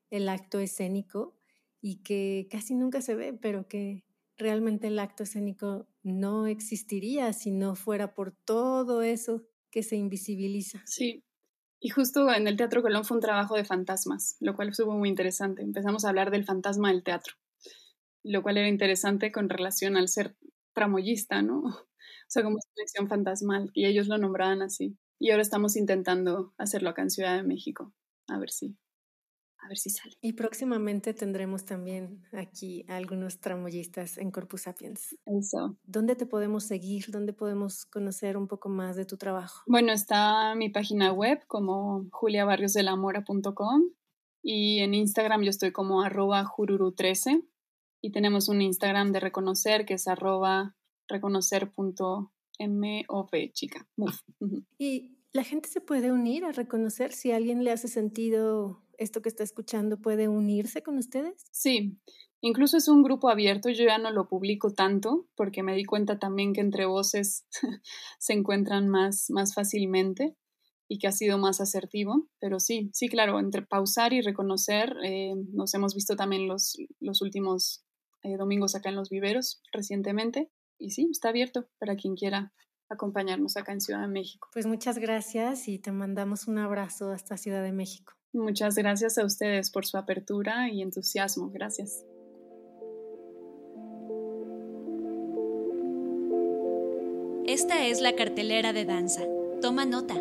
el 0.10 0.30
acto 0.30 0.60
escénico 0.60 1.36
y 1.82 2.04
que 2.04 2.48
casi 2.50 2.76
nunca 2.76 3.02
se 3.02 3.16
ve, 3.16 3.34
pero 3.34 3.68
que 3.68 4.06
realmente 4.44 4.88
el 4.88 5.00
acto 5.00 5.24
escénico 5.24 5.88
no 6.04 6.46
existiría 6.46 7.34
si 7.34 7.50
no 7.50 7.76
fuera 7.76 8.14
por 8.14 8.32
todo 8.32 9.02
eso 9.02 9.44
que 9.72 9.82
se 9.82 9.96
invisibiliza. 9.96 10.84
Sí, 10.86 11.24
y 11.80 11.90
justo 11.90 12.32
en 12.32 12.48
el 12.48 12.58
Teatro 12.58 12.82
Colón 12.82 13.06
fue 13.06 13.18
un 13.18 13.22
trabajo 13.22 13.56
de 13.56 13.66
fantasmas, 13.66 14.36
lo 14.40 14.56
cual 14.56 14.70
estuvo 14.70 14.94
muy 14.94 15.10
interesante. 15.10 15.64
Empezamos 15.64 16.06
a 16.06 16.10
hablar 16.10 16.30
del 16.30 16.46
fantasma 16.46 16.90
del 16.90 17.04
teatro, 17.04 17.34
lo 18.24 18.44
cual 18.44 18.58
era 18.58 18.68
interesante 18.68 19.32
con 19.32 19.50
relación 19.50 19.98
al 19.98 20.08
ser 20.08 20.36
tramoyista, 20.74 21.42
¿no? 21.42 21.64
O 22.26 22.32
sea, 22.34 22.42
como 22.42 22.58
selección 22.74 23.08
fantasmal, 23.08 23.70
y 23.74 23.86
ellos 23.86 24.08
lo 24.08 24.18
nombraban 24.18 24.64
así. 24.64 24.98
Y 25.20 25.30
ahora 25.30 25.44
estamos 25.44 25.76
intentando 25.76 26.54
hacerlo 26.58 26.90
acá 26.90 27.04
en 27.04 27.12
Ciudad 27.12 27.36
de 27.36 27.44
México, 27.44 27.94
a 28.28 28.40
ver 28.40 28.50
si 28.50 28.76
a 29.64 29.68
ver 29.68 29.78
si 29.78 29.90
sale. 29.90 30.16
Y 30.22 30.34
próximamente 30.34 31.14
tendremos 31.14 31.66
también 31.66 32.24
aquí 32.34 32.86
algunos 32.90 33.40
tramoyistas 33.40 34.18
en 34.18 34.32
Corpus 34.32 34.64
Sapiens. 34.64 35.16
Eso. 35.26 35.78
¿Dónde 35.86 36.16
te 36.16 36.26
podemos 36.26 36.66
seguir? 36.66 37.06
¿Dónde 37.10 37.34
podemos 37.34 37.86
conocer 37.86 38.38
un 38.38 38.48
poco 38.48 38.70
más 38.70 38.96
de 38.96 39.06
tu 39.06 39.18
trabajo? 39.18 39.64
Bueno, 39.68 39.94
está 39.94 40.56
mi 40.56 40.70
página 40.70 41.14
web 41.14 41.40
como 41.48 42.08
juliabarriosdelamora.com 42.12 43.84
y 44.42 44.80
en 44.80 44.94
Instagram 44.94 45.44
yo 45.44 45.50
estoy 45.50 45.72
como 45.72 46.02
arroba 46.02 46.44
jururu13 46.44 47.48
y 48.02 48.12
tenemos 48.12 48.50
un 48.50 48.62
Instagram 48.62 49.14
de 49.14 49.22
reconocer 49.22 49.86
que 49.86 49.94
es 49.94 50.08
arroba 50.08 50.76
reconocer.mov 51.08 53.30
chica. 53.54 53.88
Y 54.78 55.18
la 55.32 55.44
gente 55.44 55.68
se 55.68 55.82
puede 55.82 56.12
unir 56.12 56.46
a 56.46 56.52
reconocer 56.52 57.12
si 57.12 57.32
a 57.32 57.38
alguien 57.38 57.64
le 57.64 57.72
hace 57.72 57.88
sentido 57.88 58.83
esto 59.04 59.22
que 59.22 59.30
está 59.30 59.44
escuchando, 59.44 59.98
¿puede 59.98 60.28
unirse 60.28 60.82
con 60.82 60.98
ustedes? 60.98 61.46
Sí, 61.52 61.98
incluso 62.42 62.78
es 62.78 62.88
un 62.88 63.04
grupo 63.04 63.30
abierto, 63.30 63.70
yo 63.70 63.86
ya 63.86 63.98
no 63.98 64.12
lo 64.12 64.28
publico 64.28 64.74
tanto 64.74 65.28
porque 65.36 65.64
me 65.64 65.76
di 65.76 65.86
cuenta 65.86 66.20
también 66.20 66.54
que 66.54 66.62
entre 66.62 66.86
voces 66.86 67.46
se 68.20 68.34
encuentran 68.34 68.90
más, 68.90 69.30
más 69.30 69.54
fácilmente 69.54 70.36
y 70.88 71.00
que 71.00 71.08
ha 71.08 71.12
sido 71.12 71.38
más 71.38 71.62
asertivo, 71.62 72.28
pero 72.40 72.60
sí, 72.60 72.90
sí, 72.94 73.08
claro, 73.08 73.40
entre 73.40 73.62
pausar 73.64 74.14
y 74.14 74.22
reconocer, 74.22 74.96
eh, 75.04 75.34
nos 75.52 75.74
hemos 75.74 75.96
visto 75.96 76.16
también 76.16 76.48
los, 76.48 76.78
los 77.00 77.22
últimos 77.22 77.86
eh, 78.24 78.38
domingos 78.38 78.76
acá 78.76 78.90
en 78.90 78.96
los 78.96 79.10
viveros 79.10 79.62
recientemente 79.72 80.52
y 80.78 80.92
sí, 80.92 81.08
está 81.12 81.30
abierto 81.30 81.68
para 81.80 81.96
quien 81.96 82.16
quiera 82.16 82.54
acompañarnos 82.90 83.58
acá 83.58 83.72
en 83.74 83.82
Ciudad 83.82 84.02
de 84.02 84.08
México. 84.08 84.50
Pues 84.54 84.66
muchas 84.66 84.98
gracias 84.98 85.68
y 85.68 85.80
te 85.80 85.92
mandamos 85.92 86.48
un 86.48 86.58
abrazo 86.58 87.12
hasta 87.12 87.38
Ciudad 87.38 87.64
de 87.64 87.72
México. 87.72 88.14
Muchas 88.34 88.76
gracias 88.76 89.20
a 89.20 89.26
ustedes 89.26 89.70
por 89.70 89.86
su 89.86 89.96
apertura 89.98 90.70
y 90.70 90.82
entusiasmo. 90.82 91.52
Gracias. 91.52 92.04
Esta 97.46 97.86
es 97.86 98.02
la 98.02 98.16
cartelera 98.16 98.74
de 98.74 98.86
danza. 98.86 99.22
Toma 99.62 99.86
nota. 99.86 100.16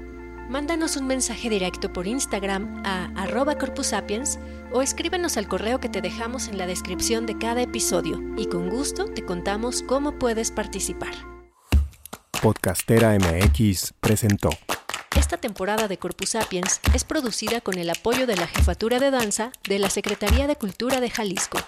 Mándanos 0.51 0.99
un 0.99 1.07
mensaje 1.07 1.49
directo 1.49 1.91
por 1.91 2.07
Instagram 2.07 2.83
a 2.85 3.07
arroba 3.17 3.57
corpusapiens 3.57 4.39
o 4.73 4.83
escríbenos 4.83 5.37
al 5.37 5.49
correo 5.49 5.81
que 5.81 5.89
te 5.89 6.01
dejamos 6.01 6.49
en 6.49 6.59
la 6.59 6.67
descripción 6.67 7.27
de 7.27 7.39
cada 7.39 7.63
episodio 7.63 8.21
y 8.37 8.47
con 8.47 8.69
gusto 8.69 9.07
te 9.07 9.25
contamos 9.25 9.83
cómo 9.83 10.19
puedes 10.19 10.51
participar. 10.51 11.15
Podcastera 12.43 13.19
MX 13.19 13.95
presentó. 14.01 14.51
Esta 15.17 15.39
temporada 15.39 15.89
de 15.89 15.99
Corpus 15.99 16.31
Sapiens 16.31 16.81
es 16.95 17.05
producida 17.05 17.61
con 17.61 17.79
el 17.79 17.91
apoyo 17.91 18.27
de 18.27 18.37
la 18.37 18.47
Jefatura 18.47 18.99
de 19.01 19.11
Danza 19.11 19.51
de 19.69 19.79
la 19.79 19.91
Secretaría 19.91 20.47
de 20.47 20.57
Cultura 20.57 21.01
de 21.01 21.11
Jalisco. 21.11 21.59